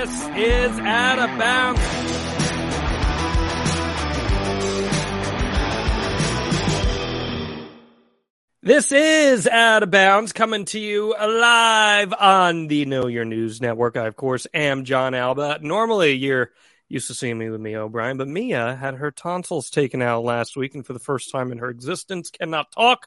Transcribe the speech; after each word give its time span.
This 0.00 0.28
is 0.28 0.78
Out 0.78 1.18
of 1.18 1.38
Bounds. 1.38 1.80
This 8.62 8.92
is 8.92 9.46
Out 9.46 9.82
of 9.82 9.90
Bounds 9.90 10.32
coming 10.32 10.64
to 10.64 10.78
you 10.78 11.10
live 11.10 12.14
on 12.14 12.68
the 12.68 12.86
Know 12.86 13.08
Your 13.08 13.26
News 13.26 13.60
Network. 13.60 13.98
I, 13.98 14.06
of 14.06 14.16
course, 14.16 14.46
am 14.54 14.84
Jon 14.84 15.12
Alba. 15.12 15.58
Normally, 15.60 16.12
you're 16.12 16.50
used 16.88 17.08
to 17.08 17.14
seeing 17.14 17.36
me 17.36 17.50
with 17.50 17.60
Mia 17.60 17.82
O'Brien, 17.82 18.16
but 18.16 18.26
Mia 18.26 18.74
had 18.76 18.94
her 18.94 19.10
tonsils 19.10 19.68
taken 19.68 20.00
out 20.00 20.24
last 20.24 20.56
week 20.56 20.74
and 20.74 20.86
for 20.86 20.94
the 20.94 20.98
first 20.98 21.30
time 21.30 21.52
in 21.52 21.58
her 21.58 21.68
existence 21.68 22.30
cannot 22.30 22.72
talk. 22.72 23.06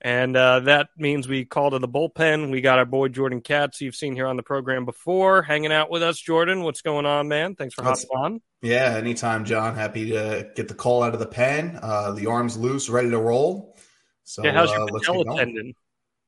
And 0.00 0.36
uh, 0.36 0.60
that 0.60 0.90
means 0.96 1.26
we 1.26 1.44
called 1.44 1.72
to 1.72 1.80
the 1.80 1.88
bullpen. 1.88 2.52
We 2.52 2.60
got 2.60 2.78
our 2.78 2.84
boy 2.84 3.08
Jordan 3.08 3.40
Katz, 3.40 3.80
you've 3.80 3.96
seen 3.96 4.14
here 4.14 4.28
on 4.28 4.36
the 4.36 4.44
program 4.44 4.84
before, 4.84 5.42
hanging 5.42 5.72
out 5.72 5.90
with 5.90 6.04
us. 6.04 6.20
Jordan, 6.20 6.62
what's 6.62 6.82
going 6.82 7.04
on, 7.04 7.26
man? 7.26 7.56
Thanks 7.56 7.74
for 7.74 7.82
hopping 7.82 8.06
on. 8.14 8.40
Yeah, 8.62 8.94
anytime, 8.96 9.44
Jon. 9.44 9.74
Happy 9.74 10.10
to 10.10 10.50
get 10.54 10.68
the 10.68 10.74
call 10.74 11.02
out 11.02 11.14
of 11.14 11.20
the 11.20 11.26
pen. 11.26 11.78
Uh, 11.82 12.12
the 12.12 12.26
arms 12.26 12.56
loose, 12.56 12.88
ready 12.88 13.10
to 13.10 13.18
roll. 13.18 13.76
So, 14.22 14.44
yeah, 14.44 14.52
how's 14.52 14.70
your 14.70 14.82
uh, 14.82 14.86
patella 14.86 15.36
tendon? 15.36 15.74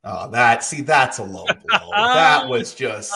Oh, 0.03 0.31
that 0.31 0.65
see, 0.65 0.81
that's 0.81 1.19
a 1.19 1.25
low 1.25 1.45
blow. 1.45 1.91
that 1.93 2.49
was 2.49 2.75
just 2.75 3.15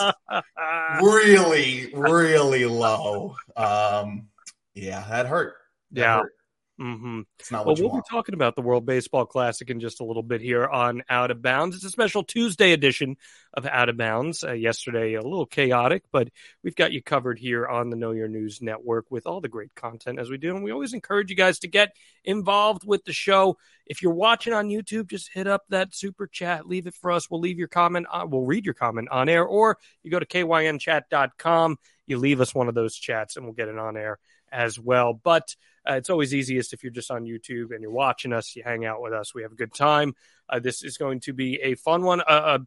really, 1.01 1.91
really 1.93 2.65
low. 2.65 3.35
Um, 3.57 4.27
yeah, 4.75 5.03
that 5.09 5.25
hurt. 5.25 5.55
That 5.91 6.01
yeah. 6.01 6.19
hurt. 6.19 6.34
Mm-hmm. 6.79 7.21
It's 7.39 7.51
not 7.51 7.65
Well, 7.65 7.75
we'll 7.75 7.87
be 7.87 7.93
want. 7.93 8.05
talking 8.09 8.35
about 8.35 8.57
the 8.57 8.61
World 8.61 8.85
Baseball 8.85 9.25
Classic 9.25 9.69
in 9.69 9.79
just 9.79 10.01
a 10.01 10.03
little 10.03 10.23
bit 10.23 10.41
here 10.41 10.65
on 10.67 11.03
Out 11.09 11.31
of 11.31 11.41
Bounds. 11.41 11.75
It's 11.75 11.85
a 11.85 11.89
special 11.89 12.23
Tuesday 12.23 12.73
edition 12.73 13.15
of 13.53 13.65
Out 13.65 13.87
of 13.87 13.95
Bounds. 13.95 14.43
Uh, 14.43 14.51
yesterday, 14.51 15.13
a 15.13 15.21
little 15.21 15.45
chaotic, 15.45 16.03
but 16.11 16.27
we've 16.63 16.75
got 16.75 16.91
you 16.91 17.01
covered 17.01 17.39
here 17.39 17.65
on 17.65 17.89
the 17.89 17.95
Know 17.95 18.11
Your 18.11 18.27
News 18.27 18.61
Network 18.61 19.09
with 19.09 19.25
all 19.25 19.39
the 19.39 19.47
great 19.47 19.73
content 19.73 20.19
as 20.19 20.29
we 20.29 20.37
do. 20.37 20.53
And 20.53 20.65
we 20.65 20.71
always 20.71 20.93
encourage 20.93 21.29
you 21.29 21.37
guys 21.37 21.59
to 21.59 21.69
get 21.69 21.95
involved 22.25 22.85
with 22.85 23.05
the 23.05 23.13
show. 23.13 23.57
If 23.85 24.01
you're 24.01 24.13
watching 24.13 24.51
on 24.51 24.67
YouTube, 24.67 25.07
just 25.07 25.31
hit 25.31 25.47
up 25.47 25.63
that 25.69 25.95
super 25.95 26.27
chat. 26.27 26.67
Leave 26.67 26.87
it 26.87 26.95
for 26.95 27.11
us. 27.11 27.29
We'll 27.29 27.39
leave 27.39 27.57
your 27.57 27.69
comment. 27.69 28.07
On, 28.11 28.29
we'll 28.29 28.45
read 28.45 28.65
your 28.65 28.73
comment 28.73 29.07
on 29.11 29.29
air, 29.29 29.45
or 29.45 29.77
you 30.03 30.11
go 30.11 30.19
to 30.19 30.25
kynchat.com. 30.25 31.77
You 32.07 32.17
leave 32.17 32.41
us 32.41 32.53
one 32.53 32.67
of 32.67 32.75
those 32.75 32.95
chats, 32.95 33.37
and 33.37 33.45
we'll 33.45 33.55
get 33.55 33.69
it 33.69 33.77
on 33.77 33.95
air 33.95 34.19
as 34.51 34.79
well. 34.79 35.13
But 35.13 35.55
uh, 35.87 35.93
it's 35.93 36.09
always 36.09 36.33
easiest 36.33 36.73
if 36.73 36.83
you're 36.83 36.91
just 36.91 37.11
on 37.11 37.25
YouTube 37.25 37.71
and 37.71 37.81
you're 37.81 37.91
watching 37.91 38.33
us, 38.33 38.55
you 38.55 38.63
hang 38.63 38.85
out 38.85 39.01
with 39.01 39.13
us. 39.13 39.33
We 39.33 39.43
have 39.43 39.51
a 39.51 39.55
good 39.55 39.73
time. 39.73 40.13
Uh, 40.49 40.59
this 40.59 40.83
is 40.83 40.97
going 40.97 41.21
to 41.21 41.33
be 41.33 41.61
a 41.61 41.75
fun 41.75 42.03
one, 42.03 42.21
a, 42.21 42.33
a 42.33 42.59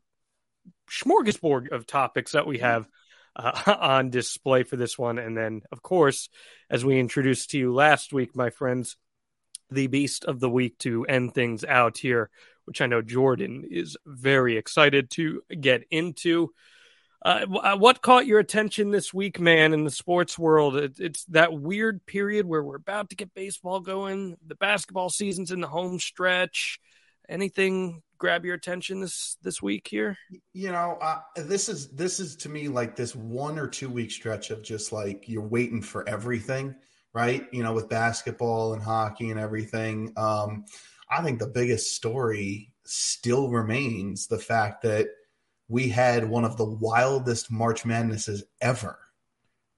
smorgasbord 0.90 1.72
of 1.72 1.86
topics 1.86 2.32
that 2.32 2.46
we 2.46 2.58
have 2.58 2.88
uh, 3.36 3.76
on 3.80 4.10
display 4.10 4.62
for 4.62 4.76
this 4.76 4.98
one. 4.98 5.18
And 5.18 5.36
then, 5.36 5.62
of 5.72 5.82
course, 5.82 6.28
as 6.70 6.84
we 6.84 6.98
introduced 6.98 7.50
to 7.50 7.58
you 7.58 7.74
last 7.74 8.12
week, 8.12 8.36
my 8.36 8.50
friends, 8.50 8.96
the 9.70 9.86
beast 9.86 10.24
of 10.24 10.40
the 10.40 10.50
week 10.50 10.78
to 10.78 11.04
end 11.04 11.34
things 11.34 11.64
out 11.64 11.98
here, 11.98 12.30
which 12.64 12.80
I 12.80 12.86
know 12.86 13.02
Jordan 13.02 13.64
is 13.70 13.96
very 14.06 14.56
excited 14.56 15.10
to 15.10 15.42
get 15.60 15.82
into. 15.90 16.50
Uh, 17.20 17.46
what 17.46 18.00
caught 18.00 18.26
your 18.26 18.38
attention 18.38 18.90
this 18.90 19.12
week, 19.12 19.40
man, 19.40 19.72
in 19.72 19.84
the 19.84 19.90
sports 19.90 20.38
world? 20.38 20.76
It, 20.76 21.00
it's 21.00 21.24
that 21.26 21.52
weird 21.52 22.06
period 22.06 22.46
where 22.46 22.62
we're 22.62 22.76
about 22.76 23.10
to 23.10 23.16
get 23.16 23.34
baseball 23.34 23.80
going. 23.80 24.36
The 24.46 24.54
basketball 24.54 25.10
season's 25.10 25.50
in 25.50 25.60
the 25.60 25.66
home 25.66 25.98
stretch. 25.98 26.78
Anything 27.28 28.02
grab 28.18 28.44
your 28.44 28.54
attention 28.54 29.00
this 29.00 29.36
this 29.42 29.60
week 29.60 29.88
here? 29.88 30.16
You 30.52 30.70
know, 30.70 30.96
uh, 31.00 31.20
this 31.36 31.68
is 31.68 31.88
this 31.88 32.20
is 32.20 32.36
to 32.36 32.48
me 32.48 32.68
like 32.68 32.94
this 32.94 33.16
one 33.16 33.58
or 33.58 33.66
two 33.66 33.90
week 33.90 34.12
stretch 34.12 34.50
of 34.50 34.62
just 34.62 34.92
like 34.92 35.28
you're 35.28 35.42
waiting 35.42 35.82
for 35.82 36.08
everything, 36.08 36.74
right? 37.12 37.46
You 37.52 37.64
know, 37.64 37.72
with 37.72 37.88
basketball 37.88 38.74
and 38.74 38.82
hockey 38.82 39.30
and 39.30 39.40
everything. 39.40 40.12
Um, 40.16 40.66
I 41.10 41.22
think 41.22 41.38
the 41.38 41.48
biggest 41.48 41.96
story 41.96 42.72
still 42.84 43.50
remains 43.50 44.28
the 44.28 44.38
fact 44.38 44.82
that 44.82 45.08
we 45.68 45.88
had 45.88 46.28
one 46.28 46.44
of 46.44 46.56
the 46.56 46.64
wildest 46.64 47.50
March 47.50 47.84
Madnesses 47.84 48.44
ever. 48.60 48.98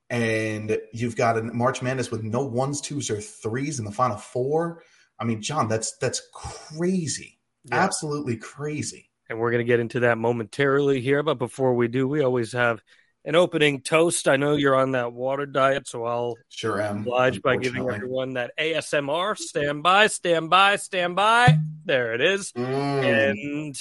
And 0.09 0.79
you've 0.93 1.17
got 1.17 1.39
a 1.39 1.43
March 1.43 1.83
Madness 1.83 2.11
with 2.11 2.23
no 2.25 2.45
ones, 2.45 2.81
twos, 2.81 3.11
or 3.11 3.21
threes 3.21 3.79
in 3.79 3.85
the 3.85 3.93
final 3.93 4.17
four. 4.17 4.83
I 5.19 5.25
mean, 5.25 5.41
Jon, 5.43 5.69
that's 5.69 5.97
that's 5.99 6.21
crazy. 6.33 7.39
Yeah. 7.65 7.77
Absolutely 7.77 8.37
crazy. 8.37 9.11
And 9.29 9.39
we're 9.39 9.51
going 9.53 9.65
to 9.65 9.69
get 9.69 9.79
into 9.79 10.01
that 10.01 10.19
momentarily 10.19 11.01
here. 11.01 11.23
But 11.23 11.39
before 11.39 11.75
we 11.75 11.87
do, 11.87 12.09
we 12.09 12.23
always 12.23 12.53
have 12.53 12.83
an 13.25 13.37
opening 13.37 13.83
toast. 13.83 14.27
I 14.27 14.37
know 14.37 14.57
you're 14.57 14.75
on 14.75 14.93
that 14.93 15.13
water 15.13 15.47
diet, 15.47 15.87
so 15.87 16.05
I'll 16.05 16.37
Sure 16.49 16.81
am. 16.81 17.03
oblige 17.03 17.43
by 17.43 17.57
giving 17.57 17.89
everyone 17.89 18.35
that 18.35 18.51
ASMR. 18.59 19.37
Stand 19.37 19.83
by, 19.85 20.09
stand 20.09 20.51
by, 20.51 20.77
stand 20.77 21.15
by. 21.15 21.59
There 21.85 22.15
it 22.15 22.21
is. 22.21 22.51
Mm. 22.53 23.31
And 23.31 23.77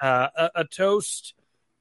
uh, 0.00 0.28
a, 0.36 0.50
a 0.56 0.64
toast 0.64 1.34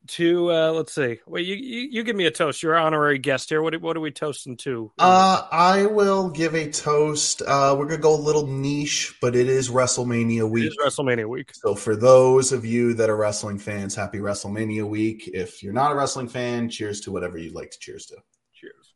to, 0.09 0.51
uh, 0.51 0.71
let's 0.71 0.93
see. 0.93 1.19
Well, 1.25 1.41
you, 1.41 1.55
you, 1.55 1.89
you 1.91 2.03
give 2.03 2.15
me 2.15 2.25
a 2.25 2.31
toast. 2.31 2.63
You're 2.63 2.75
an 2.75 2.83
honorary 2.83 3.17
guest 3.17 3.49
here. 3.49 3.61
What, 3.61 3.79
what 3.81 3.95
are 3.97 3.99
we 3.99 4.11
toasting 4.11 4.57
to? 4.57 4.91
Uh, 4.97 5.47
I 5.51 5.85
will 5.85 6.29
give 6.29 6.55
a 6.55 6.69
toast. 6.71 7.41
Uh, 7.41 7.75
we're 7.77 7.85
gonna 7.85 8.01
go 8.01 8.15
a 8.15 8.17
little 8.17 8.47
niche, 8.47 9.15
but 9.21 9.35
it 9.35 9.47
is 9.47 9.69
WrestleMania 9.69 10.49
week. 10.49 10.71
is 10.71 10.77
WrestleMania 10.83 11.27
week. 11.27 11.51
So 11.53 11.75
for 11.75 11.95
those 11.95 12.51
of 12.51 12.65
you 12.65 12.93
that 12.95 13.09
are 13.09 13.17
wrestling 13.17 13.59
fans, 13.59 13.95
happy 13.95 14.19
WrestleMania 14.19 14.87
week. 14.87 15.29
If 15.33 15.61
you're 15.61 15.73
not 15.73 15.91
a 15.91 15.95
wrestling 15.95 16.27
fan, 16.27 16.69
cheers 16.69 17.01
to 17.01 17.11
whatever 17.11 17.37
you'd 17.37 17.53
like 17.53 17.71
to 17.71 17.79
cheers 17.79 18.05
to. 18.07 18.17
Cheers. 18.53 18.93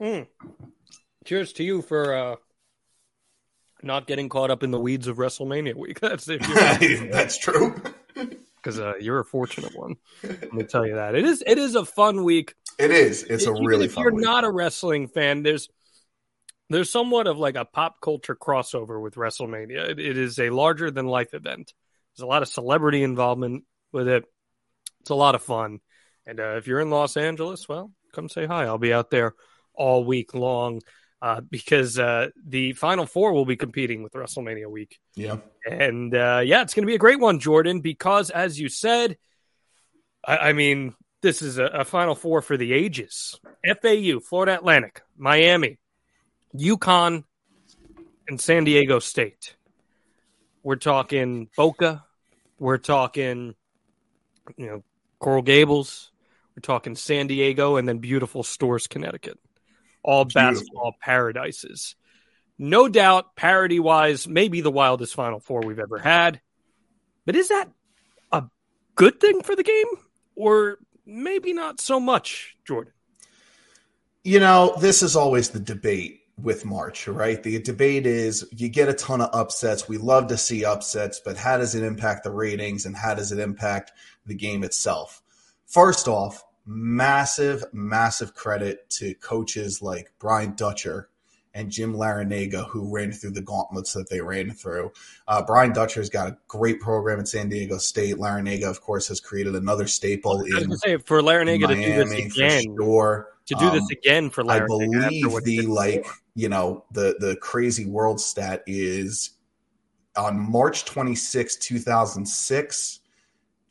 Mm. 0.00 0.26
Cheers 1.24 1.52
to 1.54 1.64
you 1.64 1.82
for 1.82 2.14
uh, 2.14 2.36
not 3.82 4.06
getting 4.06 4.28
caught 4.28 4.50
up 4.50 4.62
in 4.62 4.70
the 4.70 4.80
weeds 4.80 5.06
of 5.06 5.16
WrestleMania 5.16 5.74
week. 5.74 6.00
That's 6.00 6.28
if 6.28 6.40
That's 7.10 7.38
true. 7.38 7.74
Because 8.62 8.78
uh, 8.78 8.94
you're 9.00 9.18
a 9.18 9.24
fortunate 9.24 9.76
one. 9.76 9.96
Let 10.22 10.52
me 10.52 10.64
tell 10.64 10.86
you 10.86 10.94
that 10.94 11.14
it 11.14 11.24
is. 11.24 11.42
It 11.46 11.58
is 11.58 11.74
a 11.74 11.84
fun 11.84 12.24
week. 12.24 12.54
It 12.78 12.90
is. 12.90 13.22
It's 13.24 13.46
a 13.46 13.52
really 13.52 13.86
if 13.86 13.96
you're 13.96 14.12
week. 14.12 14.24
not 14.24 14.44
a 14.44 14.50
wrestling 14.50 15.08
fan, 15.08 15.42
there's 15.42 15.68
there's 16.70 16.90
somewhat 16.90 17.26
of 17.26 17.38
like 17.38 17.56
a 17.56 17.64
pop 17.64 18.00
culture 18.00 18.34
crossover 18.34 19.00
with 19.02 19.14
WrestleMania. 19.14 19.90
It, 19.90 19.98
it 19.98 20.18
is 20.18 20.38
a 20.38 20.50
larger 20.50 20.90
than 20.90 21.06
life 21.06 21.34
event. 21.34 21.72
There's 22.16 22.24
a 22.24 22.28
lot 22.28 22.42
of 22.42 22.48
celebrity 22.48 23.02
involvement 23.02 23.64
with 23.92 24.08
it. 24.08 24.24
It's 25.00 25.10
a 25.10 25.14
lot 25.14 25.34
of 25.34 25.42
fun. 25.42 25.80
And 26.26 26.40
uh, 26.40 26.56
if 26.56 26.66
you're 26.66 26.80
in 26.80 26.90
Los 26.90 27.16
Angeles, 27.16 27.68
well, 27.68 27.92
come 28.12 28.28
say 28.28 28.46
hi. 28.46 28.64
I'll 28.64 28.78
be 28.78 28.92
out 28.92 29.10
there 29.10 29.34
all 29.74 30.04
week 30.04 30.34
long 30.34 30.80
uh, 31.22 31.40
because 31.40 32.00
uh, 32.00 32.30
the 32.44 32.72
Final 32.72 33.06
Four 33.06 33.32
will 33.32 33.46
be 33.46 33.56
competing 33.56 34.02
with 34.02 34.12
WrestleMania 34.14 34.66
week. 34.66 34.98
yeah. 35.14 35.36
And 35.70 36.12
uh, 36.12 36.42
yeah, 36.44 36.62
it's 36.62 36.74
going 36.74 36.82
to 36.82 36.88
be 36.88 36.96
a 36.96 36.98
great 36.98 37.20
one, 37.20 37.38
Jordan, 37.38 37.80
because 37.80 38.28
as 38.30 38.58
you 38.58 38.68
said, 38.68 39.16
I, 40.26 40.36
I 40.48 40.52
mean, 40.52 40.94
this 41.22 41.40
is 41.40 41.58
a, 41.58 41.66
a 41.66 41.84
Final 41.84 42.16
Four 42.16 42.42
for 42.42 42.56
the 42.56 42.72
ages. 42.72 43.38
FAU, 43.64 44.18
Florida 44.18 44.56
Atlantic, 44.56 45.02
Miami, 45.16 45.78
UConn, 46.56 47.22
and 48.26 48.40
San 48.40 48.64
Diego 48.64 48.98
State. 48.98 49.54
We're 50.64 50.74
talking 50.74 51.48
Boca. 51.56 52.04
We're 52.58 52.78
talking, 52.78 53.54
you 54.56 54.66
know, 54.66 54.82
Coral 55.20 55.42
Gables. 55.42 56.10
We're 56.56 56.62
talking 56.62 56.96
San 56.96 57.28
Diego, 57.28 57.76
and 57.76 57.88
then 57.88 57.98
beautiful 57.98 58.42
Storrs, 58.42 58.88
Connecticut. 58.88 59.38
All 60.02 60.24
Beautiful. 60.24 60.52
basketball 60.52 60.96
paradises 61.00 61.96
no 62.62 62.88
doubt, 62.88 63.34
parody 63.34 63.80
wise, 63.80 64.28
maybe 64.28 64.60
the 64.60 64.70
wildest 64.70 65.14
Final 65.14 65.40
Four 65.40 65.62
we've 65.62 65.80
ever 65.80 65.98
had. 65.98 66.40
But 67.26 67.34
is 67.34 67.48
that 67.48 67.68
a 68.30 68.44
good 68.94 69.20
thing 69.20 69.42
for 69.42 69.56
the 69.56 69.64
game? 69.64 69.86
Or 70.36 70.78
maybe 71.04 71.52
not 71.52 71.80
so 71.80 71.98
much, 71.98 72.56
Jordan? 72.64 72.92
You 74.22 74.38
know, 74.38 74.76
this 74.80 75.02
is 75.02 75.16
always 75.16 75.50
the 75.50 75.58
debate 75.58 76.20
with 76.40 76.64
March, 76.64 77.08
right? 77.08 77.42
The 77.42 77.58
debate 77.60 78.06
is 78.06 78.46
you 78.52 78.68
get 78.68 78.88
a 78.88 78.94
ton 78.94 79.20
of 79.20 79.30
upsets. 79.32 79.88
We 79.88 79.98
love 79.98 80.28
to 80.28 80.38
see 80.38 80.64
upsets, 80.64 81.20
but 81.24 81.36
how 81.36 81.58
does 81.58 81.74
it 81.74 81.82
impact 81.82 82.22
the 82.22 82.30
ratings 82.30 82.86
and 82.86 82.96
how 82.96 83.14
does 83.14 83.32
it 83.32 83.40
impact 83.40 83.90
the 84.24 84.34
game 84.34 84.62
itself? 84.62 85.20
First 85.66 86.06
off, 86.06 86.44
massive, 86.66 87.64
massive 87.72 88.34
credit 88.34 88.88
to 88.90 89.14
coaches 89.14 89.82
like 89.82 90.12
Brian 90.18 90.54
Dutcher 90.54 91.08
and 91.54 91.70
Jim 91.70 91.92
Larrañaga, 91.94 92.66
who 92.68 92.90
ran 92.94 93.12
through 93.12 93.32
the 93.32 93.42
gauntlets 93.42 93.92
that 93.92 94.08
they 94.08 94.20
ran 94.20 94.52
through. 94.52 94.90
Uh, 95.28 95.42
Brian 95.42 95.72
Dutcher's 95.72 96.08
got 96.08 96.28
a 96.28 96.38
great 96.48 96.80
program 96.80 97.20
at 97.20 97.28
San 97.28 97.48
Diego 97.50 97.76
State. 97.76 98.16
Larrañaga, 98.16 98.64
of 98.70 98.80
course, 98.80 99.08
has 99.08 99.20
created 99.20 99.54
another 99.54 99.86
staple 99.86 100.38
I 100.38 100.42
was 100.42 100.64
in 100.64 100.76
say, 100.78 100.96
for 100.96 101.20
Larrañaga 101.20 101.68
to 101.68 101.74
do 101.74 102.04
this 102.04 102.12
again, 102.34 102.62
sure. 102.78 103.28
to 103.46 103.54
do 103.56 103.70
this 103.70 103.82
Um, 103.82 103.88
again 103.90 104.30
for 104.30 104.50
I 104.50 104.60
Larrañaga. 104.60 105.04
after 105.04 105.40
believe 105.42 105.44
the 105.44 105.66
like 105.66 106.06
you 106.34 106.48
know 106.48 106.84
the 106.92 107.16
the 107.18 107.36
crazy 107.36 107.84
world 107.84 108.18
stat 108.18 108.62
is 108.66 109.32
on 110.16 110.38
March 110.38 110.84
26, 110.86 111.56
2006 111.56 113.00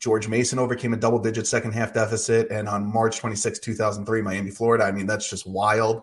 George 0.02 0.26
Mason 0.26 0.58
overcame 0.58 0.92
a 0.94 0.96
double 0.96 1.20
digit 1.20 1.46
second 1.46 1.70
half 1.72 1.94
deficit. 1.94 2.50
And 2.50 2.68
on 2.68 2.92
March 2.92 3.20
26, 3.20 3.60
2003, 3.60 4.20
Miami, 4.20 4.50
Florida. 4.50 4.82
I 4.82 4.90
mean, 4.90 5.06
that's 5.06 5.30
just 5.30 5.46
wild. 5.46 6.02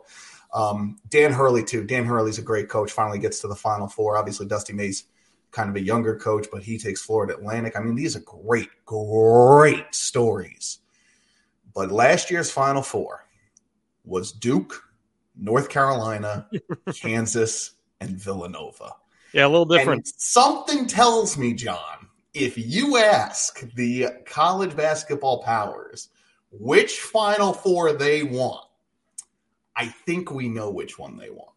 Um, 0.54 0.98
Dan 1.10 1.34
Hurley, 1.34 1.66
too. 1.66 1.84
Dan 1.84 2.06
Hurley's 2.06 2.38
a 2.38 2.42
great 2.42 2.70
coach, 2.70 2.94
finally 2.94 3.20
gets 3.20 3.42
to 3.42 3.50
the 3.50 3.58
Final 3.58 3.90
Four. 3.90 4.18
Obviously, 4.18 4.48
Dusty 4.48 4.72
May's 4.72 5.04
kind 5.52 5.70
of 5.70 5.76
a 5.76 5.82
younger 5.82 6.16
coach, 6.16 6.48
but 6.50 6.64
he 6.64 6.78
takes 6.78 7.02
Florida 7.02 7.34
Atlantic. 7.34 7.76
I 7.76 7.82
mean, 7.82 7.96
these 7.96 8.16
are 8.16 8.22
great, 8.22 8.70
great 8.86 9.94
stories. 9.94 10.80
But 11.76 11.92
last 11.92 12.32
year's 12.32 12.50
Final 12.50 12.82
Four 12.82 13.26
was 14.06 14.32
Duke, 14.32 14.82
North 15.36 15.68
Carolina, 15.68 16.48
Kansas, 16.96 17.74
and 18.00 18.12
Villanova. 18.12 18.94
Yeah, 19.34 19.46
a 19.46 19.50
little 19.50 19.66
different. 19.66 20.08
And 20.08 20.14
something 20.16 20.88
tells 20.88 21.38
me, 21.38 21.54
Jon, 21.54 22.09
if 22.34 22.58
you 22.58 22.98
ask 22.98 23.60
the 23.74 24.08
college 24.26 24.76
basketball 24.76 25.44
powers 25.44 26.10
which 26.52 27.00
Final 27.00 27.54
Four 27.54 27.94
they 27.94 28.24
want, 28.24 28.66
I 29.76 29.88
think 29.88 30.32
we 30.32 30.50
know 30.50 30.72
which 30.72 30.98
one 30.98 31.18
they 31.18 31.30
want. 31.30 31.52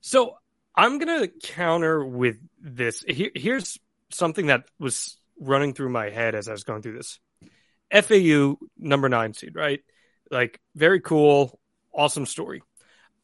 So 0.00 0.36
I'm 0.74 0.98
going 0.98 1.20
to 1.20 1.28
counter 1.28 2.04
with 2.04 2.36
this. 2.60 3.04
Here, 3.06 3.30
here's 3.34 3.78
something 4.10 4.46
that 4.46 4.64
was 4.78 5.18
running 5.38 5.74
through 5.74 5.90
my 5.90 6.10
head 6.10 6.34
as 6.34 6.48
I 6.48 6.52
was 6.52 6.64
going 6.64 6.82
through 6.82 6.96
this. 6.96 7.20
FAU 7.92 8.56
number 8.78 9.08
nine 9.08 9.34
seed, 9.34 9.54
right? 9.54 9.80
Like 10.30 10.60
very 10.74 11.00
cool, 11.00 11.58
awesome 11.92 12.26
story. 12.26 12.62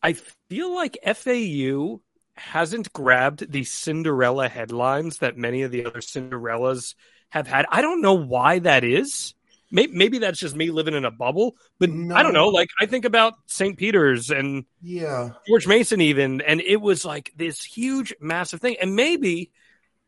I 0.02 0.12
feel 0.48 0.74
like 0.74 0.98
FAU 1.04 2.00
hasn't 2.38 2.92
grabbed 2.92 3.50
the 3.50 3.64
Cinderella 3.64 4.48
headlines 4.48 5.18
that 5.18 5.36
many 5.36 5.62
of 5.62 5.70
the 5.70 5.84
other 5.84 6.00
Cinderellas 6.00 6.94
have 7.30 7.46
had. 7.46 7.66
I 7.70 7.82
don't 7.82 8.00
know 8.00 8.14
why 8.14 8.60
that 8.60 8.84
is. 8.84 9.34
Maybe, 9.70 9.92
maybe 9.92 10.18
that's 10.18 10.38
just 10.38 10.56
me 10.56 10.70
living 10.70 10.94
in 10.94 11.04
a 11.04 11.10
bubble, 11.10 11.56
but 11.78 11.90
no. 11.90 12.14
I 12.14 12.22
don't 12.22 12.32
know. 12.32 12.48
Like 12.48 12.70
I 12.80 12.86
think 12.86 13.04
about 13.04 13.34
St. 13.46 13.76
Peter's 13.76 14.30
and 14.30 14.64
yeah, 14.80 15.32
George 15.46 15.66
Mason 15.66 16.00
even, 16.00 16.40
and 16.40 16.62
it 16.62 16.80
was 16.80 17.04
like 17.04 17.32
this 17.36 17.62
huge, 17.62 18.14
massive 18.18 18.62
thing. 18.62 18.76
And 18.80 18.96
maybe 18.96 19.50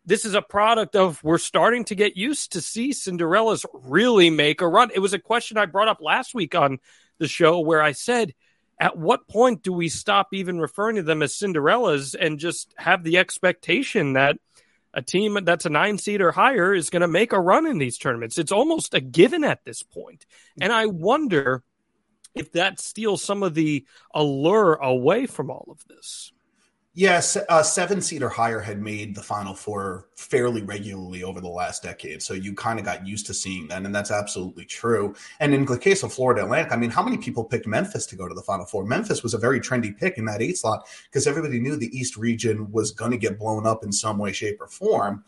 this 0.07 0.25
is 0.25 0.33
a 0.33 0.41
product 0.41 0.97
of 0.97 1.23
we're 1.23 1.37
starting 1.37 1.85
to 1.87 1.95
get 1.95 2.17
used 2.17 2.53
to 2.53 2.63
see 2.63 2.93
Cinderellas 2.93 3.67
really 3.75 4.31
make 4.31 4.63
a 4.63 4.69
run. 4.69 4.91
It 4.95 5.01
was 5.01 5.13
a 5.13 5.19
question 5.19 5.59
I 5.59 5.67
brought 5.67 5.89
up 5.89 6.01
last 6.01 6.35
week 6.35 6.55
on 6.55 6.79
the 7.19 7.29
show 7.29 7.61
where 7.61 7.83
I 7.83 7.93
said– 7.93 8.35
at 8.81 8.97
what 8.97 9.29
point 9.29 9.63
do 9.63 9.73
we 9.73 9.91
stop 9.91 10.29
even 10.33 10.59
referring 10.59 10.97
to 10.97 11.03
them 11.03 11.23
as 11.23 11.35
Cinderellas 11.35 12.17
and 12.19 12.39
just 12.39 12.73
have 12.79 13.05
the 13.05 13.19
expectation 13.19 14.15
that 14.15 14.39
a 14.95 15.03
team 15.03 15.39
that's 15.45 15.67
a 15.67 15.71
nine 15.71 15.99
seed 15.99 16.23
or 16.23 16.33
higher 16.33 16.75
is 16.75 16.91
going 16.91 17.03
to 17.03 17.09
make 17.09 17.33
a 17.33 17.41
run 17.41 17.67
in 17.67 17.77
these 17.77 17.99
tournaments? 17.99 18.39
It's 18.39 18.51
almost 18.51 18.95
a 18.95 19.01
given 19.01 19.45
at 19.45 19.65
this 19.65 19.83
point. 19.83 20.25
And 20.61 20.73
I 20.73 20.87
wonder 20.87 21.63
if 22.35 22.53
that 22.53 22.81
steals 22.81 23.23
some 23.23 23.43
of 23.43 23.55
the 23.55 23.85
allure 24.15 24.75
away 24.75 25.27
from 25.27 25.51
all 25.51 25.69
of 25.71 25.85
this. 25.87 26.33
Yes, 27.01 27.35
uh, 27.49 27.63
seven 27.63 28.03
seed 28.03 28.23
or 28.23 28.29
higher 28.29 28.61
had 28.61 28.83
made 28.83 29.15
the 29.15 29.23
Final 29.23 29.55
Four 29.55 30.09
fairly 30.17 30.61
regularly 30.61 31.23
over 31.23 31.41
the 31.41 31.49
last 31.49 31.83
decade. 31.83 32.21
So 32.21 32.35
you 32.35 32.53
kind 32.53 32.79
of 32.79 32.85
got 32.85 33.07
used 33.07 33.25
to 33.29 33.33
seeing 33.33 33.69
that, 33.69 33.87
and 33.87 33.95
that's 33.95 34.11
absolutely 34.11 34.67
true. 34.67 35.15
And 35.41 35.55
in 35.55 35.65
the 35.65 35.79
case 35.79 36.03
of 36.03 36.13
Florida 36.13 36.43
Atlantic, 36.43 36.75
I 36.75 36.77
mean, 36.77 36.91
how 36.91 37.03
many 37.03 37.17
people 37.17 37.43
picked 37.43 37.67
Memphis 37.67 38.05
to 38.05 38.17
go 38.17 38.29
to 38.29 38.35
the 38.35 38.43
Final 38.43 38.67
Four? 38.67 38.85
Memphis 38.85 39.23
was 39.23 39.33
a 39.33 39.39
very 39.39 39.61
trendy 39.61 39.97
pick 39.97 40.19
in 40.19 40.27
that 40.27 40.43
eight 40.43 40.59
slot 40.59 40.87
because 41.05 41.27
everybody 41.27 41.59
knew 41.59 41.75
the 41.75 41.89
East 41.99 42.19
region 42.19 42.71
was 42.71 42.91
going 42.91 43.13
to 43.13 43.17
get 43.17 43.39
blown 43.39 43.67
up 43.67 43.83
in 43.83 43.93
some 43.93 44.19
way, 44.19 44.31
shape, 44.31 44.61
or 44.61 44.69
form. 44.69 45.25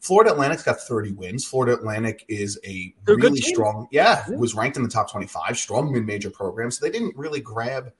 Florida 0.00 0.32
Atlantic's 0.32 0.64
got 0.64 0.80
30 0.80 1.12
wins. 1.12 1.46
Florida 1.46 1.72
Atlantic 1.72 2.26
is 2.28 2.60
a 2.66 2.94
They're 3.06 3.16
really 3.16 3.40
strong, 3.40 3.88
yeah, 3.90 4.22
yeah, 4.28 4.36
was 4.36 4.54
ranked 4.54 4.76
in 4.76 4.82
the 4.82 4.88
top 4.90 5.10
25, 5.10 5.56
strong 5.56 5.90
mid-major 5.90 6.28
program. 6.28 6.70
So 6.70 6.84
they 6.84 6.92
didn't 6.92 7.16
really 7.16 7.40
grab 7.40 7.90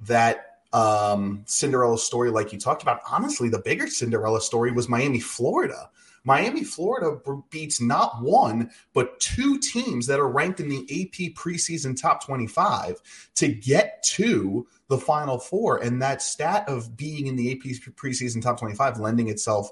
that 0.00 0.51
um, 0.72 1.42
Cinderella 1.46 1.98
story 1.98 2.30
like 2.30 2.52
you 2.52 2.58
talked 2.58 2.82
about. 2.82 3.00
Honestly, 3.10 3.48
the 3.48 3.60
bigger 3.60 3.86
Cinderella 3.86 4.40
story 4.40 4.72
was 4.72 4.88
Miami, 4.88 5.20
Florida. 5.20 5.90
Miami, 6.24 6.62
Florida 6.62 7.18
beats 7.50 7.80
not 7.80 8.22
one, 8.22 8.70
but 8.94 9.18
two 9.18 9.58
teams 9.58 10.06
that 10.06 10.20
are 10.20 10.28
ranked 10.28 10.60
in 10.60 10.68
the 10.68 10.82
AP 10.82 11.34
preseason 11.34 12.00
top 12.00 12.24
25 12.24 13.00
to 13.34 13.48
get 13.48 14.02
to 14.04 14.66
the 14.88 14.98
Final 14.98 15.38
Four. 15.38 15.78
And 15.78 16.00
that 16.00 16.22
stat 16.22 16.68
of 16.68 16.96
being 16.96 17.26
in 17.26 17.36
the 17.36 17.52
AP 17.52 17.62
preseason 17.96 18.40
top 18.40 18.60
25 18.60 19.00
lending 19.00 19.28
itself 19.28 19.70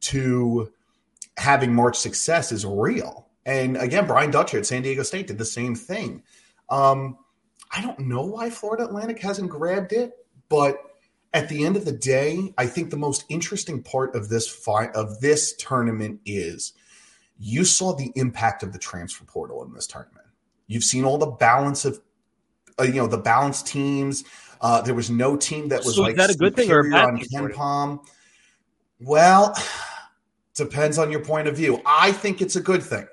to 0.00 0.72
having 1.36 1.74
March 1.74 1.96
success 1.96 2.50
is 2.50 2.64
real. 2.64 3.28
And 3.44 3.76
again, 3.76 4.06
Brian 4.06 4.30
Dutcher 4.30 4.58
at 4.58 4.66
San 4.66 4.82
Diego 4.82 5.02
State 5.02 5.26
did 5.26 5.38
the 5.38 5.44
same 5.44 5.74
thing. 5.74 6.22
Um, 6.68 7.18
I 7.70 7.82
don't 7.82 8.00
know 8.00 8.24
why 8.24 8.50
Florida 8.50 8.84
Atlantic 8.84 9.20
hasn't 9.20 9.50
grabbed 9.50 9.92
it. 9.92 10.12
But 10.50 10.76
at 11.32 11.48
the 11.48 11.64
end 11.64 11.76
of 11.76 11.86
the 11.86 11.92
day, 11.92 12.52
I 12.58 12.66
think 12.66 12.90
the 12.90 12.98
most 12.98 13.24
interesting 13.30 13.82
part 13.82 14.14
of 14.14 14.28
this 14.28 14.46
fight 14.46 14.90
of 14.94 15.20
this 15.20 15.54
tournament 15.56 16.20
is 16.26 16.74
you 17.38 17.64
saw 17.64 17.94
the 17.94 18.12
impact 18.16 18.62
of 18.62 18.74
the 18.74 18.78
transfer 18.78 19.24
portal 19.24 19.64
in 19.64 19.72
this 19.72 19.86
tournament. 19.86 20.26
You've 20.66 20.84
seen 20.84 21.04
all 21.04 21.16
the 21.16 21.26
balance 21.26 21.86
of 21.86 22.00
uh, 22.78 22.84
you 22.84 22.94
know 22.94 23.06
the 23.06 23.18
balanced 23.18 23.66
teams. 23.66 24.24
Uh, 24.60 24.82
there 24.82 24.94
was 24.94 25.10
no 25.10 25.36
team 25.36 25.68
that 25.68 25.84
was 25.84 25.96
so 25.96 26.02
like 26.02 26.16
that 26.16 26.30
a 26.30 26.34
good 26.34 26.54
thing 26.54 26.70
or 26.70 26.80
a 26.80 26.90
bad 26.90 27.06
on 27.06 27.18
KenPom. 27.18 28.06
Well, 29.00 29.56
depends 30.54 30.98
on 30.98 31.10
your 31.10 31.24
point 31.24 31.48
of 31.48 31.56
view. 31.56 31.80
I 31.86 32.12
think 32.12 32.42
it's 32.42 32.56
a 32.56 32.60
good 32.60 32.82
thing. 32.82 33.06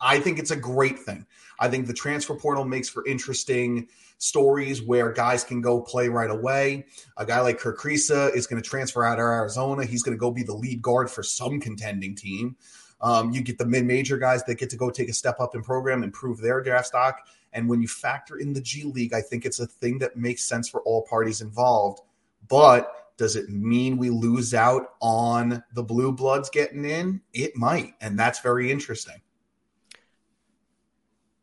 I 0.00 0.18
think 0.20 0.38
it's 0.38 0.50
a 0.50 0.56
great 0.56 0.98
thing. 0.98 1.26
I 1.62 1.68
think 1.68 1.86
the 1.86 1.94
transfer 1.94 2.34
portal 2.34 2.64
makes 2.64 2.88
for 2.88 3.06
interesting 3.06 3.86
stories 4.18 4.82
where 4.82 5.12
guys 5.12 5.44
can 5.44 5.60
go 5.60 5.80
play 5.80 6.08
right 6.08 6.28
away. 6.28 6.86
A 7.18 7.24
guy 7.24 7.40
like 7.40 7.60
Kerr 7.60 7.76
Kriisa 7.76 8.34
is 8.34 8.48
going 8.48 8.60
to 8.60 8.68
transfer 8.68 9.04
out 9.04 9.20
of 9.20 9.20
Arizona. 9.20 9.84
He's 9.84 10.02
going 10.02 10.16
to 10.16 10.20
go 10.20 10.32
be 10.32 10.42
the 10.42 10.52
lead 10.52 10.82
guard 10.82 11.08
for 11.08 11.22
some 11.22 11.60
contending 11.60 12.16
team. 12.16 12.56
Um, 13.00 13.30
you 13.30 13.42
get 13.42 13.58
the 13.58 13.66
mid-major 13.66 14.18
guys 14.18 14.42
that 14.44 14.56
get 14.56 14.70
to 14.70 14.76
go 14.76 14.90
take 14.90 15.08
a 15.08 15.12
step 15.12 15.38
up 15.38 15.54
in 15.54 15.62
program, 15.62 16.02
improve 16.02 16.40
their 16.40 16.60
draft 16.60 16.88
stock. 16.88 17.20
And 17.52 17.68
when 17.68 17.80
you 17.80 17.86
factor 17.86 18.38
in 18.38 18.52
the 18.52 18.60
G 18.60 18.82
League, 18.82 19.14
I 19.14 19.20
think 19.20 19.44
it's 19.44 19.60
a 19.60 19.66
thing 19.66 20.00
that 20.00 20.16
makes 20.16 20.42
sense 20.42 20.68
for 20.68 20.82
all 20.82 21.02
parties 21.02 21.42
involved. 21.42 22.00
But 22.48 23.14
does 23.18 23.36
it 23.36 23.50
mean 23.50 23.98
we 23.98 24.10
lose 24.10 24.52
out 24.52 24.94
on 25.00 25.62
the 25.74 25.82
blue 25.84 26.10
bloods 26.10 26.50
getting 26.50 26.84
in? 26.84 27.20
It 27.32 27.54
might, 27.54 27.94
and 28.00 28.18
that's 28.18 28.40
very 28.40 28.68
interesting. 28.68 29.20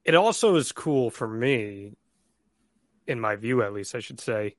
It 0.06 0.16
also 0.16 0.56
is 0.56 0.72
cool 0.72 1.10
for 1.10 1.28
me 1.28 1.94
in 3.10 3.20
my 3.20 3.36
view 3.36 3.64
at 3.64 3.74
least, 3.74 3.96
I 3.96 4.00
should 4.00 4.20
say, 4.20 4.56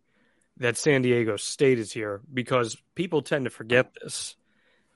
that 0.58 0.76
San 0.76 1.02
Diego 1.02 1.36
State 1.36 1.78
is 1.78 1.92
here 1.92 2.20
because 2.32 2.76
people 2.94 3.22
tend 3.22 3.44
to 3.44 3.50
forget 3.50 3.94
this. 4.02 4.36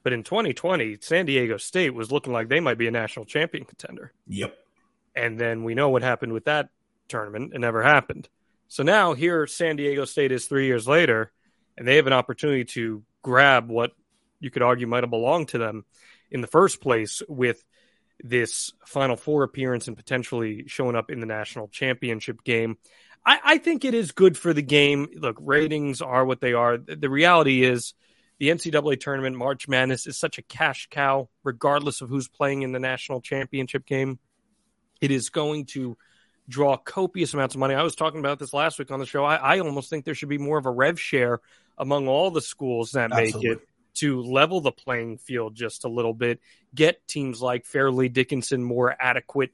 But 0.02 0.12
in 0.12 0.22
2020, 0.22 0.98
San 1.00 1.24
Diego 1.24 1.56
State 1.56 1.94
was 1.94 2.12
looking 2.12 2.32
like 2.32 2.48
they 2.48 2.60
might 2.60 2.76
be 2.76 2.88
a 2.88 2.90
national 2.90 3.24
champion 3.24 3.64
contender. 3.64 4.12
Yep. 4.26 4.54
And 5.16 5.40
then 5.40 5.64
we 5.64 5.74
know 5.74 5.88
what 5.88 6.02
happened 6.02 6.32
with 6.32 6.44
that 6.44 6.68
tournament. 7.08 7.52
It 7.54 7.60
never 7.60 7.82
happened. 7.82 8.28
So 8.68 8.82
now 8.82 9.14
here 9.14 9.46
San 9.46 9.76
Diego 9.76 10.04
State 10.04 10.32
is 10.32 10.46
three 10.46 10.66
years 10.66 10.86
later, 10.86 11.32
and 11.78 11.86
they 11.86 11.96
have 11.96 12.06
an 12.06 12.12
opportunity 12.12 12.64
to 12.64 13.02
grab 13.22 13.68
what 13.68 13.92
you 14.40 14.50
could 14.50 14.62
argue 14.62 14.86
might 14.86 15.04
have 15.04 15.10
belonged 15.10 15.48
to 15.48 15.58
them 15.58 15.84
in 16.30 16.40
the 16.40 16.46
first 16.46 16.80
place 16.80 17.22
with 17.28 17.64
this 18.20 18.72
Final 18.86 19.16
Four 19.16 19.42
appearance 19.42 19.88
and 19.88 19.96
potentially 19.96 20.64
showing 20.66 20.96
up 20.96 21.10
in 21.10 21.20
the 21.20 21.26
national 21.26 21.68
championship 21.68 22.44
game. 22.44 22.78
I, 23.26 23.38
I 23.44 23.58
think 23.58 23.84
it 23.84 23.94
is 23.94 24.12
good 24.12 24.36
for 24.36 24.52
the 24.52 24.62
game. 24.62 25.08
Look, 25.16 25.36
ratings 25.40 26.02
are 26.02 26.24
what 26.24 26.40
they 26.40 26.52
are. 26.52 26.76
The 26.78 27.10
reality 27.10 27.64
is 27.64 27.94
the 28.38 28.48
NCAA 28.48 29.00
tournament, 29.00 29.36
March 29.36 29.68
Madness, 29.68 30.06
is 30.06 30.18
such 30.18 30.38
a 30.38 30.42
cash 30.42 30.88
cow, 30.90 31.28
regardless 31.42 32.00
of 32.00 32.08
who's 32.08 32.28
playing 32.28 32.62
in 32.62 32.72
the 32.72 32.80
national 32.80 33.20
championship 33.20 33.86
game. 33.86 34.18
It 35.00 35.10
is 35.10 35.30
going 35.30 35.66
to 35.66 35.96
draw 36.48 36.76
copious 36.76 37.32
amounts 37.34 37.54
of 37.54 37.58
money. 37.58 37.74
I 37.74 37.82
was 37.82 37.94
talking 37.94 38.20
about 38.20 38.38
this 38.38 38.52
last 38.52 38.78
week 38.78 38.90
on 38.90 39.00
the 39.00 39.06
show. 39.06 39.24
I, 39.24 39.36
I 39.36 39.58
almost 39.60 39.88
think 39.88 40.04
there 40.04 40.14
should 40.14 40.28
be 40.28 40.38
more 40.38 40.58
of 40.58 40.66
a 40.66 40.70
rev 40.70 41.00
share 41.00 41.40
among 41.78 42.08
all 42.08 42.30
the 42.30 42.42
schools 42.42 42.92
that 42.92 43.12
Absolutely. 43.12 43.48
make 43.48 43.58
it 43.58 43.68
to 43.94 44.22
level 44.22 44.60
the 44.60 44.72
playing 44.72 45.18
field 45.18 45.54
just 45.54 45.84
a 45.84 45.88
little 45.88 46.14
bit, 46.14 46.40
get 46.74 47.06
teams 47.06 47.40
like 47.40 47.66
Fairleigh 47.66 48.08
Dickinson 48.08 48.62
more 48.62 48.94
adequate 48.98 49.50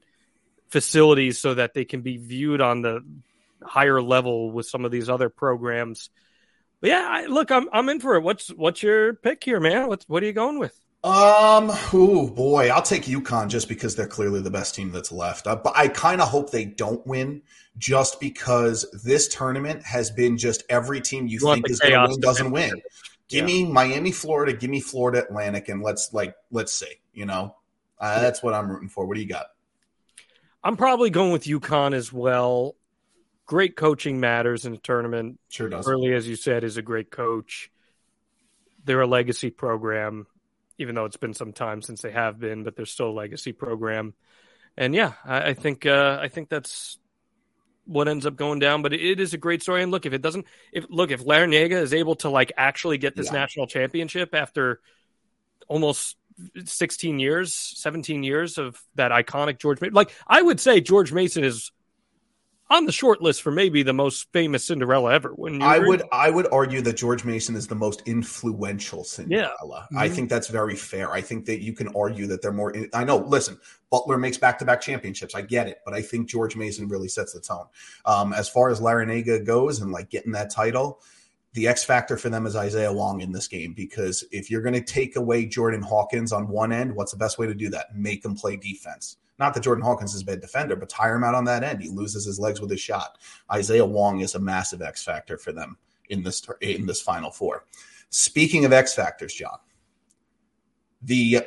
facilities 0.69 1.37
so 1.37 1.53
that 1.53 1.73
they 1.73 1.85
can 1.85 2.01
be 2.01 2.17
viewed 2.17 2.61
on 2.61 2.81
the 2.81 3.03
higher 3.61 4.01
level 4.01 4.51
with 4.51 4.65
some 4.65 4.85
of 4.85 4.91
these 4.91 5.09
other 5.09 5.29
programs. 5.29 6.09
But 6.79 6.89
yeah, 6.89 7.07
I, 7.07 7.25
look, 7.27 7.51
I'm 7.51 7.67
I'm 7.71 7.89
in 7.89 7.99
for 7.99 8.15
it. 8.15 8.21
What's 8.21 8.49
what's 8.49 8.81
your 8.81 9.13
pick 9.13 9.43
here, 9.43 9.59
man? 9.59 9.87
What's 9.87 10.07
what 10.09 10.23
are 10.23 10.25
you 10.25 10.33
going 10.33 10.57
with? 10.57 10.77
Um, 11.03 11.71
oh 11.93 12.29
boy, 12.29 12.69
I'll 12.69 12.81
take 12.83 13.03
UConn 13.03 13.49
just 13.49 13.67
because 13.67 13.95
they're 13.95 14.07
clearly 14.07 14.39
the 14.39 14.51
best 14.51 14.75
team 14.75 14.91
that's 14.91 15.11
left. 15.11 15.47
Uh, 15.47 15.55
but 15.55 15.73
I 15.75 15.87
kind 15.87 16.21
of 16.21 16.27
hope 16.27 16.51
they 16.51 16.65
don't 16.65 17.05
win, 17.07 17.41
just 17.77 18.19
because 18.19 18.85
this 19.03 19.27
tournament 19.27 19.83
has 19.83 20.11
been 20.11 20.37
just 20.37 20.63
every 20.69 21.01
team 21.01 21.25
you, 21.25 21.39
you 21.41 21.53
think 21.53 21.69
is 21.71 21.79
going 21.79 21.93
to 21.93 22.07
win 22.07 22.19
doesn't 22.19 22.51
win. 22.51 22.81
Give 23.31 23.47
yeah. 23.47 23.63
me 23.63 23.71
Miami, 23.71 24.11
Florida. 24.11 24.51
Give 24.51 24.69
me 24.69 24.81
Florida 24.81 25.23
Atlantic, 25.23 25.69
and 25.69 25.81
let's 25.81 26.13
like 26.13 26.35
let's 26.51 26.73
see. 26.73 26.99
You 27.13 27.25
know, 27.25 27.55
Uh, 27.97 28.19
that's 28.19 28.43
what 28.43 28.53
I'm 28.53 28.69
rooting 28.69 28.89
for. 28.89 29.05
What 29.05 29.15
do 29.15 29.21
you 29.21 29.27
got? 29.29 29.47
I'm 30.63 30.75
probably 30.75 31.09
going 31.09 31.31
with 31.31 31.45
UConn 31.45 31.93
as 31.93 32.11
well. 32.11 32.75
Great 33.45 33.75
coaching 33.75 34.19
matters 34.19 34.65
in 34.65 34.73
a 34.73 34.77
tournament. 34.77 35.39
Sure 35.49 35.69
does. 35.69 35.85
Hurley, 35.85 36.13
as 36.13 36.27
you 36.27 36.35
said, 36.35 36.63
is 36.63 36.77
a 36.77 36.81
great 36.81 37.09
coach. 37.09 37.71
They're 38.83 39.01
a 39.01 39.07
legacy 39.07 39.49
program, 39.49 40.27
even 40.77 40.95
though 40.95 41.05
it's 41.05 41.17
been 41.17 41.33
some 41.33 41.53
time 41.53 41.81
since 41.81 42.01
they 42.01 42.11
have 42.11 42.39
been, 42.39 42.63
but 42.63 42.75
they're 42.75 42.85
still 42.85 43.09
a 43.09 43.11
legacy 43.11 43.53
program. 43.53 44.13
And 44.77 44.93
yeah, 44.93 45.13
I, 45.25 45.49
I 45.49 45.53
think 45.53 45.85
uh, 45.85 46.17
I 46.21 46.27
think 46.27 46.49
that's 46.49 46.97
what 47.91 48.07
ends 48.07 48.25
up 48.25 48.35
going 48.35 48.59
down. 48.59 48.81
But 48.81 48.93
it 48.93 49.19
is 49.19 49.33
a 49.33 49.37
great 49.37 49.61
story. 49.61 49.83
And 49.83 49.91
look, 49.91 50.05
if 50.05 50.13
it 50.13 50.21
doesn't, 50.21 50.45
if 50.71 50.85
look, 50.89 51.11
if 51.11 51.23
Larrañaga 51.23 51.81
is 51.81 51.93
able 51.93 52.15
to 52.17 52.29
like 52.29 52.51
actually 52.57 52.97
get 52.97 53.15
this 53.15 53.27
yeah. 53.27 53.39
national 53.39 53.67
championship 53.67 54.33
after 54.33 54.79
almost 55.67 56.17
16 56.65 57.19
years, 57.19 57.53
17 57.53 58.23
years 58.23 58.57
of 58.57 58.81
that 58.95 59.11
iconic 59.11 59.59
George 59.59 59.81
like 59.91 60.11
I 60.27 60.41
would 60.41 60.59
say 60.59 60.81
George 60.81 61.11
Mason 61.13 61.43
is 61.43 61.71
on 62.71 62.85
the 62.85 62.91
short 62.91 63.21
list 63.21 63.41
for 63.41 63.51
maybe 63.51 63.83
the 63.83 63.93
most 63.93 64.31
famous 64.31 64.63
Cinderella 64.63 65.13
ever. 65.13 65.29
When 65.29 65.61
I 65.61 65.77
would, 65.77 66.03
I 66.11 66.29
would 66.29 66.47
argue 66.51 66.81
that 66.81 66.97
George 66.97 67.25
Mason 67.25 67.55
is 67.55 67.67
the 67.67 67.75
most 67.75 68.01
influential 68.07 69.03
Cinderella. 69.03 69.49
Yeah. 69.91 69.97
Mm-hmm. 69.97 69.97
I 69.97 70.09
think 70.09 70.29
that's 70.29 70.47
very 70.47 70.75
fair. 70.75 71.11
I 71.11 71.21
think 71.21 71.45
that 71.45 71.61
you 71.61 71.73
can 71.73 71.89
argue 71.89 72.27
that 72.27 72.41
they're 72.41 72.51
more. 72.51 72.73
I 72.93 73.03
know. 73.03 73.17
Listen, 73.17 73.59
Butler 73.91 74.17
makes 74.17 74.37
back-to-back 74.37 74.81
championships. 74.81 75.35
I 75.35 75.41
get 75.41 75.67
it, 75.67 75.79
but 75.83 75.93
I 75.93 76.01
think 76.01 76.29
George 76.29 76.55
Mason 76.55 76.87
really 76.87 77.09
sets 77.09 77.33
the 77.33 77.41
tone. 77.41 77.65
Um, 78.05 78.33
as 78.33 78.47
far 78.47 78.69
as 78.69 78.79
Larrañaga 78.79 79.45
goes, 79.45 79.81
and 79.81 79.91
like 79.91 80.09
getting 80.09 80.31
that 80.31 80.49
title, 80.49 81.01
the 81.53 81.67
X 81.67 81.83
factor 81.83 82.15
for 82.15 82.29
them 82.29 82.45
is 82.45 82.55
Isaiah 82.55 82.93
Wong 82.93 83.19
in 83.19 83.33
this 83.33 83.49
game 83.49 83.73
because 83.73 84.23
if 84.31 84.49
you're 84.49 84.61
going 84.61 84.73
to 84.73 84.81
take 84.81 85.17
away 85.17 85.45
Jordan 85.45 85.81
Hawkins 85.81 86.31
on 86.31 86.47
one 86.47 86.71
end, 86.71 86.95
what's 86.95 87.11
the 87.11 87.17
best 87.17 87.37
way 87.37 87.47
to 87.47 87.53
do 87.53 87.69
that? 87.71 87.93
Make 87.93 88.23
him 88.23 88.35
play 88.35 88.55
defense. 88.55 89.17
Not 89.41 89.55
that 89.55 89.63
Jordan 89.63 89.83
Hawkins 89.83 90.13
is 90.13 90.21
a 90.21 90.25
bad 90.25 90.39
defender, 90.39 90.75
but 90.75 90.87
tire 90.87 91.15
him 91.15 91.23
out 91.23 91.33
on 91.33 91.45
that 91.45 91.63
end. 91.63 91.81
He 91.81 91.89
loses 91.89 92.23
his 92.25 92.39
legs 92.39 92.61
with 92.61 92.69
his 92.69 92.79
shot. 92.79 93.17
Isaiah 93.51 93.83
Wong 93.83 94.19
is 94.19 94.35
a 94.35 94.39
massive 94.39 94.83
X 94.83 95.03
factor 95.03 95.35
for 95.35 95.51
them 95.51 95.77
in 96.09 96.21
this 96.21 96.43
in 96.61 96.85
this 96.85 97.01
Final 97.01 97.31
Four. 97.31 97.65
Speaking 98.11 98.65
of 98.65 98.71
X 98.71 98.93
factors, 98.93 99.33
Jon, 99.33 99.57
the 101.01 101.39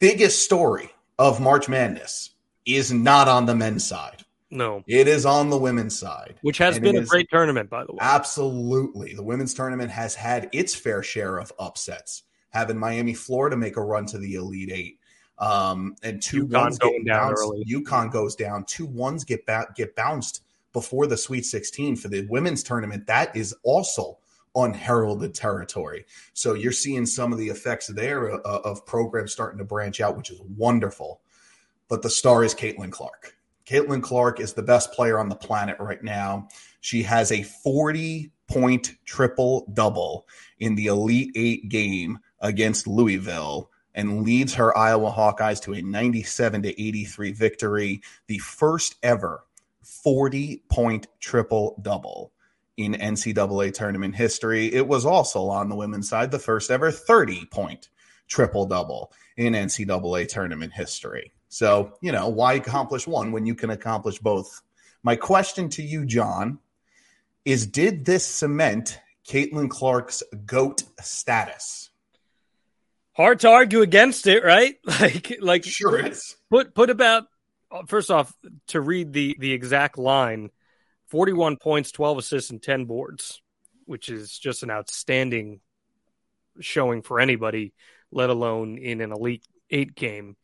biggest 0.00 0.44
story 0.44 0.90
of 1.20 1.40
March 1.40 1.68
Madness 1.68 2.30
is 2.66 2.92
not 2.92 3.28
on 3.28 3.46
the 3.46 3.54
men's 3.54 3.84
side. 3.84 4.24
No, 4.50 4.82
it 4.88 5.06
is 5.06 5.24
on 5.24 5.50
the 5.50 5.58
women's 5.58 5.96
side, 5.96 6.34
which 6.42 6.58
has 6.58 6.78
and 6.78 6.82
been 6.82 6.96
a 6.96 7.04
great 7.04 7.28
tournament, 7.30 7.70
by 7.70 7.84
the 7.84 7.92
way. 7.92 7.98
Absolutely, 8.00 9.14
the 9.14 9.22
women's 9.22 9.54
tournament 9.54 9.92
has 9.92 10.16
had 10.16 10.48
its 10.52 10.74
fair 10.74 11.04
share 11.04 11.38
of 11.38 11.52
upsets, 11.60 12.24
having 12.48 12.76
Miami, 12.76 13.14
Florida 13.14 13.56
make 13.56 13.76
a 13.76 13.80
run 13.80 14.04
to 14.06 14.18
the 14.18 14.34
Elite 14.34 14.72
Eight, 14.72 14.99
um, 15.40 15.96
and 16.02 16.22
two 16.22 16.46
UConn 16.46 16.62
ones 16.62 16.78
going 16.78 17.04
down 17.04 17.28
bounced. 17.28 17.42
early. 17.42 17.64
UConn 17.64 18.12
goes 18.12 18.36
down. 18.36 18.64
Two 18.64 18.86
ones 18.86 19.24
get 19.24 19.44
ba- 19.46 19.72
get 19.74 19.96
bounced 19.96 20.42
before 20.72 21.06
the 21.06 21.16
Sweet 21.16 21.44
16 21.46 21.96
for 21.96 22.08
the 22.08 22.26
women's 22.26 22.62
tournament. 22.62 23.06
That 23.06 23.34
is 23.34 23.54
also 23.64 24.18
unheralded 24.54 25.34
territory. 25.34 26.04
So 26.34 26.54
you're 26.54 26.72
seeing 26.72 27.06
some 27.06 27.32
of 27.32 27.38
the 27.38 27.48
effects 27.48 27.86
there 27.88 28.32
uh, 28.32 28.60
of 28.64 28.84
programs 28.84 29.32
starting 29.32 29.58
to 29.58 29.64
branch 29.64 30.00
out, 30.00 30.16
which 30.16 30.30
is 30.30 30.40
wonderful. 30.56 31.20
But 31.88 32.02
the 32.02 32.10
star 32.10 32.44
is 32.44 32.54
Caitlin 32.54 32.92
Clark. 32.92 33.36
Caitlin 33.66 34.02
Clark 34.02 34.40
is 34.40 34.52
the 34.52 34.62
best 34.62 34.92
player 34.92 35.18
on 35.18 35.28
the 35.28 35.36
planet 35.36 35.76
right 35.78 36.02
now. 36.02 36.48
She 36.80 37.02
has 37.04 37.32
a 37.32 37.42
40 37.42 38.30
point 38.48 38.96
triple 39.04 39.66
double 39.72 40.26
in 40.58 40.74
the 40.74 40.86
Elite 40.86 41.32
Eight 41.36 41.68
game 41.68 42.18
against 42.40 42.86
Louisville 42.86 43.69
and 43.94 44.22
leads 44.22 44.54
her 44.54 44.76
Iowa 44.76 45.10
Hawkeyes 45.10 45.60
to 45.62 45.74
a 45.74 45.82
97 45.82 46.62
to 46.62 46.68
83 46.80 47.32
victory, 47.32 48.02
the 48.26 48.38
first 48.38 48.96
ever 49.02 49.44
40 49.82 50.62
point 50.68 51.06
triple 51.18 51.80
double 51.82 52.32
in 52.76 52.94
NCAA 52.94 53.74
tournament 53.74 54.16
history. 54.16 54.72
It 54.72 54.86
was 54.86 55.04
also 55.04 55.48
on 55.48 55.68
the 55.68 55.76
women's 55.76 56.08
side 56.08 56.30
the 56.30 56.38
first 56.38 56.70
ever 56.70 56.90
30 56.90 57.46
point 57.46 57.88
triple 58.28 58.66
double 58.66 59.12
in 59.36 59.52
NCAA 59.52 60.28
tournament 60.28 60.72
history. 60.72 61.32
So, 61.48 61.94
you 62.00 62.12
know, 62.12 62.28
why 62.28 62.54
accomplish 62.54 63.06
one 63.06 63.32
when 63.32 63.44
you 63.44 63.54
can 63.54 63.70
accomplish 63.70 64.18
both? 64.18 64.62
My 65.02 65.16
question 65.16 65.68
to 65.70 65.82
you, 65.82 66.06
Jon, 66.06 66.58
is 67.44 67.66
did 67.66 68.04
this 68.04 68.24
cement 68.24 69.00
Caitlin 69.26 69.68
Clark's 69.68 70.22
GOAT 70.46 70.84
status? 71.00 71.89
Hard 73.20 73.40
to 73.40 73.48
argue 73.48 73.82
against 73.82 74.26
it, 74.26 74.44
right? 74.44 74.76
Like, 75.00 75.36
like 75.40 75.64
sure 75.64 76.06
is. 76.06 76.36
Put 76.50 76.74
put 76.74 76.90
about 76.90 77.24
first 77.86 78.10
off 78.10 78.32
to 78.68 78.80
read 78.80 79.12
the 79.12 79.36
the 79.38 79.52
exact 79.52 79.98
line: 79.98 80.50
forty 81.06 81.32
one 81.32 81.56
points, 81.56 81.92
twelve 81.92 82.18
assists, 82.18 82.50
and 82.50 82.62
ten 82.62 82.84
boards, 82.84 83.40
which 83.84 84.08
is 84.08 84.38
just 84.38 84.62
an 84.62 84.70
outstanding 84.70 85.60
showing 86.60 87.02
for 87.02 87.20
anybody, 87.20 87.72
let 88.10 88.30
alone 88.30 88.78
in 88.78 89.00
an 89.00 89.12
elite 89.12 89.44
eight 89.70 89.94
game. 89.94 90.36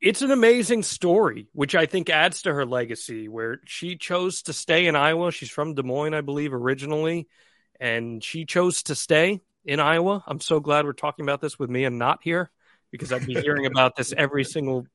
It's 0.00 0.22
an 0.22 0.30
amazing 0.30 0.84
story, 0.84 1.48
which 1.52 1.74
I 1.74 1.86
think 1.86 2.08
adds 2.08 2.42
to 2.42 2.54
her 2.54 2.64
legacy. 2.64 3.28
Where 3.28 3.60
she 3.66 3.96
chose 3.96 4.42
to 4.42 4.52
stay 4.52 4.86
in 4.86 4.96
Iowa. 4.96 5.32
She's 5.32 5.50
from 5.50 5.74
Des 5.74 5.82
Moines, 5.82 6.14
I 6.14 6.20
believe, 6.20 6.54
originally, 6.54 7.28
and 7.80 8.22
she 8.22 8.44
chose 8.44 8.84
to 8.84 8.94
stay 8.94 9.40
in 9.68 9.80
Iowa. 9.80 10.24
I'm 10.26 10.40
so 10.40 10.60
glad 10.60 10.86
we're 10.86 10.94
talking 10.94 11.24
about 11.24 11.42
this 11.42 11.58
with 11.58 11.68
me 11.68 11.84
and 11.84 11.98
not 11.98 12.20
here 12.22 12.50
because 12.90 13.12
I'd 13.12 13.26
be 13.26 13.34
hearing 13.34 13.66
about 13.66 13.96
this 13.96 14.14
every 14.16 14.42
single 14.42 14.86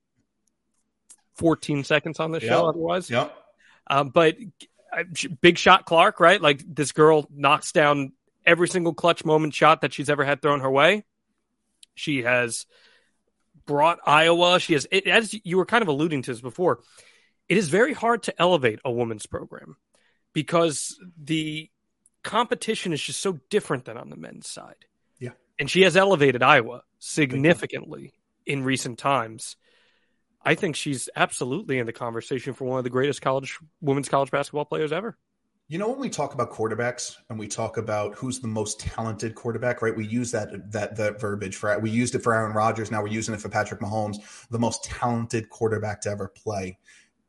14 1.35 1.83
seconds 1.83 2.19
on 2.19 2.31
the 2.31 2.41
yep. 2.41 2.49
show 2.49 2.67
otherwise. 2.67 3.07
Yep. 3.07 3.37
Um, 3.85 4.09
but 4.09 4.35
uh, 4.91 5.03
big 5.41 5.59
shot 5.59 5.85
Clark, 5.85 6.19
right? 6.19 6.41
Like 6.41 6.63
this 6.67 6.91
girl 6.91 7.27
knocks 7.31 7.71
down 7.71 8.13
every 8.47 8.67
single 8.67 8.95
clutch 8.95 9.23
moment 9.23 9.53
shot 9.53 9.81
that 9.81 9.93
she's 9.93 10.09
ever 10.09 10.25
had 10.25 10.41
thrown 10.41 10.61
her 10.61 10.71
way. 10.71 11.05
She 11.93 12.23
has 12.23 12.65
brought 13.67 13.99
Iowa. 14.07 14.59
She 14.59 14.73
has, 14.73 14.87
it, 14.89 15.07
as 15.07 15.35
you 15.43 15.57
were 15.57 15.65
kind 15.67 15.83
of 15.83 15.87
alluding 15.87 16.23
to 16.23 16.31
this 16.31 16.41
before, 16.41 16.79
it 17.47 17.57
is 17.57 17.69
very 17.69 17.93
hard 17.93 18.23
to 18.23 18.41
elevate 18.41 18.79
a 18.83 18.91
women's 18.91 19.27
program 19.27 19.77
because 20.33 20.97
the 21.21 21.69
competition 22.23 22.93
is 22.93 23.01
just 23.01 23.19
so 23.19 23.39
different 23.49 23.85
than 23.85 23.97
on 23.97 24.09
the 24.09 24.15
men's 24.15 24.49
side. 24.49 24.85
Yeah. 25.19 25.31
And 25.59 25.69
she 25.69 25.81
has 25.81 25.95
elevated 25.95 26.41
Iowa 26.41 26.83
significantly 26.99 28.13
in 28.45 28.63
recent 28.63 28.97
times. 28.97 29.55
I 30.45 30.55
think 30.55 30.75
she's 30.75 31.09
absolutely 31.15 31.79
in 31.79 31.85
the 31.85 31.93
conversation 31.93 32.53
for 32.53 32.65
one 32.65 32.77
of 32.77 32.83
the 32.83 32.89
greatest 32.89 33.21
college 33.21 33.59
women's 33.81 34.09
college 34.09 34.31
basketball 34.31 34.65
players 34.65 34.91
ever. 34.91 35.17
You 35.69 35.79
know 35.79 35.89
when 35.89 35.99
we 35.99 36.09
talk 36.09 36.33
about 36.33 36.51
quarterbacks 36.51 37.15
and 37.29 37.39
we 37.39 37.47
talk 37.47 37.77
about 37.77 38.15
who's 38.15 38.41
the 38.41 38.49
most 38.49 38.81
talented 38.81 39.33
quarterback, 39.33 39.81
right? 39.81 39.95
We 39.95 40.05
use 40.05 40.31
that 40.31 40.71
that 40.73 40.97
that 40.97 41.21
verbiage 41.21 41.55
for 41.55 41.79
we 41.79 41.89
used 41.89 42.15
it 42.15 42.19
for 42.19 42.33
Aaron 42.33 42.53
Rodgers. 42.53 42.91
Now 42.91 43.01
we're 43.01 43.07
using 43.07 43.33
it 43.33 43.39
for 43.41 43.47
Patrick 43.47 43.79
Mahomes, 43.79 44.17
the 44.49 44.59
most 44.59 44.83
talented 44.83 45.49
quarterback 45.49 46.01
to 46.01 46.09
ever 46.09 46.27
play 46.27 46.77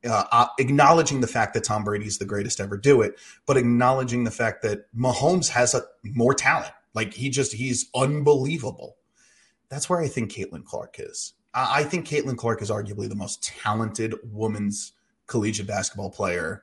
uh, 0.04 0.24
uh, 0.30 0.46
acknowledging 0.58 1.20
the 1.20 1.26
fact 1.26 1.54
that 1.54 1.64
Tom 1.64 1.84
Brady's 1.84 2.18
the 2.18 2.24
greatest 2.24 2.60
ever 2.60 2.76
do 2.76 3.02
it, 3.02 3.18
but 3.46 3.56
acknowledging 3.56 4.24
the 4.24 4.30
fact 4.30 4.62
that 4.62 4.86
Mahomes 4.94 5.48
has 5.48 5.74
a 5.74 5.82
more 6.02 6.34
talent. 6.34 6.72
Like 6.94 7.14
he 7.14 7.30
just 7.30 7.52
he's 7.52 7.90
unbelievable. 7.94 8.96
That's 9.68 9.88
where 9.88 10.00
I 10.00 10.08
think 10.08 10.32
Caitlin 10.32 10.64
Clark 10.64 10.96
is. 10.98 11.34
I, 11.52 11.80
I 11.80 11.84
think 11.84 12.06
Caitlin 12.06 12.36
Clark 12.36 12.62
is 12.62 12.70
arguably 12.70 13.08
the 13.08 13.16
most 13.16 13.42
talented 13.42 14.14
women's 14.24 14.92
collegiate 15.26 15.66
basketball 15.66 16.10
player 16.10 16.62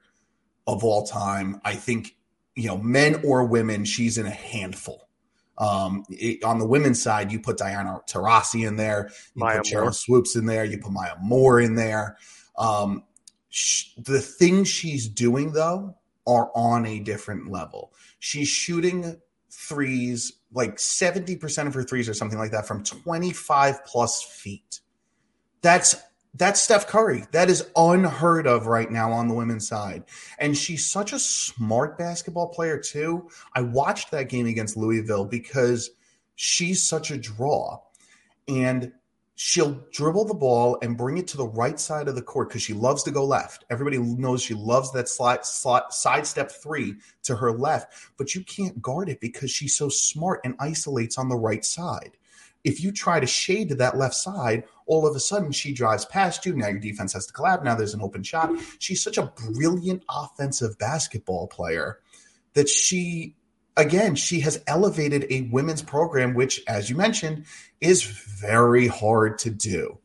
of 0.67 0.83
all 0.83 1.05
time. 1.05 1.59
I 1.65 1.75
think 1.75 2.15
you 2.55 2.67
know 2.67 2.77
men 2.77 3.21
or 3.25 3.45
women, 3.45 3.85
she's 3.85 4.17
in 4.17 4.25
a 4.25 4.31
handful. 4.31 5.07
Um, 5.57 6.05
it, 6.09 6.43
on 6.43 6.59
the 6.59 6.65
women's 6.65 7.01
side, 7.01 7.31
you 7.31 7.39
put 7.39 7.57
Diana 7.57 7.99
Taurasi 8.09 8.67
in 8.67 8.77
there, 8.77 9.09
you 9.35 9.43
Maya 9.43 9.57
put 9.57 9.67
Sheryl 9.67 9.93
Swoopes 9.93 10.35
in 10.35 10.45
there, 10.45 10.65
you 10.65 10.77
put 10.77 10.91
Maya 10.91 11.15
Moore 11.21 11.59
in 11.59 11.75
there. 11.75 12.17
Um, 12.57 13.03
the 13.97 14.21
things 14.21 14.67
she's 14.67 15.07
doing 15.07 15.51
though 15.51 15.95
are 16.27 16.51
on 16.55 16.85
a 16.85 16.99
different 16.99 17.51
level. 17.51 17.93
She's 18.19 18.47
shooting 18.47 19.19
threes 19.49 20.33
like 20.53 20.77
70% 20.77 21.67
of 21.67 21.73
her 21.73 21.83
threes 21.83 22.07
or 22.07 22.13
something 22.13 22.39
like 22.39 22.51
that 22.51 22.67
from 22.67 22.83
25 22.83 23.85
plus 23.85 24.23
feet. 24.23 24.79
That's 25.61 25.95
that's 26.33 26.61
Steph 26.61 26.87
Curry. 26.87 27.25
That 27.33 27.49
is 27.49 27.67
unheard 27.75 28.47
of 28.47 28.65
right 28.65 28.89
now 28.89 29.11
on 29.11 29.27
the 29.27 29.33
women's 29.33 29.67
side. 29.67 30.05
And 30.39 30.57
she's 30.57 30.89
such 30.89 31.11
a 31.11 31.19
smart 31.19 31.97
basketball 31.97 32.47
player 32.47 32.77
too. 32.77 33.29
I 33.53 33.61
watched 33.61 34.11
that 34.11 34.29
game 34.29 34.45
against 34.45 34.77
Louisville 34.77 35.25
because 35.25 35.89
she's 36.35 36.81
such 36.81 37.11
a 37.11 37.17
draw. 37.17 37.81
And 38.47 38.93
she'll 39.43 39.83
dribble 39.91 40.25
the 40.25 40.35
ball 40.35 40.77
and 40.83 40.95
bring 40.95 41.17
it 41.17 41.27
to 41.27 41.35
the 41.35 41.47
right 41.47 41.79
side 41.79 42.07
of 42.07 42.13
the 42.13 42.21
court 42.21 42.47
because 42.47 42.61
she 42.61 42.73
loves 42.73 43.01
to 43.01 43.09
go 43.09 43.25
left. 43.25 43.65
Everybody 43.71 43.97
knows 43.97 44.43
she 44.43 44.53
loves 44.53 44.91
that 44.91 45.09
slide, 45.09 45.43
sidestep 45.43 46.51
three 46.51 46.97
to 47.23 47.35
her 47.35 47.51
left, 47.51 47.91
but 48.19 48.35
you 48.35 48.43
can't 48.43 48.79
guard 48.83 49.09
it 49.09 49.19
because 49.19 49.49
she's 49.49 49.73
so 49.73 49.89
smart 49.89 50.41
and 50.43 50.53
isolates 50.59 51.17
on 51.17 51.27
the 51.27 51.35
right 51.35 51.65
side. 51.65 52.17
If 52.63 52.83
you 52.83 52.91
try 52.91 53.19
to 53.19 53.25
shade 53.25 53.69
to 53.69 53.75
that 53.75 53.97
left 53.97 54.13
side, 54.13 54.65
all 54.85 55.07
of 55.07 55.15
a 55.15 55.19
sudden 55.19 55.51
she 55.51 55.73
drives 55.73 56.05
past 56.05 56.45
you. 56.45 56.55
Now 56.55 56.67
your 56.67 56.77
defense 56.77 57.13
has 57.13 57.25
to 57.25 57.33
collapse. 57.33 57.63
Now 57.63 57.73
there's 57.73 57.95
an 57.95 58.03
open 58.03 58.21
shot. 58.21 58.51
She's 58.77 59.01
such 59.01 59.17
a 59.17 59.33
brilliant 59.35 60.03
offensive 60.07 60.77
basketball 60.77 61.47
player 61.47 61.97
that 62.53 62.69
she 62.69 63.37
again, 63.81 64.15
she 64.15 64.39
has 64.41 64.63
elevated 64.67 65.25
a 65.29 65.49
women's 65.51 65.81
program, 65.81 66.33
which, 66.33 66.61
as 66.67 66.89
you 66.89 66.95
mentioned, 66.95 67.45
is 67.81 68.03
very 68.03 68.87
hard 68.87 69.37
to 69.39 69.49
do. 69.49 69.97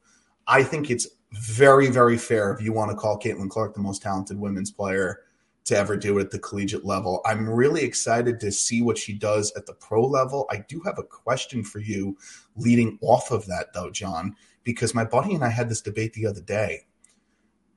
I 0.47 0.63
think 0.63 0.91
it's 0.91 1.07
very, 1.33 1.89
very 1.89 2.17
fair 2.17 2.53
if 2.53 2.63
you 2.63 2.73
want 2.73 2.91
to 2.91 2.97
call 2.97 3.19
Caitlin 3.19 3.51
Clark 3.51 3.75
the 3.75 3.81
most 3.81 4.03
talented 4.03 4.39
women's 4.39 4.71
player 4.71 5.21
to 5.67 5.77
ever 5.77 5.97
do 5.97 6.17
it 6.19 6.23
at 6.23 6.31
the 6.31 6.39
collegiate 6.39 6.85
level. 6.85 7.21
I'm 7.27 7.49
really 7.49 7.83
excited 7.83 8.39
to 8.41 8.53
see 8.53 8.83
what 8.83 8.97
she 8.97 9.13
does 9.13 9.53
at 9.57 9.67
the 9.67 9.75
pro 9.75 10.07
level. 10.07 10.47
I 10.51 10.65
do 10.69 10.81
have 10.87 10.99
a 10.99 11.03
question 11.03 11.63
for 11.63 11.81
you 11.81 12.17
leading 12.55 12.99
off 13.03 13.31
of 13.33 13.47
that, 13.47 13.73
though, 13.75 13.91
Jon, 13.91 14.37
because 14.63 14.95
my 14.95 15.05
buddy 15.05 15.35
and 15.35 15.45
I 15.45 15.49
had 15.49 15.69
this 15.69 15.83
debate 15.83 16.13
the 16.15 16.27
other 16.27 16.41
day. 16.41 16.87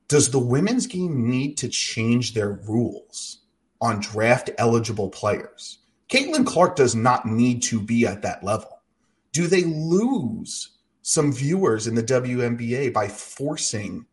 Does 0.06 0.30
the 0.30 0.38
women's 0.38 0.86
game 0.86 1.28
need 1.28 1.56
to 1.58 1.68
change 1.68 2.32
their 2.32 2.52
rules 2.52 3.42
on 3.80 4.00
draft 4.00 4.50
eligible 4.56 5.10
players? 5.10 5.79
Caitlin 6.10 6.44
Clark 6.44 6.76
does 6.76 6.94
not 6.94 7.26
need 7.26 7.62
to 7.64 7.80
be 7.80 8.06
at 8.06 8.22
that 8.22 8.42
level. 8.42 8.80
Do 9.32 9.46
they 9.46 9.62
lose 9.62 10.76
some 11.02 11.32
viewers 11.32 11.86
in 11.86 11.94
the 11.94 12.02
WNBA 12.02 12.92
by 12.92 13.08
forcing 13.08 14.06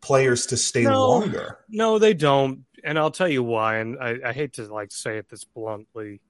players 0.00 0.46
to 0.46 0.56
stay 0.56 0.84
no, 0.84 1.08
longer? 1.08 1.60
No, 1.68 1.98
they 1.98 2.12
don't. 2.14 2.64
And 2.84 2.98
I'll 2.98 3.10
tell 3.10 3.28
you 3.28 3.42
why. 3.42 3.76
And 3.76 3.98
I, 3.98 4.18
I 4.26 4.32
hate 4.32 4.54
to 4.54 4.72
like 4.72 4.92
say 4.92 5.16
it 5.16 5.28
this 5.28 5.44
bluntly, 5.44 6.20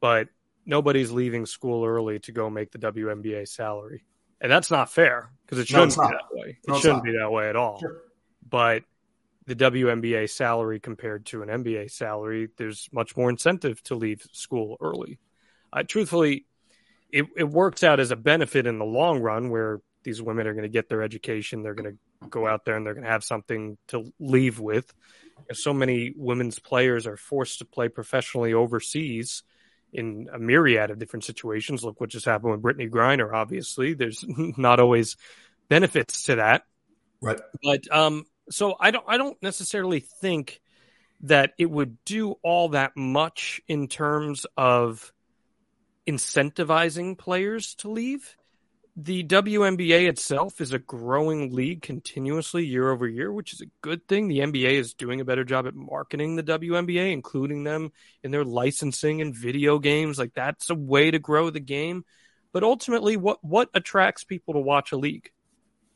but 0.00 0.28
nobody's 0.64 1.10
leaving 1.10 1.46
school 1.46 1.84
early 1.84 2.20
to 2.20 2.32
go 2.32 2.48
make 2.48 2.70
the 2.70 2.78
WNBA 2.78 3.48
salary. 3.48 4.04
And 4.40 4.50
that's 4.50 4.70
not 4.70 4.90
fair 4.90 5.30
because 5.44 5.58
it 5.58 5.68
shouldn't 5.68 5.96
no, 5.96 6.08
be 6.08 6.14
that 6.14 6.36
way. 6.36 6.58
It 6.62 6.68
no, 6.68 6.78
shouldn't 6.78 7.04
be 7.04 7.16
that 7.18 7.30
way 7.30 7.48
at 7.48 7.56
all. 7.56 7.80
Sure. 7.80 8.02
But 8.48 8.84
the 9.46 9.56
WNBA 9.56 10.30
salary 10.30 10.80
compared 10.80 11.26
to 11.26 11.42
an 11.42 11.48
NBA 11.48 11.90
salary, 11.90 12.48
there's 12.56 12.88
much 12.92 13.16
more 13.16 13.28
incentive 13.28 13.82
to 13.84 13.94
leave 13.94 14.26
school 14.32 14.76
early. 14.80 15.18
Uh, 15.72 15.82
truthfully, 15.82 16.46
it, 17.10 17.26
it 17.36 17.48
works 17.48 17.82
out 17.84 18.00
as 18.00 18.10
a 18.10 18.16
benefit 18.16 18.66
in 18.66 18.78
the 18.78 18.84
long 18.84 19.20
run 19.20 19.50
where 19.50 19.80
these 20.02 20.22
women 20.22 20.46
are 20.46 20.52
going 20.54 20.64
to 20.64 20.68
get 20.68 20.88
their 20.88 21.02
education. 21.02 21.62
They're 21.62 21.74
going 21.74 21.92
to 21.92 22.28
go 22.28 22.46
out 22.46 22.64
there 22.64 22.76
and 22.76 22.86
they're 22.86 22.94
going 22.94 23.04
to 23.04 23.10
have 23.10 23.24
something 23.24 23.76
to 23.88 24.12
leave 24.18 24.60
with. 24.60 24.92
So 25.52 25.74
many 25.74 26.12
women's 26.16 26.58
players 26.58 27.06
are 27.06 27.16
forced 27.16 27.58
to 27.58 27.64
play 27.64 27.88
professionally 27.88 28.54
overseas 28.54 29.42
in 29.92 30.28
a 30.32 30.38
myriad 30.38 30.90
of 30.90 30.98
different 30.98 31.24
situations. 31.24 31.84
Look 31.84 32.00
what 32.00 32.10
just 32.10 32.26
happened 32.26 32.52
with 32.52 32.62
Brittney 32.62 32.90
Griner. 32.90 33.32
Obviously, 33.32 33.94
there's 33.94 34.24
not 34.56 34.80
always 34.80 35.16
benefits 35.68 36.24
to 36.24 36.36
that. 36.36 36.64
Right. 37.20 37.40
But 37.62 37.90
um, 37.90 38.24
so 38.50 38.76
I 38.78 38.90
don't 38.90 39.04
I 39.08 39.16
don't 39.16 39.40
necessarily 39.42 40.00
think 40.00 40.60
that 41.22 41.52
it 41.58 41.70
would 41.70 42.04
do 42.04 42.32
all 42.42 42.70
that 42.70 42.96
much 42.96 43.60
in 43.66 43.88
terms 43.88 44.46
of 44.56 45.12
incentivizing 46.06 47.16
players 47.16 47.74
to 47.76 47.90
leave. 47.90 48.36
The 48.96 49.24
WNBA 49.24 50.08
itself 50.08 50.60
is 50.60 50.72
a 50.72 50.78
growing 50.78 51.52
league 51.52 51.82
continuously 51.82 52.64
year 52.64 52.90
over 52.90 53.08
year, 53.08 53.32
which 53.32 53.52
is 53.52 53.60
a 53.60 53.70
good 53.80 54.06
thing. 54.06 54.28
The 54.28 54.38
NBA 54.38 54.74
is 54.74 54.94
doing 54.94 55.20
a 55.20 55.24
better 55.24 55.42
job 55.42 55.66
at 55.66 55.74
marketing 55.74 56.36
the 56.36 56.44
WNBA, 56.44 57.12
including 57.12 57.64
them 57.64 57.90
in 58.22 58.30
their 58.30 58.44
licensing 58.44 59.20
and 59.20 59.34
video 59.34 59.80
games. 59.80 60.16
Like 60.16 60.34
that's 60.34 60.70
a 60.70 60.76
way 60.76 61.10
to 61.10 61.18
grow 61.18 61.50
the 61.50 61.58
game. 61.58 62.04
But 62.52 62.62
ultimately, 62.62 63.16
what 63.16 63.42
what 63.42 63.68
attracts 63.74 64.22
people 64.22 64.54
to 64.54 64.60
watch 64.60 64.92
a 64.92 64.96
league? 64.96 65.32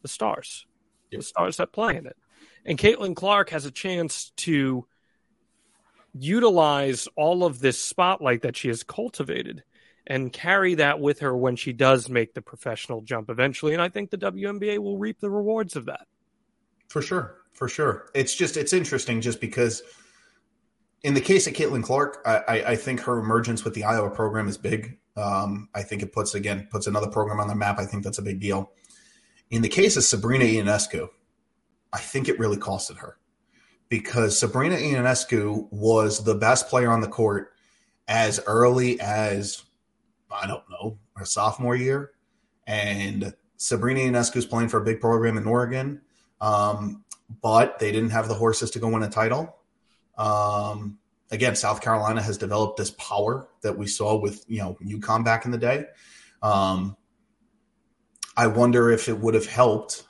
The 0.02 0.08
stars, 0.08 0.66
yep. 1.10 1.20
the 1.20 1.26
stars 1.26 1.58
that 1.58 1.72
play 1.72 1.96
in 1.96 2.06
it. 2.06 2.16
And 2.68 2.78
Caitlin 2.78 3.16
Clark 3.16 3.48
has 3.48 3.64
a 3.64 3.70
chance 3.70 4.30
to 4.36 4.86
utilize 6.12 7.08
all 7.16 7.44
of 7.44 7.60
this 7.60 7.82
spotlight 7.82 8.42
that 8.42 8.58
she 8.58 8.68
has 8.68 8.82
cultivated 8.82 9.64
and 10.06 10.30
carry 10.30 10.74
that 10.74 11.00
with 11.00 11.20
her 11.20 11.34
when 11.34 11.56
she 11.56 11.72
does 11.72 12.10
make 12.10 12.34
the 12.34 12.42
professional 12.42 13.00
jump 13.00 13.30
eventually. 13.30 13.72
And 13.72 13.80
I 13.80 13.88
think 13.88 14.10
the 14.10 14.18
WNBA 14.18 14.80
will 14.80 14.98
reap 14.98 15.18
the 15.18 15.30
rewards 15.30 15.76
of 15.76 15.86
that. 15.86 16.06
For 16.88 17.00
sure. 17.00 17.38
For 17.54 17.68
sure. 17.68 18.10
It's 18.14 18.34
just, 18.34 18.58
it's 18.58 18.74
interesting 18.74 19.22
just 19.22 19.40
because 19.40 19.82
in 21.02 21.14
the 21.14 21.22
case 21.22 21.46
of 21.46 21.54
Caitlin 21.54 21.82
Clark, 21.82 22.20
I, 22.26 22.64
I 22.66 22.76
think 22.76 23.00
her 23.00 23.18
emergence 23.18 23.64
with 23.64 23.72
the 23.72 23.84
Iowa 23.84 24.10
program 24.10 24.46
is 24.46 24.58
big. 24.58 24.98
Um, 25.16 25.70
I 25.74 25.82
think 25.82 26.02
it 26.02 26.12
puts, 26.12 26.34
again, 26.34 26.68
puts 26.70 26.86
another 26.86 27.08
program 27.08 27.40
on 27.40 27.48
the 27.48 27.54
map. 27.54 27.78
I 27.78 27.86
think 27.86 28.04
that's 28.04 28.18
a 28.18 28.22
big 28.22 28.40
deal. 28.40 28.72
In 29.50 29.62
the 29.62 29.70
case 29.70 29.96
of 29.96 30.04
Sabrina 30.04 30.44
Ionescu, 30.44 31.08
I 31.92 31.98
think 31.98 32.28
it 32.28 32.38
really 32.38 32.56
costed 32.56 32.98
her 32.98 33.18
because 33.88 34.38
Sabrina 34.38 34.76
Ionescu 34.76 35.70
was 35.70 36.24
the 36.24 36.34
best 36.34 36.68
player 36.68 36.90
on 36.90 37.00
the 37.00 37.08
court 37.08 37.52
as 38.06 38.40
early 38.46 39.00
as 39.00 39.64
I 40.30 40.46
don't 40.46 40.68
know 40.70 40.98
her 41.16 41.24
sophomore 41.24 41.76
year, 41.76 42.12
and 42.66 43.34
Sabrina 43.56 44.00
Ionescu 44.00 44.36
is 44.36 44.46
playing 44.46 44.68
for 44.68 44.80
a 44.80 44.84
big 44.84 45.00
program 45.00 45.38
in 45.38 45.46
Oregon, 45.46 46.00
um, 46.40 47.04
but 47.42 47.78
they 47.78 47.92
didn't 47.92 48.10
have 48.10 48.28
the 48.28 48.34
horses 48.34 48.70
to 48.72 48.78
go 48.78 48.88
win 48.88 49.02
a 49.02 49.08
title. 49.08 49.56
Um, 50.16 50.98
again, 51.30 51.54
South 51.54 51.80
Carolina 51.80 52.22
has 52.22 52.36
developed 52.36 52.76
this 52.76 52.90
power 52.92 53.48
that 53.62 53.76
we 53.76 53.86
saw 53.86 54.16
with 54.16 54.44
you 54.48 54.58
know 54.58 54.76
UConn 54.84 55.24
back 55.24 55.44
in 55.44 55.50
the 55.50 55.58
day. 55.58 55.86
Um, 56.42 56.96
I 58.36 58.46
wonder 58.46 58.90
if 58.90 59.08
it 59.08 59.18
would 59.18 59.34
have 59.34 59.46
helped 59.46 60.04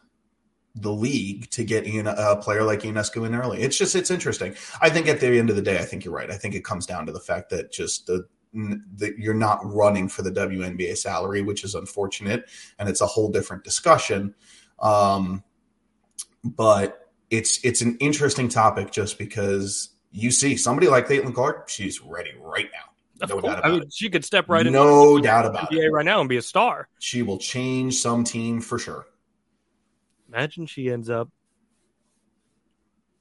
the 0.80 0.92
league 0.92 1.50
to 1.50 1.64
get 1.64 1.84
in 1.84 2.06
a 2.06 2.36
player 2.36 2.62
like 2.62 2.80
Ionescu 2.80 3.26
in 3.26 3.34
early. 3.34 3.60
It's 3.60 3.76
just 3.76 3.94
it's 3.94 4.10
interesting. 4.10 4.54
I 4.80 4.90
think 4.90 5.08
at 5.08 5.20
the 5.20 5.38
end 5.38 5.50
of 5.50 5.56
the 5.56 5.62
day, 5.62 5.78
I 5.78 5.84
think 5.84 6.04
you're 6.04 6.14
right. 6.14 6.30
I 6.30 6.36
think 6.36 6.54
it 6.54 6.64
comes 6.64 6.86
down 6.86 7.06
to 7.06 7.12
the 7.12 7.20
fact 7.20 7.50
that 7.50 7.72
just 7.72 8.06
the 8.06 8.26
that 8.52 9.18
you're 9.18 9.34
not 9.34 9.60
running 9.62 10.08
for 10.08 10.22
the 10.22 10.30
WNBA 10.30 10.96
salary, 10.96 11.42
which 11.42 11.64
is 11.64 11.74
unfortunate, 11.74 12.48
and 12.78 12.88
it's 12.88 13.00
a 13.00 13.06
whole 13.06 13.30
different 13.30 13.64
discussion. 13.64 14.34
Um, 14.80 15.42
but 16.44 17.10
it's 17.30 17.62
it's 17.64 17.82
an 17.82 17.96
interesting 18.00 18.48
topic 18.48 18.90
just 18.90 19.18
because 19.18 19.90
you 20.12 20.30
see 20.30 20.56
somebody 20.56 20.88
like 20.88 21.08
Caitlin 21.08 21.34
Clark, 21.34 21.68
she's 21.68 22.00
ready 22.00 22.32
right 22.40 22.68
now. 22.72 23.24
Of 23.24 23.30
no 23.30 23.40
doubt 23.40 23.58
about 23.58 23.64
I 23.64 23.70
mean, 23.70 23.82
it. 23.82 23.92
she 23.92 24.08
could 24.10 24.24
step 24.24 24.48
right 24.48 24.66
in. 24.66 24.72
No 24.72 25.18
doubt 25.18 25.44
about 25.44 25.70
NBA 25.70 25.86
it. 25.86 25.90
right 25.90 26.04
now 26.04 26.20
and 26.20 26.28
be 26.28 26.36
a 26.36 26.42
star. 26.42 26.88
She 27.00 27.22
will 27.22 27.38
change 27.38 27.98
some 27.98 28.22
team 28.22 28.60
for 28.60 28.78
sure. 28.78 29.06
Imagine 30.28 30.66
she 30.66 30.90
ends 30.90 31.08
up 31.08 31.30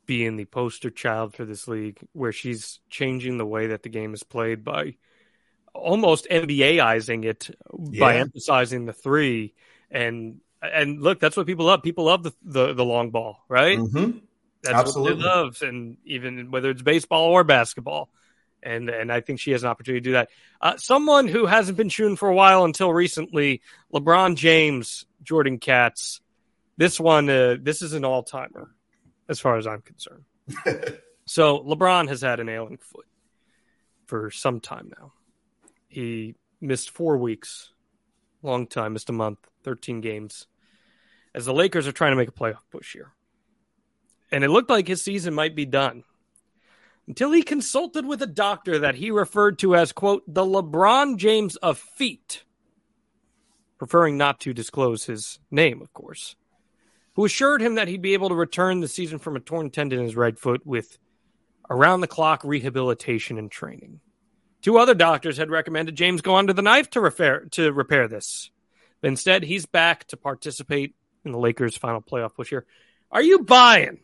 being 0.06 0.38
the 0.38 0.46
poster 0.46 0.90
child 0.90 1.36
for 1.36 1.46
this 1.46 1.68
league, 1.68 2.00
where 2.14 2.32
she's 2.32 2.80
changing 2.90 3.38
the 3.38 3.46
way 3.46 3.68
that 3.68 3.84
the 3.84 3.90
game 3.90 4.14
is 4.14 4.24
played 4.24 4.64
by 4.64 4.96
almost 5.74 6.28
NBAizing 6.30 7.26
it 7.26 7.50
yeah. 7.92 8.00
by 8.00 8.18
emphasizing 8.18 8.86
the 8.86 8.94
three. 8.94 9.54
And 9.92 10.40
and 10.62 11.02
look, 11.02 11.20
that's 11.20 11.38
what 11.38 11.46
people 11.46 11.66
love. 11.66 11.84
People 11.84 12.06
love 12.06 12.24
the 12.24 12.34
the, 12.42 12.74
the 12.74 12.86
long 12.86 13.12
ball, 13.12 13.44
right? 13.48 13.78
Mm-hmm. 13.78 14.20
That's 14.64 14.76
Absolutely. 14.76 15.14
what 15.14 15.22
they 15.22 15.26
love, 15.26 15.62
and 15.62 15.98
even 16.06 16.52
whether 16.52 16.70
it's 16.70 16.82
baseball 16.82 17.26
or 17.26 17.44
basketball. 17.44 18.10
And 18.64 18.90
and 18.90 19.12
I 19.12 19.22
think 19.22 19.40
she 19.40 19.52
has 19.52 19.64
an 19.64 19.70
opportunity 19.70 20.02
to 20.02 20.10
do 20.10 20.14
that. 20.14 20.30
Uh, 20.60 20.78
someone 20.78 21.28
who 21.28 21.46
hasn't 21.46 21.78
been 21.78 21.90
shooting 21.90 22.16
for 22.16 22.28
a 22.28 22.34
while 22.34 22.66
until 22.66 22.92
recently, 22.92 23.62
LeBron 23.94 24.36
James, 24.36 25.06
Jordan 25.24 25.60
Katz 25.60 26.22
this 26.78 27.00
one, 27.00 27.30
uh, 27.30 27.58
this 27.60 27.82
is 27.82 27.94
an 27.94 28.06
all 28.06 28.24
timer 28.24 28.70
as 29.28 29.40
far 29.40 29.58
as 29.58 29.68
I'm 29.68 29.82
concerned. 29.82 30.24
so 31.26 31.60
LeBron 31.60 32.08
has 32.08 32.22
had 32.22 32.40
an 32.40 32.50
ailing 32.50 32.78
foot 32.78 33.06
for 34.06 34.32
some 34.32 34.60
time 34.60 34.92
now. 34.98 35.14
He 35.88 36.36
missed 36.62 36.92
four 36.92 37.18
weeks, 37.18 37.74
long 38.42 38.68
time, 38.68 38.94
missed 38.94 39.10
a 39.10 39.14
month, 39.14 39.40
13 39.64 40.02
games, 40.02 40.48
as 41.34 41.46
the 41.46 41.54
Lakers 41.54 41.88
are 41.88 41.92
trying 41.92 42.12
to 42.12 42.18
make 42.18 42.30
a 42.30 42.32
playoff 42.32 42.62
push 42.72 42.94
here. 42.94 43.14
And 44.32 44.44
it 44.44 44.50
looked 44.50 44.70
like 44.70 44.88
his 44.88 45.02
season 45.02 45.34
might 45.34 45.56
be 45.56 45.66
done 45.66 46.04
until 47.08 47.32
he 47.32 47.42
consulted 47.42 48.06
with 48.06 48.22
a 48.22 48.28
doctor 48.28 48.80
that 48.80 48.96
he 48.96 49.12
referred 49.12 49.58
to 49.60 49.76
as, 49.76 49.94
quote, 49.94 50.24
the 50.28 50.44
LeBron 50.44 51.18
James 51.18 51.56
of 51.58 51.78
feet, 51.80 52.44
preferring 53.78 54.18
not 54.18 54.42
to 54.42 54.54
disclose 54.54 55.06
his 55.06 55.40
name, 55.50 55.82
of 55.82 55.94
course 55.94 56.36
who 57.18 57.26
assured 57.26 57.64
him 57.64 57.76
that 57.76 57.88
he'd 57.88 58.02
be 58.04 58.14
able 58.14 58.30
to 58.30 58.36
return 58.36 58.80
the 58.80 58.88
season 58.88 59.18
from 59.18 59.36
a 59.36 59.40
torn 59.40 59.72
tendon 59.72 59.98
in 59.98 60.06
his 60.06 60.16
right 60.16 60.38
foot 60.38 60.66
with 60.66 61.00
around 61.68 62.00
the 62.00 62.08
clock 62.08 62.44
rehabilitation 62.44 63.40
and 63.40 63.50
training. 63.50 64.00
Two 64.62 64.78
other 64.78 64.94
doctors 64.94 65.36
had 65.36 65.50
recommended 65.50 65.96
James 65.96 66.22
go 66.22 66.36
under 66.36 66.54
the 66.54 66.62
knife 66.62 66.92
to 66.92 67.02
repair 67.02 67.46
to 67.52 67.74
repair 67.74 68.08
this. 68.08 68.52
But 69.02 69.08
instead, 69.08 69.42
he's 69.42 69.66
back 69.66 70.06
to 70.10 70.18
participate 70.18 70.94
in 71.26 71.32
the 71.32 71.40
Lakers' 71.40 71.76
final 71.76 72.02
playoff 72.02 72.36
push 72.36 72.50
here. 72.50 72.68
Are 73.12 73.22
you 73.22 73.40
buying 73.40 74.00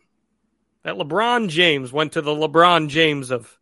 that 0.82 0.96
LeBron 0.96 1.50
James 1.50 1.92
went 1.92 2.14
to 2.14 2.20
the 2.20 2.34
LeBron 2.34 2.88
James 2.88 3.30
of 3.30 3.56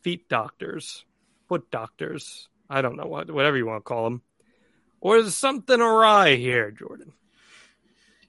feet 0.00 0.30
doctors, 0.30 1.04
foot 1.48 1.70
doctors? 1.70 2.48
I 2.70 2.80
don't 2.80 2.96
know 2.96 3.06
what, 3.06 3.30
whatever 3.30 3.58
you 3.58 3.66
want 3.66 3.84
to 3.84 3.88
call 3.88 4.04
them. 4.04 4.22
Or 5.02 5.18
is 5.18 5.36
something 5.36 5.80
awry 5.82 6.36
here, 6.36 6.70
Jordan? 6.70 7.12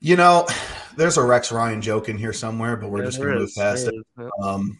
You 0.03 0.17
know, 0.17 0.45
there's 0.97 1.17
a 1.17 1.23
Rex 1.23 1.51
Ryan 1.51 1.81
joke 1.81 2.09
in 2.09 2.17
here 2.19 2.33
somewhere, 2.33 2.75
but 2.75 2.91
we're 2.91 2.99
Yeah, 2.99 3.05
just 3.05 3.17
going 3.17 3.33
to 3.33 3.39
move 3.39 3.55
past 3.57 3.85
There 3.85 3.93
it. 3.93 4.23
is. 4.27 4.31
Um, 4.43 4.77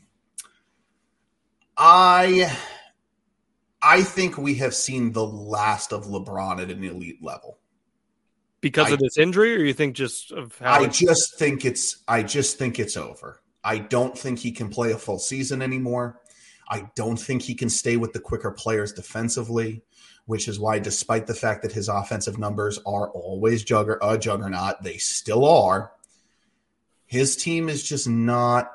I 1.76 2.56
I 3.82 4.04
think 4.04 4.38
we 4.38 4.56
have 4.56 4.76
seen 4.76 5.12
the 5.12 5.26
last 5.26 5.92
of 5.92 6.06
LeBron 6.06 6.62
at 6.62 6.70
an 6.70 6.84
elite 6.84 7.24
level. 7.24 7.58
Because 8.62 8.90
I- 8.90 8.94
of 8.94 9.00
this 9.00 9.18
injury, 9.18 9.56
or 9.56 9.64
you 9.64 9.74
think 9.74 9.96
just 9.96 10.32
of 10.32 10.58
how? 10.60 10.74
I 10.74 10.88
just 10.88 11.38
think 11.40 11.66
it's 11.66 12.04
I 12.08 12.22
just 12.22 12.58
think 12.60 12.78
it's 12.80 12.96
over. 12.96 13.42
I 13.64 13.78
don't 13.80 14.18
think 14.18 14.40
he 14.40 14.52
can 14.52 14.70
play 14.70 14.92
a 14.92 14.98
full 14.98 15.20
season 15.20 15.62
anymore. 15.62 16.20
I 16.70 16.90
don't 16.96 17.18
think 17.18 17.42
he 17.42 17.56
can 17.56 17.70
stay 17.70 17.98
with 17.98 18.14
the 18.14 18.20
quicker 18.20 18.52
players 18.52 18.94
defensively, 18.94 19.84
which 20.26 20.48
is 20.48 20.60
why 20.60 20.80
despite 20.80 21.28
the 21.28 21.34
fact 21.34 21.62
that 21.62 21.72
his 21.72 21.90
offensive 21.90 22.38
numbers 22.38 22.80
are 22.86 23.10
always 23.10 23.66
jugger 23.66 23.98
a 24.02 24.18
juggernaut, 24.18 24.82
they 24.82 24.98
still 24.98 25.46
are. 25.46 25.92
His 27.06 27.36
team 27.36 27.70
is 27.70 27.84
just 27.84 28.08
not 28.08 28.72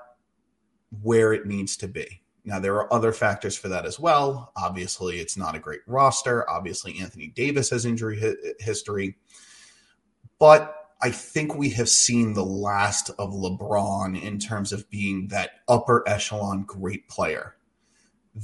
where 1.02 1.32
it 1.32 1.46
needs 1.46 1.76
to 1.78 1.88
be. 1.88 2.22
Now 2.44 2.58
there 2.60 2.76
are 2.76 2.92
other 2.92 3.12
factors 3.12 3.56
for 3.56 3.68
that 3.68 3.84
as 3.84 3.98
well. 3.98 4.52
Obviously, 4.56 5.18
it's 5.18 5.36
not 5.36 5.54
a 5.54 5.60
great 5.60 5.80
roster. 5.86 6.48
Obviously, 6.48 6.98
Anthony 6.98 7.28
Davis 7.28 7.70
has 7.70 7.84
injury 7.84 8.18
hi- 8.20 8.52
history. 8.58 9.16
But 10.38 10.74
I 11.00 11.10
think 11.10 11.54
we 11.54 11.70
have 11.70 11.88
seen 11.88 12.32
the 12.32 12.44
last 12.44 13.10
of 13.18 13.32
LeBron 13.32 14.20
in 14.20 14.38
terms 14.38 14.72
of 14.72 14.88
being 14.90 15.28
that 15.28 15.50
upper 15.68 16.02
echelon 16.08 16.64
great 16.64 17.08
player. 17.08 17.54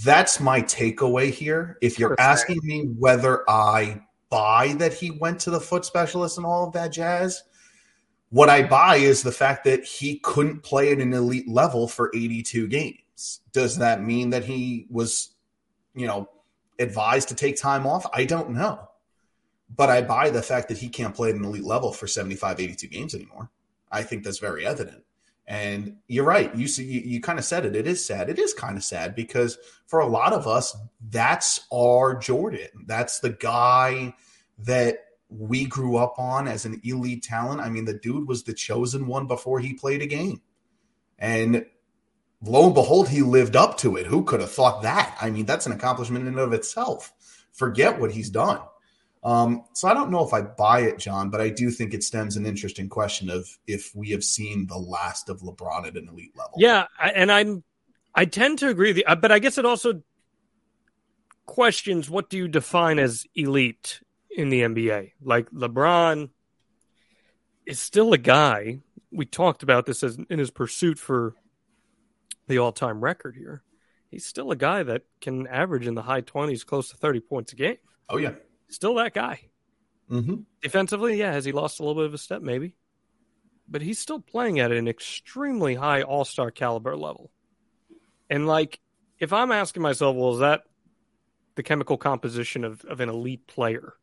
That's 0.03 0.41
my 0.41 0.63
takeaway 0.63 1.31
here. 1.31 1.79
If 1.81 1.99
you're 1.99 2.19
asking 2.19 2.61
me 2.63 2.87
whether 2.99 3.49
I 3.49 4.03
buy 4.31 4.75
that 4.79 4.95
he 4.95 5.11
went 5.11 5.41
to 5.41 5.51
the 5.51 5.61
foot 5.61 5.85
specialist 5.85 6.37
and 6.37 6.47
all 6.47 6.67
of 6.67 6.73
that 6.73 6.89
jazz, 6.89 7.43
what 8.31 8.49
I 8.49 8.63
buy 8.63 8.97
is 8.97 9.23
the 9.23 9.33
fact 9.33 9.65
that 9.65 9.85
he 9.85 10.19
couldn't 10.19 10.63
play 10.63 10.91
at 10.91 10.99
an 10.99 11.13
elite 11.13 11.49
level 11.49 11.87
for 11.87 12.11
82 12.15 12.67
games. 12.69 13.41
Does 13.53 13.79
that 13.79 14.03
mean 14.03 14.31
that 14.31 14.45
he 14.45 14.87
was, 14.91 15.31
you 15.95 16.07
know, 16.07 16.29
advised 16.79 17.29
to 17.29 17.35
take 17.35 17.57
time 17.57 17.87
off? 17.87 18.07
I 18.13 18.25
don't 18.25 18.51
know 18.51 18.89
but 19.77 19.91
I 19.91 20.03
buy 20.03 20.31
the 20.31 20.43
fact 20.43 20.69
that 20.69 20.79
he 20.79 20.89
can't 20.89 21.15
play 21.15 21.31
at 21.31 21.37
an 21.37 21.45
elite 21.45 21.65
level 21.65 21.93
for 21.93 22.07
75, 22.07 22.61
82 22.61 22.87
games 22.89 23.15
anymore. 23.15 23.51
I 23.91 24.03
think 24.03 24.25
that's 24.25 24.39
very 24.39 24.67
evident. 24.67 25.05
And 25.47 25.97
you're 26.09 26.25
right. 26.25 26.55
You 26.55 26.67
see, 26.69 26.85
you, 26.85 27.01
you 27.01 27.21
kind 27.21 27.39
of 27.39 27.45
said 27.45 27.67
it. 27.67 27.77
It 27.77 27.87
is 27.87 28.05
sad. 28.05 28.31
It 28.31 28.39
is 28.39 28.55
kind 28.55 28.77
of 28.77 28.85
sad 28.85 29.15
because 29.15 29.59
for 29.87 30.01
a 30.01 30.07
lot 30.07 30.33
of 30.33 30.47
us, 30.47 30.75
that's 31.11 31.67
our 31.73 32.17
Jordan. 32.17 32.69
That's 32.87 33.19
the 33.21 33.31
guy 33.31 34.15
that 34.61 34.99
we 35.29 35.67
grew 35.67 35.97
up 35.97 36.19
on 36.19 36.49
as 36.49 36.65
an 36.65 36.81
elite 36.85 37.23
talent. 37.23 37.61
I 37.61 37.69
mean, 37.69 37.85
the 37.85 37.99
dude 37.99 38.29
was 38.29 38.45
the 38.45 38.55
chosen 38.55 39.07
one 39.07 39.27
before 39.27 39.61
he 39.61 39.75
played 39.75 40.01
a 40.01 40.07
game. 40.07 40.41
And 41.19 41.67
lo 42.43 42.67
and 42.67 42.75
behold, 42.75 43.09
he 43.09 43.23
lived 43.23 43.57
up 43.57 43.77
to 43.79 43.97
it. 43.97 44.07
Who 44.07 44.25
could 44.25 44.41
have 44.41 44.53
thought 44.53 44.83
that? 44.83 45.17
I 45.21 45.31
mean, 45.31 45.45
that's 45.45 45.67
an 45.67 45.73
accomplishment 45.73 46.23
in 46.23 46.29
and 46.29 46.39
of 46.39 46.53
itself. 46.53 47.13
Forget 47.53 48.01
what 48.01 48.13
he's 48.13 48.31
done. 48.31 48.61
Um, 49.25 49.65
so 49.73 49.89
I 49.89 49.95
don't 49.95 50.11
know 50.11 50.25
if 50.25 50.35
I 50.35 50.43
buy 50.43 50.81
it, 50.81 50.99
Jon, 50.99 51.31
but 51.31 51.41
I 51.41 51.49
do 51.49 51.71
think 51.71 51.95
it 51.95 52.05
stems 52.05 52.37
an 52.37 52.45
interesting 52.45 52.91
question 52.91 53.31
of 53.31 53.49
if 53.67 53.95
we 53.95 54.11
have 54.11 54.23
seen 54.23 54.67
the 54.67 54.77
last 54.77 55.31
of 55.31 55.41
LeBron 55.41 55.87
at 55.87 55.97
an 55.97 56.09
elite 56.09 56.37
level. 56.37 56.55
Yeah, 56.59 56.87
and 57.01 57.33
I'm 57.33 57.65
I 58.15 58.27
tend 58.27 58.59
to 58.59 58.69
agree 58.69 58.91
with 58.91 58.99
you, 58.99 59.05
uh, 59.07 59.17
but 59.17 59.33
I 59.33 59.39
guess 59.39 59.57
it 59.57 59.65
also 59.65 60.03
questions 61.47 62.09
what 62.09 62.31
do 62.31 62.37
you 62.37 62.49
define 62.49 62.99
as 62.99 63.27
elite 63.35 64.01
in 64.31 64.51
the 64.51 64.61
NBA? 64.61 65.13
Like 65.23 65.51
LeBron 65.51 66.29
is 67.65 67.81
still 67.81 68.13
a 68.13 68.19
guy. 68.19 68.81
We 69.11 69.25
talked 69.25 69.63
about 69.63 69.87
this 69.87 70.03
as 70.03 70.19
in 70.29 70.39
his 70.39 70.51
pursuit 70.51 70.99
for 70.99 71.35
the 72.47 72.59
all-time 72.59 73.03
record 73.03 73.37
here. 73.37 73.63
He's 74.11 74.27
still 74.27 74.51
a 74.51 74.57
guy 74.57 74.83
that 74.83 75.03
can 75.23 75.47
average 75.47 75.87
in 75.87 75.95
the 75.95 76.03
high 76.03 76.21
20s, 76.21 76.65
close 76.67 76.91
to 76.91 76.97
30 76.97 77.21
points 77.21 77.53
a 77.53 77.57
game. 77.57 77.79
Oh 78.11 78.19
yeah. 78.19 78.35
Still 78.69 78.95
that 78.95 79.15
guy. 79.15 79.41
Mm-hmm. 80.11 80.37
Defensively, 80.63 81.19
yeah, 81.19 81.33
has 81.33 81.45
he 81.45 81.53
lost 81.53 81.81
a 81.81 81.83
little 81.83 82.03
bit 82.03 82.07
of 82.07 82.15
a 82.15 82.19
step? 82.19 82.43
Maybe. 82.43 82.75
But 83.69 83.83
he's 83.83 83.99
still 83.99 84.21
playing 84.21 84.61
at 84.61 84.73
an 84.73 84.89
extremely 84.89 85.75
high 85.75 86.03
all 86.03 86.25
star 86.25 86.51
caliber 86.51 86.97
level. 86.97 87.31
And, 88.29 88.47
like, 88.47 88.81
if 89.19 89.33
I'm 89.33 89.53
asking 89.53 89.83
myself, 89.83 90.17
well, 90.17 90.35
is 90.35 90.41
that 90.41 90.63
the 91.55 91.63
chemical 91.63 91.97
composition 91.97 92.65
of, 92.65 92.85
of 92.85 93.01
an 93.01 93.09
elite 93.09 93.47
player? 93.47 93.95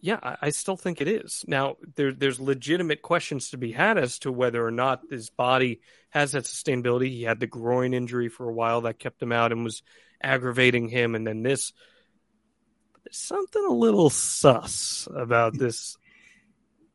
Yeah, 0.00 0.18
I, 0.22 0.36
I 0.42 0.50
still 0.50 0.76
think 0.76 1.00
it 1.00 1.08
is. 1.08 1.44
Now, 1.46 1.76
there, 1.96 2.12
there's 2.12 2.40
legitimate 2.40 3.02
questions 3.02 3.50
to 3.50 3.56
be 3.56 3.72
had 3.72 3.98
as 3.98 4.18
to 4.20 4.32
whether 4.32 4.64
or 4.64 4.70
not 4.70 5.02
his 5.10 5.30
body 5.30 5.80
has 6.10 6.32
that 6.32 6.44
sustainability. 6.44 7.08
He 7.08 7.22
had 7.22 7.40
the 7.40 7.46
groin 7.46 7.94
injury 7.94 8.28
for 8.28 8.48
a 8.48 8.52
while 8.52 8.82
that 8.82 8.98
kept 8.98 9.22
him 9.22 9.32
out 9.32 9.52
and 9.52 9.64
was 9.64 9.82
aggravating 10.22 10.88
him. 10.88 11.14
And 11.14 11.26
then 11.26 11.42
this 11.42 11.72
there's 13.04 13.16
something 13.16 13.64
a 13.64 13.72
little 13.72 14.10
sus 14.10 15.08
about 15.14 15.56
this 15.58 15.96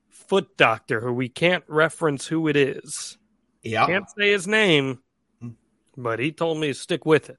foot 0.10 0.58
doctor 0.58 1.00
who 1.02 1.13
we 1.13 1.30
can't 1.30 1.63
reference 1.67 2.28
who 2.28 2.48
it 2.48 2.56
is. 2.56 3.17
Yeah. 3.63 3.86
Can't 3.86 4.10
say 4.17 4.32
his 4.32 4.48
name, 4.48 5.00
hmm. 5.41 5.50
but 5.98 6.19
he 6.19 6.32
told 6.32 6.60
me 6.60 6.67
to 6.67 6.74
stick 6.74 7.06
with 7.06 7.30
it. 7.30 7.38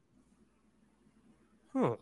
Huh. 1.73 1.97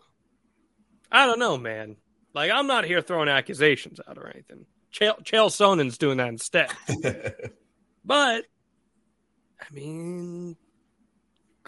I 1.10 1.26
don't 1.26 1.38
know, 1.38 1.56
man. 1.56 1.96
Like, 2.34 2.50
I'm 2.50 2.66
not 2.66 2.84
here 2.84 3.00
throwing 3.00 3.28
accusations 3.28 4.00
out 4.06 4.18
or 4.18 4.28
anything. 4.28 4.66
Chael, 4.92 5.22
Chael 5.24 5.50
Sonnen's 5.50 5.98
doing 5.98 6.18
that 6.18 6.28
instead. 6.28 6.70
But, 8.08 8.44
I 9.60 9.74
mean, 9.74 10.56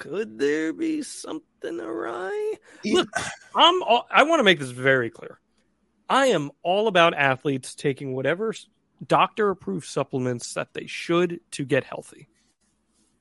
could 0.01 0.39
there 0.39 0.73
be 0.73 1.03
something 1.03 1.81
awry? 1.81 2.55
Look, 2.85 3.09
I'm. 3.55 3.83
All, 3.83 4.07
I 4.11 4.25
want 4.25 4.41
to 4.41 4.45
make 4.45 4.59
this 4.59 4.71
very 4.71 5.11
clear. 5.11 5.41
I 6.09 6.27
am 6.27 6.51
all 6.63 6.89
about 6.89 7.15
athletes 7.15 7.75
taking 7.75 8.15
whatever 8.15 8.53
doctor-approved 9.07 9.87
supplements 9.87 10.55
that 10.55 10.75
they 10.75 10.87
should 10.87 11.41
to 11.53 11.65
get 11.65 11.85
healthy. 11.85 12.29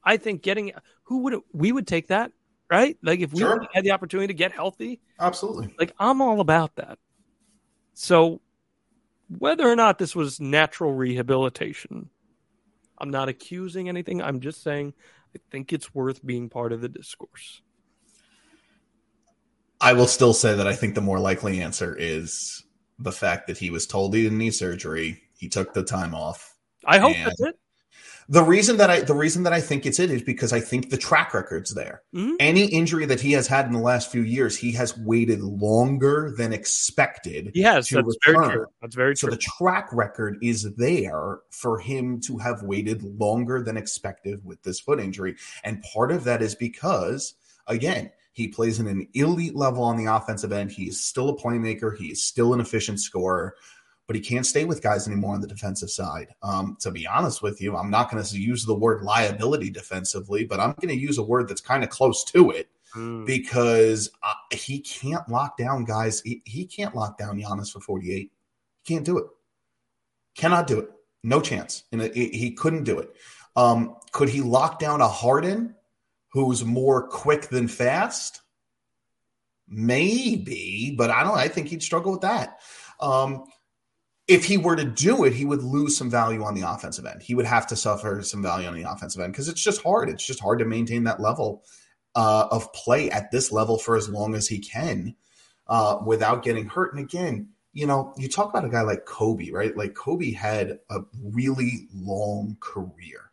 I 0.03 0.17
think 0.17 0.41
getting 0.41 0.71
who 1.03 1.19
would 1.19 1.35
we 1.53 1.71
would 1.71 1.85
take 1.85 2.07
that 2.07 2.31
right? 2.69 2.97
Like 3.01 3.19
if 3.19 3.33
we 3.33 3.41
Sure. 3.41 3.59
had 3.73 3.83
the 3.83 3.91
opportunity 3.91 4.27
to 4.27 4.33
get 4.33 4.51
healthy, 4.51 5.01
Absolutely. 5.19 5.73
like 5.79 5.93
I'm 5.99 6.21
all 6.21 6.39
about 6.39 6.75
that. 6.75 6.99
So 7.93 8.41
whether 9.27 9.67
or 9.67 9.75
not 9.75 9.97
this 9.97 10.15
was 10.15 10.39
natural 10.39 10.93
rehabilitation, 10.93 12.09
I'm 12.97 13.09
not 13.09 13.29
accusing 13.29 13.89
anything. 13.89 14.21
I'm 14.21 14.39
just 14.39 14.61
saying 14.61 14.93
I 15.35 15.39
think 15.51 15.73
it's 15.73 15.93
worth 15.93 16.25
being 16.25 16.49
part 16.49 16.73
of 16.73 16.81
the 16.81 16.89
discourse. 16.89 17.61
I 19.81 19.93
will 19.93 20.07
still 20.07 20.33
say 20.33 20.55
that 20.55 20.67
I 20.67 20.75
think 20.75 20.95
the 20.95 21.01
more 21.01 21.19
likely 21.19 21.61
answer 21.61 21.95
is 21.97 22.63
the 22.97 23.11
fact 23.11 23.47
that 23.47 23.57
he 23.57 23.69
was 23.69 23.87
told 23.87 24.13
he 24.13 24.23
didn't 24.23 24.37
need 24.37 24.53
surgery. 24.53 25.21
He 25.37 25.47
took 25.47 25.73
the 25.73 25.83
time 25.83 26.13
off. 26.13 26.55
I 26.85 26.97
hope 26.97 27.15
that's 27.23 27.41
it. 27.41 27.59
The 28.31 28.43
reason 28.43 28.77
that 28.77 28.91
I 28.91 29.01
the 29.01 29.15
reason 29.15 29.41
that 29.43 29.53
I 29.53 29.59
think 29.59 29.87
it's 29.87 29.99
it 29.99 30.11
is 30.11 30.21
because 30.21 30.53
I 30.53 30.59
think 30.59 30.91
the 30.91 30.97
track 30.97 31.33
record's 31.33 31.73
there. 31.73 32.03
Mhm. 32.13 32.35
Any 32.39 32.65
injury 32.65 33.07
that 33.07 33.19
he 33.19 33.31
has 33.31 33.47
had 33.47 33.65
in 33.65 33.73
the 33.73 33.79
last 33.79 34.11
few 34.11 34.21
years, 34.21 34.55
he 34.55 34.71
has 34.73 34.95
waited 34.99 35.41
longer 35.41 36.31
than 36.37 36.53
expected. 36.53 37.51
To 37.87 37.95
That's 38.03 38.17
very 38.23 38.49
true. 38.51 38.65
That's 38.81 38.95
very 38.95 39.15
true. 39.15 39.29
So 39.29 39.35
the 39.35 39.41
track 39.41 39.89
record 39.91 40.37
is 40.43 40.71
there 40.75 41.39
for 41.49 41.79
him 41.79 42.21
to 42.21 42.37
have 42.37 42.61
waited 42.61 43.01
longer 43.19 43.63
than 43.63 43.77
expected 43.77 44.45
with 44.45 44.61
this 44.61 44.79
foot 44.79 44.99
injury. 44.99 45.35
And 45.63 45.81
part 45.81 46.11
of 46.11 46.23
that 46.25 46.43
is 46.43 46.53
because, 46.53 47.33
again, 47.65 48.11
he 48.33 48.47
plays 48.47 48.79
in 48.79 48.87
an 48.87 49.07
elite 49.15 49.55
level 49.55 49.83
on 49.83 49.97
the 49.97 50.05
offensive 50.05 50.51
end. 50.51 50.71
He 50.71 50.83
is 50.83 51.03
still 51.03 51.29
a 51.29 51.35
playmaker. 51.35 51.97
He 51.97 52.07
is 52.07 52.23
still 52.23 52.53
an 52.53 52.61
efficient 52.61 53.01
scorer, 53.01 53.55
but 54.09 54.15
he 54.15 54.21
can't 54.23 54.45
stay 54.47 54.65
with 54.65 54.81
guys 54.81 55.07
anymore 55.07 55.35
on 55.35 55.41
the 55.41 55.45
defensive 55.45 55.91
side. 55.91 56.29
Um, 56.41 56.75
to 56.79 56.89
be 56.89 57.05
honest 57.05 57.43
with 57.43 57.61
you, 57.61 57.77
I'm 57.77 57.91
not 57.91 58.09
going 58.09 58.23
to 58.23 58.39
use 58.39 58.65
the 58.65 58.73
word 58.73 59.03
liability 59.03 59.69
defensively, 59.69 60.45
but 60.45 60.59
I'm 60.59 60.73
going 60.81 60.87
to 60.89 60.99
use 60.99 61.19
a 61.19 61.23
word 61.23 61.47
that's 61.47 61.61
kind 61.61 61.83
of 61.83 61.91
close 61.91 62.23
to 62.25 62.49
it 62.49 62.67
Mm. 62.95 63.23
because 63.27 64.09
uh, 64.23 64.33
he 64.51 64.79
can't 64.79 65.29
lock 65.29 65.57
down 65.59 65.85
guys. 65.85 66.21
He, 66.21 66.41
he 66.45 66.65
can't 66.65 66.95
lock 66.95 67.19
down 67.19 67.39
Giannis 67.39 67.71
for 67.71 67.79
48. 67.81 68.31
He 68.83 68.93
can't 68.95 69.05
do 69.05 69.19
it. 69.19 69.25
Cannot 70.33 70.65
do 70.65 70.79
it. 70.79 70.89
No 71.23 71.39
chance. 71.39 71.83
And 71.91 72.01
it, 72.01 72.17
it- 72.17 72.33
he 72.33 72.49
couldn't 72.49 72.85
do 72.85 72.97
it. 72.97 73.13
Um, 73.55 73.95
could 74.11 74.27
he 74.29 74.41
lock 74.41 74.79
down 74.79 75.01
a 75.01 75.07
Harden 75.07 75.75
who's 76.33 76.65
more 76.65 77.07
quick 77.07 77.49
than 77.49 77.67
fast? 77.67 78.41
Maybe, 79.67 80.95
but 80.97 81.11
I 81.11 81.23
don't. 81.23 81.37
I 81.37 81.47
think 81.47 81.67
he'd 81.67 81.83
struggle 81.83 82.11
with 82.13 82.21
that. 82.21 82.57
Um, 82.99 83.43
if 84.29 84.45
he 84.45 84.57
were 84.57 84.75
to 84.75 84.85
do 84.85 85.23
it, 85.23 85.33
he 85.33 85.43
would 85.43 85.63
lose 85.63 85.97
some 85.97 86.09
value 86.09 86.43
on 86.43 86.53
the 86.53 86.61
offensive 86.61 87.05
end. 87.05 87.23
He 87.23 87.33
would 87.33 87.47
have 87.47 87.65
to 87.67 87.75
suffer 87.75 88.21
some 88.21 88.43
value 88.43 88.67
on 88.67 88.75
the 88.75 88.89
offensive 88.89 89.21
end 89.21 89.33
because 89.33 89.49
it's 89.49 89.61
just 89.61 89.81
hard. 89.81 90.07
It's 90.07 90.25
just 90.25 90.39
hard 90.39 90.59
to 90.59 90.65
maintain 90.65 91.03
that 91.05 91.19
level 91.19 91.63
uh, 92.13 92.47
of 92.51 92.71
play 92.73 93.09
at 93.09 93.31
this 93.31 93.51
level 93.51 93.79
for 93.79 93.97
as 93.97 94.07
long 94.07 94.35
as 94.35 94.47
he 94.47 94.59
can 94.59 95.15
uh, 95.67 95.97
without 96.05 96.43
getting 96.43 96.67
hurt. 96.67 96.93
And 96.93 97.03
again, 97.03 97.49
you 97.73 97.87
know, 97.87 98.13
you 98.17 98.29
talk 98.29 98.49
about 98.49 98.65
a 98.65 98.69
guy 98.69 98.81
like 98.81 99.05
Kobe, 99.05 99.49
right? 99.49 99.75
Like 99.75 99.95
Kobe 99.95 100.31
had 100.31 100.77
a 100.91 100.99
really 101.23 101.87
long 101.91 102.55
career. 102.59 103.31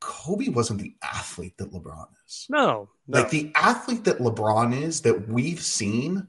Kobe 0.00 0.48
wasn't 0.48 0.82
the 0.82 0.94
athlete 1.02 1.56
that 1.56 1.72
LeBron 1.72 2.08
is. 2.26 2.46
No, 2.50 2.90
no. 3.08 3.18
Like 3.20 3.30
the 3.30 3.50
athlete 3.54 4.04
that 4.04 4.18
LeBron 4.18 4.78
is 4.78 5.00
that 5.02 5.26
we've 5.26 5.62
seen, 5.62 6.28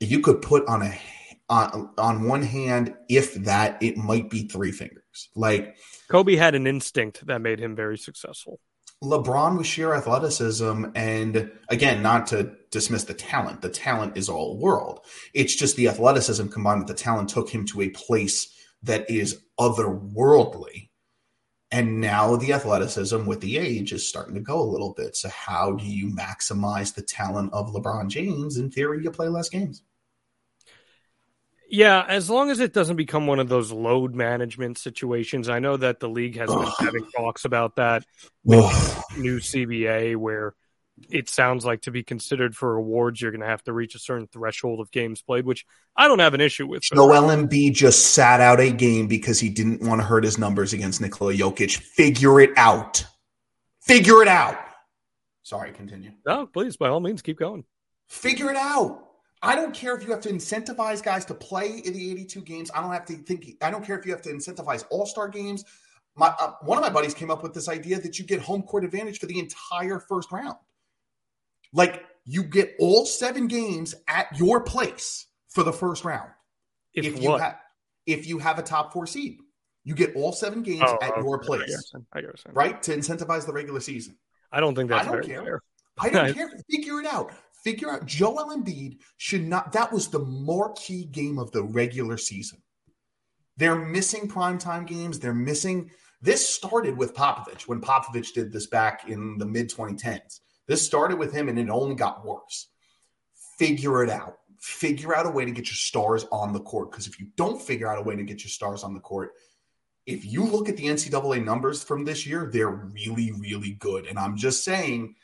you 0.00 0.20
could 0.20 0.40
put 0.40 0.66
on 0.66 0.80
a 0.80 0.98
on, 1.48 1.90
on 1.98 2.26
one 2.26 2.42
hand, 2.42 2.94
if 3.08 3.34
that, 3.34 3.82
it 3.82 3.96
might 3.96 4.30
be 4.30 4.48
three 4.48 4.72
fingers. 4.72 5.28
Like 5.36 5.76
Kobe 6.08 6.36
had 6.36 6.54
an 6.54 6.66
instinct 6.66 7.26
that 7.26 7.40
made 7.40 7.60
him 7.60 7.76
very 7.76 7.98
successful. 7.98 8.60
LeBron 9.02 9.58
was 9.58 9.66
sheer 9.66 9.92
athleticism. 9.92 10.86
And 10.94 11.50
again, 11.68 12.02
not 12.02 12.26
to 12.28 12.52
dismiss 12.70 13.04
the 13.04 13.14
talent, 13.14 13.60
the 13.60 13.68
talent 13.68 14.16
is 14.16 14.28
all 14.28 14.58
world. 14.58 15.00
It's 15.34 15.54
just 15.54 15.76
the 15.76 15.88
athleticism 15.88 16.48
combined 16.48 16.80
with 16.80 16.88
the 16.88 16.94
talent 16.94 17.28
took 17.28 17.50
him 17.50 17.66
to 17.66 17.82
a 17.82 17.90
place 17.90 18.54
that 18.82 19.08
is 19.10 19.40
otherworldly. 19.58 20.88
And 21.70 22.00
now 22.00 22.36
the 22.36 22.52
athleticism 22.52 23.26
with 23.26 23.40
the 23.40 23.58
age 23.58 23.92
is 23.92 24.08
starting 24.08 24.34
to 24.34 24.40
go 24.40 24.60
a 24.60 24.62
little 24.62 24.94
bit. 24.94 25.16
So, 25.16 25.28
how 25.28 25.72
do 25.72 25.84
you 25.84 26.06
maximize 26.14 26.94
the 26.94 27.02
talent 27.02 27.52
of 27.52 27.72
LeBron 27.72 28.08
James? 28.08 28.58
In 28.58 28.70
theory, 28.70 29.02
you 29.02 29.10
play 29.10 29.26
less 29.26 29.48
games. 29.48 29.82
Yeah, 31.70 32.04
as 32.06 32.28
long 32.28 32.50
as 32.50 32.60
it 32.60 32.72
doesn't 32.72 32.96
become 32.96 33.26
one 33.26 33.40
of 33.40 33.48
those 33.48 33.72
load 33.72 34.14
management 34.14 34.78
situations. 34.78 35.48
I 35.48 35.58
know 35.58 35.76
that 35.76 35.98
the 36.00 36.08
league 36.08 36.36
has 36.36 36.50
been 36.50 36.68
having 36.78 37.06
talks 37.16 37.44
about 37.44 37.76
that 37.76 38.04
with 38.44 39.02
new 39.16 39.38
CBA, 39.38 40.16
where 40.16 40.54
it 41.10 41.28
sounds 41.28 41.64
like 41.64 41.82
to 41.82 41.90
be 41.90 42.02
considered 42.02 42.54
for 42.54 42.76
awards, 42.76 43.20
you're 43.20 43.30
going 43.30 43.40
to 43.40 43.46
have 43.46 43.64
to 43.64 43.72
reach 43.72 43.94
a 43.94 43.98
certain 43.98 44.28
threshold 44.28 44.80
of 44.80 44.90
games 44.90 45.22
played, 45.22 45.44
which 45.44 45.66
I 45.96 46.06
don't 46.08 46.20
have 46.20 46.34
an 46.34 46.40
issue 46.40 46.66
with. 46.66 46.82
Joel 46.82 47.34
Embiid 47.34 47.74
just 47.74 48.14
sat 48.14 48.40
out 48.40 48.60
a 48.60 48.70
game 48.70 49.06
because 49.06 49.40
he 49.40 49.48
didn't 49.48 49.82
want 49.82 50.00
to 50.00 50.06
hurt 50.06 50.24
his 50.24 50.38
numbers 50.38 50.72
against 50.72 51.00
Nikola 51.00 51.34
Jokic. 51.34 51.76
Figure 51.76 52.40
it 52.40 52.50
out. 52.56 53.04
Figure 53.82 54.22
it 54.22 54.28
out. 54.28 54.58
Sorry, 55.42 55.72
continue. 55.72 56.12
No, 56.24 56.46
please, 56.46 56.76
by 56.76 56.88
all 56.88 57.00
means, 57.00 57.22
keep 57.22 57.38
going. 57.38 57.64
Figure 58.08 58.50
it 58.50 58.56
out. 58.56 59.00
I 59.44 59.54
don't 59.54 59.74
care 59.74 59.94
if 59.94 60.04
you 60.04 60.10
have 60.10 60.20
to 60.22 60.30
incentivize 60.30 61.02
guys 61.02 61.24
to 61.26 61.34
play 61.34 61.82
in 61.84 61.92
the 61.92 62.10
82 62.10 62.40
games. 62.42 62.70
I 62.74 62.80
don't 62.80 62.92
have 62.92 63.04
to 63.06 63.14
think. 63.14 63.56
I 63.60 63.70
don't 63.70 63.84
care 63.84 63.98
if 63.98 64.06
you 64.06 64.12
have 64.12 64.22
to 64.22 64.30
incentivize 64.30 64.84
All 64.90 65.06
Star 65.06 65.28
games. 65.28 65.64
My 66.16 66.28
uh, 66.40 66.52
one 66.62 66.78
of 66.78 66.82
my 66.82 66.90
buddies 66.90 67.14
came 67.14 67.30
up 67.30 67.42
with 67.42 67.54
this 67.54 67.68
idea 67.68 68.00
that 68.00 68.18
you 68.18 68.24
get 68.24 68.40
home 68.40 68.62
court 68.62 68.84
advantage 68.84 69.18
for 69.18 69.26
the 69.26 69.38
entire 69.38 69.98
first 69.98 70.32
round. 70.32 70.56
Like 71.72 72.04
you 72.24 72.42
get 72.42 72.74
all 72.78 73.04
seven 73.04 73.46
games 73.46 73.94
at 74.08 74.28
your 74.38 74.60
place 74.62 75.26
for 75.48 75.62
the 75.62 75.72
first 75.72 76.04
round. 76.04 76.30
If, 76.94 77.04
if 77.04 77.22
you 77.22 77.36
have 77.36 77.58
if 78.06 78.26
you 78.26 78.38
have 78.38 78.58
a 78.58 78.62
top 78.62 78.92
four 78.92 79.06
seed, 79.06 79.38
you 79.82 79.94
get 79.94 80.14
all 80.16 80.32
seven 80.32 80.62
games 80.62 80.84
oh, 80.86 80.98
at 81.02 81.12
okay. 81.12 81.20
your 81.20 81.38
place, 81.38 81.62
I 81.62 81.66
guess, 81.66 81.92
I 82.12 82.20
guess. 82.20 82.54
right? 82.54 82.82
To 82.84 82.96
incentivize 82.96 83.46
the 83.46 83.52
regular 83.52 83.80
season. 83.80 84.16
I 84.52 84.60
don't 84.60 84.74
think 84.74 84.88
that's 84.88 85.06
I 85.06 85.12
don't 85.12 85.26
care. 85.26 85.42
Fair. 85.42 85.60
I 85.98 86.08
don't 86.10 86.34
care. 86.34 86.50
Figure 86.70 87.00
it 87.00 87.06
out 87.06 87.32
figure 87.64 87.90
out 87.90 88.06
Joel 88.06 88.54
Embiid 88.54 88.98
should 89.16 89.42
not. 89.42 89.72
That 89.72 89.92
was 89.92 90.08
the 90.08 90.20
marquee 90.20 91.06
game 91.06 91.38
of 91.38 91.50
the 91.50 91.62
regular 91.62 92.18
season. 92.18 92.62
They're 93.56 93.74
missing 93.74 94.28
primetime 94.28 94.86
games. 94.86 95.18
They're 95.18 95.34
missing. 95.34 95.90
This 96.20 96.46
started 96.46 96.96
with 96.96 97.14
Popovich 97.14 97.62
when 97.66 97.80
Popovich 97.80 98.32
did 98.34 98.52
this 98.52 98.66
back 98.66 99.08
in 99.08 99.38
the 99.38 99.46
mid 99.46 99.70
2010s. 99.70 100.40
This 100.66 100.84
started 100.84 101.18
with 101.18 101.32
him 101.32 101.48
and 101.48 101.58
it 101.58 101.68
only 101.68 101.94
got 101.94 102.24
worse. 102.24 102.68
Figure 103.58 104.02
it 104.02 104.10
out. 104.10 104.38
Figure 104.58 105.14
out 105.14 105.26
a 105.26 105.30
way 105.30 105.44
to 105.44 105.50
get 105.50 105.66
your 105.66 105.74
stars 105.74 106.24
on 106.32 106.52
the 106.52 106.60
court. 106.60 106.90
Because 106.90 107.06
if 107.06 107.20
you 107.20 107.28
don't 107.36 107.60
figure 107.60 107.88
out 107.88 107.98
a 107.98 108.02
way 108.02 108.16
to 108.16 108.22
get 108.22 108.42
your 108.42 108.50
stars 108.50 108.82
on 108.82 108.94
the 108.94 109.00
court, 109.00 109.32
if 110.06 110.24
you 110.24 110.44
look 110.44 110.68
at 110.68 110.76
the 110.76 110.86
NCAA 110.86 111.44
numbers 111.44 111.82
from 111.82 112.04
this 112.04 112.26
year, 112.26 112.50
they're 112.52 112.68
really, 112.68 113.32
really 113.32 113.72
good. 113.72 114.06
And 114.06 114.18
I'm 114.18 114.36
just 114.36 114.64
saying, 114.64 115.14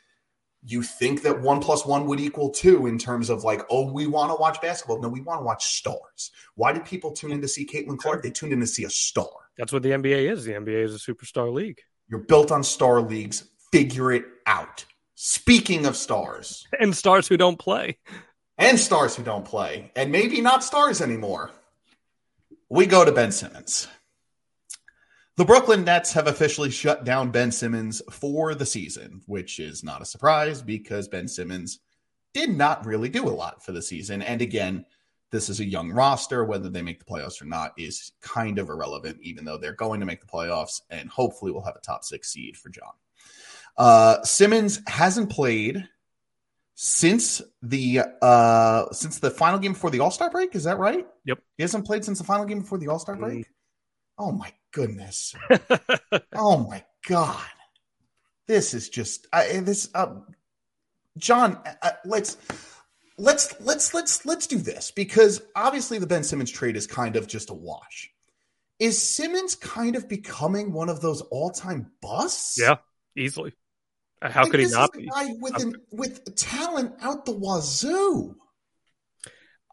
you 0.63 0.83
think 0.83 1.23
that 1.23 1.41
one 1.41 1.59
plus 1.59 1.85
one 1.85 2.05
would 2.05 2.19
equal 2.19 2.49
two 2.49 2.87
in 2.87 2.97
terms 2.97 3.29
of 3.29 3.43
like, 3.43 3.61
oh, 3.69 3.91
we 3.91 4.05
want 4.05 4.31
to 4.31 4.35
watch 4.35 4.61
basketball. 4.61 5.01
No, 5.01 5.09
we 5.09 5.21
want 5.21 5.39
to 5.39 5.43
watch 5.43 5.77
stars. 5.77 6.31
Why 6.55 6.71
did 6.71 6.85
people 6.85 7.11
tune 7.11 7.31
in 7.31 7.41
to 7.41 7.47
see 7.47 7.65
Caitlin 7.65 7.97
Clark? 7.97 8.21
They 8.21 8.29
tuned 8.29 8.53
in 8.53 8.59
to 8.59 8.67
see 8.67 8.83
a 8.83 8.89
star. 8.89 9.29
That's 9.57 9.73
what 9.73 9.83
the 9.83 9.89
NBA 9.89 10.31
is. 10.31 10.45
The 10.45 10.53
NBA 10.53 10.83
is 10.85 10.95
a 10.95 10.99
superstar 10.99 11.51
league. 11.51 11.81
You're 12.07 12.19
built 12.19 12.51
on 12.51 12.63
star 12.63 13.01
leagues. 13.01 13.43
Figure 13.71 14.11
it 14.11 14.25
out. 14.45 14.85
Speaking 15.15 15.85
of 15.85 15.95
stars, 15.95 16.67
and 16.79 16.95
stars 16.95 17.27
who 17.27 17.37
don't 17.37 17.59
play, 17.59 17.97
and 18.57 18.79
stars 18.79 19.15
who 19.15 19.23
don't 19.23 19.45
play, 19.45 19.91
and 19.95 20.11
maybe 20.11 20.41
not 20.41 20.63
stars 20.63 20.99
anymore, 20.99 21.51
we 22.69 22.85
go 22.85 23.05
to 23.05 23.11
Ben 23.11 23.31
Simmons. 23.31 23.87
The 25.37 25.45
Brooklyn 25.45 25.85
Nets 25.85 26.11
have 26.13 26.27
officially 26.27 26.69
shut 26.69 27.05
down 27.05 27.31
Ben 27.31 27.51
Simmons 27.51 28.01
for 28.11 28.53
the 28.53 28.65
season, 28.65 29.21
which 29.27 29.59
is 29.59 29.83
not 29.83 30.01
a 30.01 30.05
surprise 30.05 30.61
because 30.61 31.07
Ben 31.07 31.27
Simmons 31.27 31.79
did 32.33 32.55
not 32.55 32.85
really 32.85 33.09
do 33.09 33.27
a 33.27 33.31
lot 33.31 33.63
for 33.63 33.71
the 33.71 33.81
season. 33.81 34.21
And 34.21 34.41
again, 34.41 34.85
this 35.31 35.49
is 35.49 35.61
a 35.61 35.65
young 35.65 35.89
roster. 35.89 36.43
Whether 36.43 36.69
they 36.69 36.81
make 36.81 36.99
the 36.99 37.05
playoffs 37.05 37.41
or 37.41 37.45
not 37.45 37.71
is 37.77 38.11
kind 38.21 38.59
of 38.59 38.69
irrelevant, 38.69 39.19
even 39.21 39.45
though 39.45 39.57
they're 39.57 39.71
going 39.73 40.01
to 40.01 40.05
make 40.05 40.19
the 40.19 40.27
playoffs 40.27 40.81
and 40.89 41.09
hopefully 41.09 41.51
we'll 41.51 41.63
have 41.63 41.77
a 41.77 41.81
top 41.81 42.03
six 42.03 42.31
seed 42.31 42.57
for 42.57 42.69
Jon. 42.69 42.91
Uh, 43.77 44.21
Simmons 44.23 44.81
hasn't 44.87 45.29
played 45.29 45.87
since 46.73 47.41
the 47.61 48.01
uh 48.21 48.91
since 48.91 49.19
the 49.19 49.29
final 49.29 49.59
game 49.59 49.73
before 49.73 49.91
the 49.91 49.99
All 49.99 50.11
Star 50.11 50.29
break. 50.29 50.55
Is 50.55 50.63
that 50.63 50.79
right? 50.79 51.05
Yep. 51.25 51.39
He 51.57 51.63
hasn't 51.63 51.85
played 51.85 52.03
since 52.03 52.17
the 52.17 52.23
final 52.25 52.45
game 52.45 52.61
before 52.61 52.79
the 52.79 52.87
All 52.87 52.99
Star 52.99 53.15
break. 53.15 53.39
Mm. 53.39 53.45
Oh 54.17 54.31
my 54.31 54.51
goodness. 54.71 55.35
oh 56.33 56.57
my 56.57 56.83
god. 57.07 57.45
This 58.47 58.73
is 58.73 58.89
just 58.89 59.27
I, 59.31 59.59
this 59.59 59.89
uh, 59.93 60.15
Jon, 61.17 61.59
uh, 61.81 61.91
let's 62.05 62.37
let's 63.17 63.59
let's 63.61 63.93
let's 63.93 64.25
let's 64.25 64.47
do 64.47 64.57
this 64.57 64.91
because 64.91 65.41
obviously 65.55 65.99
the 65.99 66.07
Ben 66.07 66.23
Simmons 66.23 66.51
trade 66.51 66.75
is 66.75 66.87
kind 66.87 67.15
of 67.15 67.27
just 67.27 67.49
a 67.49 67.53
wash. 67.53 68.11
Is 68.79 69.01
Simmons 69.01 69.55
kind 69.55 69.95
of 69.95 70.09
becoming 70.09 70.73
one 70.73 70.89
of 70.89 71.01
those 71.01 71.21
all-time 71.21 71.91
busts? 72.01 72.59
Yeah, 72.59 72.77
easily. 73.15 73.53
Uh, 74.21 74.31
how 74.31 74.43
like, 74.43 74.51
could 74.51 74.59
he 74.59 74.67
not 74.67 74.91
be? 74.93 75.07
With 75.39 75.61
an, 75.61 75.75
with 75.91 76.35
talent 76.35 76.95
out 77.01 77.25
the 77.25 77.31
wazoo. 77.31 78.35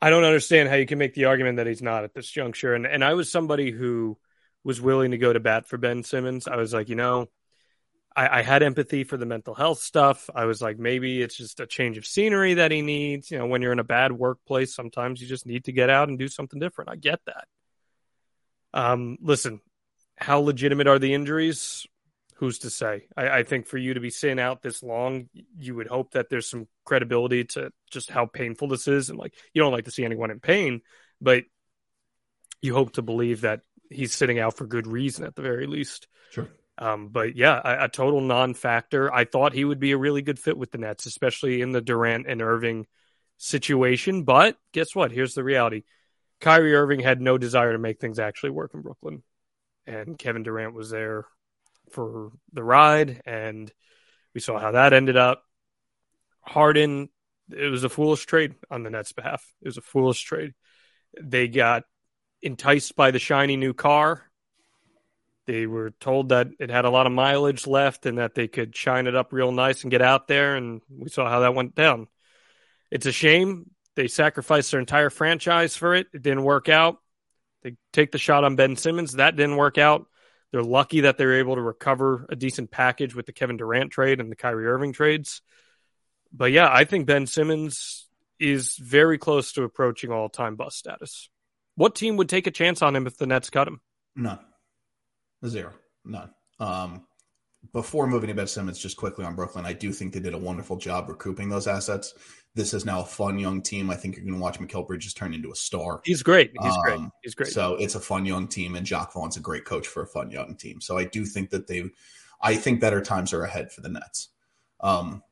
I 0.00 0.11
don't 0.11 0.24
understand 0.24 0.68
how 0.68 0.76
you 0.76 0.87
can 0.87 0.98
make 0.98 1.14
the 1.14 1.24
argument 1.24 1.56
that 1.56 1.66
he's 1.66 1.82
not 1.82 2.04
at 2.04 2.14
this 2.14 2.28
juncture. 2.28 2.74
And 2.74 2.87
and 2.87 3.02
I 3.02 3.14
was 3.14 3.30
somebody 3.30 3.70
who 3.70 4.18
was 4.64 4.80
willing 4.80 5.12
to 5.12 5.18
go 5.18 5.32
to 5.32 5.40
bat 5.40 5.68
for 5.68 5.78
Ben 5.78 6.02
Simmons. 6.02 6.46
I 6.46 6.56
was 6.56 6.72
like, 6.72 6.88
you 6.88 6.96
know, 6.96 7.28
I, 8.14 8.40
I, 8.40 8.42
had 8.42 8.62
empathy 8.62 9.04
for 9.04 9.16
the 9.16 9.26
mental 9.26 9.54
health 9.54 9.78
stuff. 9.78 10.28
I 10.34 10.44
was 10.46 10.60
like, 10.60 10.78
maybe 10.78 11.22
it's 11.22 11.36
just 11.36 11.60
a 11.60 11.66
change 11.66 11.98
of 11.98 12.06
scenery 12.06 12.54
that 12.54 12.72
he 12.72 12.82
needs. 12.82 13.30
You 13.30 13.38
know, 13.38 13.46
when 13.46 13.62
you're 13.62 13.72
in 13.72 13.78
a 13.78 13.84
bad 13.84 14.12
workplace, 14.12 14.74
sometimes 14.74 15.20
you 15.20 15.28
just 15.28 15.46
need 15.46 15.64
to 15.64 15.72
get 15.72 15.90
out 15.90 16.08
and 16.08 16.18
do 16.18 16.28
something 16.28 16.58
different. 16.58 16.90
I 16.90 16.96
get 16.96 17.20
that. 17.26 17.46
Um, 18.74 19.18
listen, 19.20 19.60
how 20.16 20.40
legitimate 20.40 20.88
are 20.88 20.98
the 20.98 21.14
injuries? 21.14 21.86
Who's 22.36 22.60
to 22.60 22.70
say? 22.70 23.06
I, 23.16 23.28
I 23.28 23.42
think 23.42 23.66
for 23.66 23.78
you 23.78 23.94
to 23.94 24.00
be 24.00 24.10
sitting 24.10 24.40
out 24.40 24.62
this 24.62 24.82
long, 24.82 25.28
you 25.58 25.76
would 25.76 25.88
hope 25.88 26.12
that 26.12 26.28
there's 26.28 26.50
some 26.50 26.66
credibility 26.84 27.44
to 27.44 27.70
just 27.90 28.10
how 28.10 28.26
painful 28.26 28.68
this 28.68 28.88
is. 28.88 29.10
And 29.10 29.18
like, 29.18 29.34
you 29.54 29.62
don't 29.62 29.72
like 29.72 29.84
to 29.84 29.90
see 29.90 30.04
anyone 30.04 30.30
in 30.30 30.40
pain, 30.40 30.82
but 31.20 31.44
you 32.60 32.74
hope 32.74 32.92
to 32.94 33.02
believe 33.02 33.42
that 33.42 33.60
he's 33.90 34.14
sitting 34.14 34.38
out 34.38 34.57
for 34.57 34.66
good 34.66 34.87
reason 34.87 35.24
at 35.24 35.35
the 35.35 35.42
very 35.42 35.66
least. 35.66 36.09
Sure. 36.31 36.48
Um, 36.79 37.09
but 37.09 37.35
yeah, 37.37 37.61
a, 37.64 37.85
a, 37.85 37.88
total 37.88 38.20
non-factor. 38.20 39.12
I 39.12 39.24
thought 39.24 39.53
he 39.53 39.64
would 39.64 39.81
be 39.81 39.92
a 39.92 39.98
really 39.98 40.22
good 40.22 40.38
fit 40.38 40.57
with 40.57 40.70
the 40.70 40.79
Nets, 40.79 41.07
especially 41.07 41.61
in 41.61 41.72
the 41.72 41.81
Durant 41.81 42.27
and 42.29 42.40
Irving 42.40 42.87
situation. 43.37 44.22
But 44.22 44.57
guess 44.72 44.94
what? 44.94 45.11
Here's 45.11 45.35
the 45.35 45.42
reality: 45.42 45.83
Kyrie 46.40 46.77
Irving 46.77 47.01
had 47.01 47.20
no 47.20 47.37
desire 47.37 47.72
to 47.72 47.79
make 47.79 48.01
things 48.01 48.20
actually 48.20 48.51
work 48.51 48.72
in 48.74 48.83
Brooklyn, 48.83 49.24
and 49.87 50.16
Kevin 50.16 50.44
Durant 50.44 50.74
was 50.74 50.88
there 50.88 51.27
for 51.90 52.31
the 52.53 52.62
ride, 52.62 53.22
and 53.27 53.72
we 54.35 54.40
saw 54.40 54.59
how 54.59 54.72
that 54.72 54.92
ended 54.92 55.16
up. 55.16 55.42
Harden, 56.42 57.09
it 57.51 57.70
was 57.70 57.83
a 57.83 57.88
foolish 57.88 58.24
trade 58.24 58.55
on 58.70 58.85
the 58.85 58.90
Nets' 58.90 59.12
behalf. 59.12 59.44
It 59.61 59.66
was 59.66 59.79
a 59.79 59.83
foolish 59.83 60.22
trade. 60.22 60.55
They 61.20 61.48
got 61.48 61.85
enticed 62.42 62.96
by 62.96 63.11
the 63.11 63.18
shiny 63.18 63.57
new 63.57 63.74
car. 63.74 64.24
They 65.46 65.66
were 65.66 65.90
told 65.90 66.29
that 66.29 66.48
it 66.59 66.70
had 66.70 66.85
a 66.85 66.90
lot 66.90 67.07
of 67.07 67.12
mileage 67.12 67.66
left 67.66 68.05
and 68.05 68.18
that 68.18 68.35
they 68.35 68.48
could 68.48 68.77
shine 68.77 69.07
it 69.07 69.16
up 69.16 69.33
real 69.33 69.51
nice 69.51 69.83
and 69.83 69.90
get 69.90 70.03
out 70.03 70.29
there. 70.29 70.57
And 70.57 70.83
we 70.90 71.09
saw 71.09 71.29
how 71.29 71.40
that 71.40 71.55
went 71.55 71.74
down. 71.74 72.07
It's 72.90 73.07
a 73.07 73.12
shame. 73.12 73.70
They 73.96 74.09
sacrificed 74.09 74.70
their 74.70 74.81
entire 74.81 75.11
franchise 75.11 75.74
for 75.74 75.94
it. 75.94 76.07
It 76.12 76.22
didn't 76.22 76.44
work 76.44 76.68
out. 76.68 76.98
They 77.62 77.77
take 77.92 78.12
the 78.12 78.18
shot 78.18 78.44
on 78.44 78.57
Ben 78.57 78.77
Simmons. 78.77 79.14
That 79.14 79.37
didn't 79.37 79.57
work 79.57 79.79
out. 79.79 80.07
They're 80.53 80.62
lucky 80.62 81.01
that 81.01 81.18
they 81.18 81.27
were 81.27 81.38
able 81.38 81.57
to 81.57 81.62
recover 81.62 82.27
a 82.29 82.37
decent 82.37 82.70
package 82.70 83.14
with 83.14 83.27
the 83.27 83.33
Kevin 83.33 83.57
Durant 83.57 83.90
trade 83.90 84.20
and 84.20 84.31
the 84.31 84.37
Kyrie 84.37 84.66
Irving 84.66 84.92
trades. 84.92 85.42
But 86.33 86.53
yeah, 86.53 86.68
I 86.70 86.85
think 86.85 87.07
Ben 87.07 87.27
Simmons 87.27 88.07
is 88.38 88.77
very 88.77 89.18
close 89.18 89.53
to 89.53 89.64
approaching 89.64 90.12
all 90.12 90.29
time 90.29 90.57
bust 90.57 90.79
status. 90.79 91.29
What 91.78 91.94
team 91.94 92.16
would 92.16 92.28
take 92.28 92.48
a 92.48 92.50
chance 92.50 92.82
on 92.82 92.96
him 92.96 93.06
if 93.06 93.18
the 93.18 93.26
Nets 93.28 93.50
cut 93.50 93.68
him? 93.68 93.80
None. 94.16 94.40
Zero. 95.46 95.74
None. 96.04 96.32
Um, 96.58 97.06
before 97.72 98.08
moving 98.08 98.26
to 98.26 98.34
Ben 98.34 98.48
Simmons, 98.48 98.80
just 98.80 98.96
quickly 98.96 99.24
on 99.24 99.36
Brooklyn, 99.36 99.64
I 99.64 99.74
do 99.74 99.92
think 99.92 100.12
they 100.12 100.18
did 100.18 100.34
a 100.34 100.38
wonderful 100.38 100.76
job 100.76 101.08
recouping 101.08 101.48
those 101.48 101.68
assets. 101.68 102.14
This 102.56 102.74
is 102.74 102.84
now 102.84 103.02
a 103.02 103.04
fun 103.04 103.38
young 103.38 103.62
team. 103.62 103.90
I 103.90 103.94
think 103.94 104.16
you're 104.16 104.24
going 104.24 104.34
to 104.34 104.40
watch 104.40 104.58
Mikal 104.58 104.88
Bridges 104.88 105.14
turn 105.14 105.32
into 105.32 105.52
a 105.52 105.54
star. 105.54 106.00
He's 106.04 106.24
great. 106.24 106.50
He's 106.60 106.72
um, 106.72 106.80
great. 106.82 107.00
He's 107.22 107.36
great. 107.36 107.50
So 107.50 107.76
it's 107.76 107.94
a 107.94 108.00
fun 108.00 108.26
young 108.26 108.48
team, 108.48 108.74
and 108.74 108.84
Jacque 108.84 109.12
Vaughn's 109.12 109.36
a 109.36 109.40
great 109.40 109.64
coach 109.64 109.86
for 109.86 110.02
a 110.02 110.06
fun 110.08 110.32
young 110.32 110.56
team. 110.56 110.80
So 110.80 110.98
I 110.98 111.04
do 111.04 111.24
think 111.24 111.50
that 111.50 111.68
they, 111.68 111.84
I 112.42 112.56
think 112.56 112.80
better 112.80 113.00
times 113.00 113.32
are 113.32 113.44
ahead 113.44 113.70
for 113.70 113.82
the 113.82 113.90
Nets. 113.90 114.30
Um, 114.80 115.22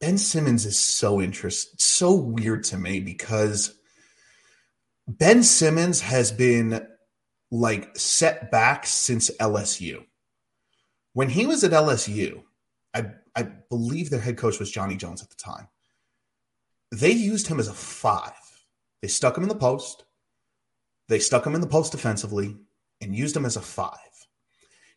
Ben 0.00 0.16
Simmons 0.16 0.64
is 0.64 0.78
so 0.78 1.20
interest, 1.20 1.82
so 1.82 2.14
weird 2.14 2.64
to 2.64 2.78
me 2.78 3.00
because 3.00 3.78
Ben 5.06 5.42
Simmons 5.42 6.00
has 6.00 6.32
been 6.32 6.86
like 7.50 7.96
set 7.96 8.50
back 8.50 8.86
since 8.86 9.30
LSU. 9.38 10.04
When 11.12 11.28
he 11.28 11.46
was 11.46 11.62
at 11.62 11.72
LSU, 11.72 12.42
I, 12.94 13.12
I 13.36 13.42
believe 13.42 14.10
their 14.10 14.20
head 14.20 14.38
coach 14.38 14.58
was 14.58 14.70
Johnny 14.70 14.96
Jones 14.96 15.22
at 15.22 15.30
the 15.30 15.36
time. 15.36 15.68
They 16.90 17.10
used 17.10 17.46
him 17.46 17.60
as 17.60 17.68
a 17.68 17.74
five. 17.74 18.32
They 19.02 19.08
stuck 19.08 19.36
him 19.36 19.42
in 19.42 19.48
the 19.48 19.54
post. 19.54 20.04
They 21.08 21.18
stuck 21.18 21.46
him 21.46 21.54
in 21.54 21.60
the 21.60 21.66
post 21.66 21.92
defensively 21.92 22.56
and 23.00 23.14
used 23.14 23.36
him 23.36 23.44
as 23.44 23.56
a 23.56 23.60
five. 23.60 23.98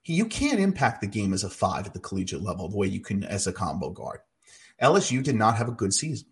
He, 0.03 0.13
you 0.13 0.25
can't 0.25 0.59
impact 0.59 1.01
the 1.01 1.07
game 1.07 1.33
as 1.33 1.43
a 1.43 1.49
five 1.49 1.85
at 1.85 1.93
the 1.93 1.99
collegiate 1.99 2.41
level 2.41 2.69
the 2.69 2.77
way 2.77 2.87
you 2.87 3.01
can 3.01 3.23
as 3.25 3.45
a 3.45 3.53
combo 3.53 3.89
guard. 3.89 4.19
LSU 4.81 5.21
did 5.21 5.35
not 5.35 5.57
have 5.57 5.67
a 5.67 5.73
good 5.73 5.93
season 5.93 6.27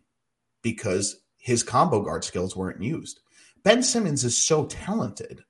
because 0.62 1.22
his 1.38 1.64
combo 1.64 2.02
guard 2.02 2.24
skills 2.24 2.56
weren't 2.56 2.82
used. 2.82 3.20
Ben 3.66 3.82
Simmons 3.82 4.24
is 4.24 4.38
so 4.38 4.68
talented 4.68 5.44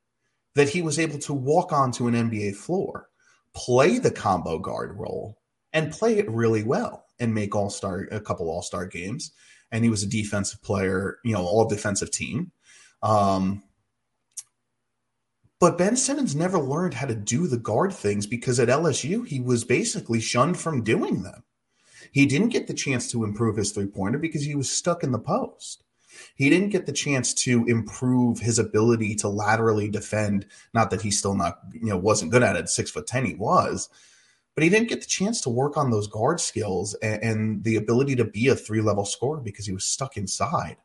that 0.56 0.70
he 0.70 0.82
was 0.82 0.98
able 0.98 1.20
to 1.20 1.34
walk 1.34 1.74
onto 1.74 2.08
an 2.08 2.14
NBA 2.14 2.56
floor, 2.56 3.10
play 3.54 4.00
the 4.00 4.10
combo 4.10 4.58
guard 4.58 4.98
role, 4.98 5.38
and 5.74 5.92
play 5.92 6.18
it 6.18 6.32
really 6.32 6.64
well 6.64 7.08
and 7.20 7.34
make 7.36 7.54
all 7.54 7.70
star 7.70 8.08
a 8.12 8.22
couple 8.22 8.50
all 8.50 8.62
star 8.62 8.86
games. 8.86 9.34
And 9.70 9.84
he 9.84 9.90
was 9.90 10.02
a 10.02 10.08
defensive 10.08 10.64
player, 10.64 11.18
you 11.26 11.34
know, 11.34 11.44
all 11.46 11.68
defensive 11.68 12.10
team. 12.10 12.54
Um, 13.04 13.64
but 15.60 15.78
Ben 15.78 15.98
Simmons 15.98 16.38
never 16.38 16.58
learned 16.58 16.94
how 16.94 17.08
to 17.08 17.16
do 17.16 17.48
the 17.48 17.58
guard 17.58 17.92
things 17.92 18.26
because 18.26 18.62
at 18.62 18.70
LSU 18.70 19.28
he 19.28 19.42
was 19.42 19.66
basically 19.66 20.22
shunned 20.22 20.58
from 20.58 20.84
doing 20.84 21.24
them. 21.24 21.44
He 22.14 22.26
didn't 22.26 22.50
get 22.50 22.68
the 22.68 22.74
chance 22.74 23.12
to 23.12 23.26
improve 23.26 23.58
his 23.58 23.74
three 23.74 23.88
pointer 23.88 24.20
because 24.20 24.46
he 24.46 24.56
was 24.56 24.72
stuck 24.72 25.04
in 25.04 25.12
the 25.12 25.20
post. 25.20 25.85
He 26.36 26.50
didn't 26.50 26.70
get 26.70 26.86
the 26.86 26.92
chance 26.92 27.34
to 27.46 27.66
improve 27.66 28.40
his 28.40 28.60
ability 28.60 29.16
to 29.16 29.30
laterally 29.30 29.90
defend. 29.90 30.46
Not 30.74 30.90
that 30.92 31.02
he's 31.02 31.18
still 31.18 31.36
not, 31.36 31.60
you 31.74 31.90
know, 31.90 31.98
wasn't 31.98 32.32
good 32.32 32.44
at 32.44 32.56
it. 32.56 32.70
Six 32.70 32.92
foot 32.92 33.08
ten, 33.08 33.26
he 33.26 33.36
was, 33.36 33.90
but 34.56 34.64
he 34.64 34.70
didn't 34.70 34.90
get 34.90 35.02
the 35.02 35.08
chance 35.08 35.42
to 35.42 35.50
work 35.50 35.78
on 35.78 35.92
those 35.92 36.08
guard 36.08 36.40
skills 36.40 36.94
and, 36.96 37.24
and 37.24 37.64
the 37.64 37.76
ability 37.76 38.16
to 38.16 38.26
be 38.26 38.48
a 38.48 38.56
three 38.56 38.82
level 38.82 39.06
scorer 39.06 39.40
because 39.40 39.66
he 39.66 39.74
was 39.74 39.86
stuck 39.86 40.18
inside. 40.18 40.78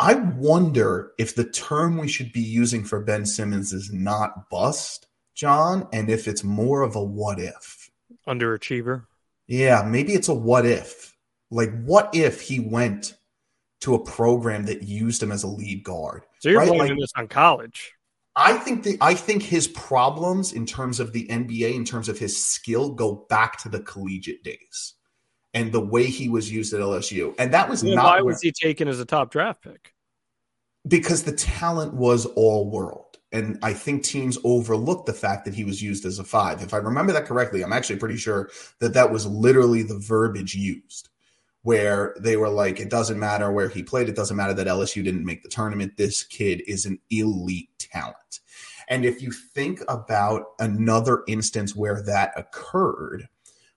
I 0.00 0.14
wonder 0.14 1.12
if 1.18 1.34
the 1.34 1.44
term 1.44 1.98
we 1.98 2.08
should 2.08 2.32
be 2.32 2.40
using 2.40 2.84
for 2.84 3.00
Ben 3.00 3.24
Simmons 3.24 3.72
is 3.72 3.92
not 3.92 4.50
bust, 4.50 5.06
Jon, 5.34 5.86
and 5.92 6.10
if 6.10 6.26
it's 6.26 6.42
more 6.42 6.82
of 6.82 6.96
a 6.96 7.02
what 7.02 7.38
if. 7.38 7.90
Underachiever. 8.26 9.06
Yeah, 9.46 9.82
maybe 9.86 10.12
it's 10.12 10.28
a 10.28 10.34
what 10.34 10.66
if. 10.66 11.16
Like, 11.50 11.70
what 11.84 12.12
if 12.12 12.40
he 12.40 12.58
went 12.58 13.14
to 13.84 13.94
a 13.94 14.04
program 14.04 14.64
that 14.64 14.82
used 14.82 15.22
him 15.22 15.32
as 15.32 15.42
a 15.42 15.48
lead 15.48 15.84
guard? 15.84 16.24
So 16.40 16.48
you're 16.48 16.60
right? 16.60 16.68
blaming 16.68 16.90
like, 16.90 16.98
this 16.98 17.12
on 17.16 17.28
college. 17.28 17.92
I 18.36 18.54
think 18.54 18.82
the 18.82 18.98
I 19.00 19.14
think 19.14 19.42
his 19.42 19.68
problems 19.68 20.52
in 20.52 20.66
terms 20.66 21.00
of 21.00 21.12
the 21.12 21.26
NBA, 21.28 21.74
in 21.74 21.84
terms 21.84 22.08
of 22.08 22.18
his 22.18 22.36
skill, 22.36 22.90
go 22.90 23.26
back 23.28 23.58
to 23.62 23.68
the 23.68 23.80
collegiate 23.80 24.42
days 24.42 24.94
and 25.54 25.70
the 25.70 25.80
way 25.80 26.04
he 26.04 26.28
was 26.28 26.50
used 26.52 26.74
at 26.74 26.80
LSU. 26.80 27.34
And 27.38 27.54
that 27.54 27.68
was 27.68 27.84
well, 27.84 27.94
not 27.94 28.04
why 28.04 28.16
where, 28.16 28.24
was 28.24 28.42
he 28.42 28.50
taken 28.50 28.88
as 28.88 28.98
a 28.98 29.04
top 29.04 29.30
draft 29.30 29.62
pick? 29.62 29.94
Because 30.86 31.22
the 31.22 31.32
talent 31.32 31.94
was 31.94 32.26
all 32.26 32.70
world. 32.70 33.18
And 33.32 33.58
I 33.62 33.72
think 33.72 34.04
teams 34.04 34.38
overlooked 34.44 35.06
the 35.06 35.12
fact 35.12 35.44
that 35.44 35.54
he 35.54 35.64
was 35.64 35.82
used 35.82 36.04
as 36.04 36.18
a 36.18 36.24
five. 36.24 36.62
If 36.62 36.74
I 36.74 36.76
remember 36.76 37.12
that 37.12 37.24
correctly, 37.24 37.64
I'm 37.64 37.72
actually 37.72 37.96
pretty 37.96 38.16
sure 38.16 38.50
that 38.80 38.94
that 38.94 39.10
was 39.10 39.26
literally 39.26 39.82
the 39.82 39.98
verbiage 39.98 40.54
used, 40.54 41.08
where 41.64 42.14
they 42.20 42.36
were 42.36 42.50
like, 42.50 42.78
it 42.78 42.90
doesn't 42.90 43.18
matter 43.18 43.50
where 43.50 43.68
he 43.68 43.82
played, 43.82 44.08
it 44.08 44.14
doesn't 44.14 44.36
matter 44.36 44.54
that 44.54 44.66
LSU 44.66 45.02
didn't 45.02 45.24
make 45.24 45.42
the 45.42 45.48
tournament. 45.48 45.96
This 45.96 46.22
kid 46.22 46.62
is 46.66 46.84
an 46.84 47.00
elite 47.10 47.70
talent. 47.78 48.40
And 48.88 49.06
if 49.06 49.22
you 49.22 49.32
think 49.32 49.80
about 49.88 50.44
another 50.58 51.24
instance 51.26 51.74
where 51.74 52.02
that 52.02 52.32
occurred, 52.36 53.28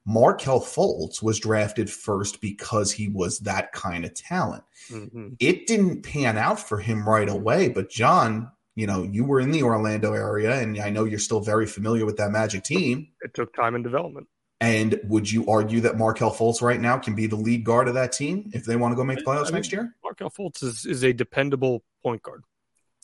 Markelle 0.05 0.59
Fultz 0.59 1.23
was 1.23 1.39
drafted 1.39 1.89
first 1.89 2.41
because 2.41 2.91
he 2.91 3.07
was 3.07 3.39
that 3.39 3.71
kind 3.71 4.03
of 4.03 4.13
talent. 4.13 4.65
Mm-hmm. 4.89 5.29
It 5.39 5.65
didn't 5.65 6.03
pan 6.03 6.37
out 6.37 6.59
for 6.59 6.79
him 6.79 7.07
right 7.07 7.29
away, 7.29 7.69
but 7.69 7.89
Jon, 7.89 8.51
you 8.75 8.85
know, 8.85 9.03
you 9.03 9.23
were 9.23 9.39
in 9.39 9.51
the 9.51 9.63
Orlando 9.63 10.11
area, 10.11 10.59
and 10.59 10.77
I 10.77 10.89
know 10.89 11.05
you're 11.05 11.19
still 11.19 11.39
very 11.39 11.65
familiar 11.65 12.05
with 12.05 12.17
that 12.17 12.31
Magic 12.31 12.63
team. 12.63 13.07
It 13.21 13.33
took 13.33 13.53
time 13.55 13.75
and 13.75 13.83
development. 13.83 14.27
And 14.59 14.99
would 15.03 15.29
you 15.31 15.47
argue 15.47 15.81
that 15.81 15.97
Markelle 15.97 16.33
Fultz 16.33 16.61
right 16.61 16.79
now 16.79 16.97
can 16.97 17.13
be 17.13 17.27
the 17.27 17.35
lead 17.35 17.63
guard 17.63 17.87
of 17.87 17.93
that 17.93 18.11
team 18.11 18.49
if 18.53 18.65
they 18.65 18.75
want 18.75 18.91
to 18.91 18.95
go 18.95 19.03
make 19.03 19.19
the 19.19 19.23
playoffs 19.23 19.41
I 19.41 19.45
mean, 19.45 19.53
next 19.53 19.71
year? 19.71 19.95
Markelle 20.03 20.31
Fultz 20.31 20.63
is, 20.63 20.85
is 20.85 21.03
a 21.03 21.13
dependable 21.13 21.83
point 22.01 22.23
guard. 22.23 22.43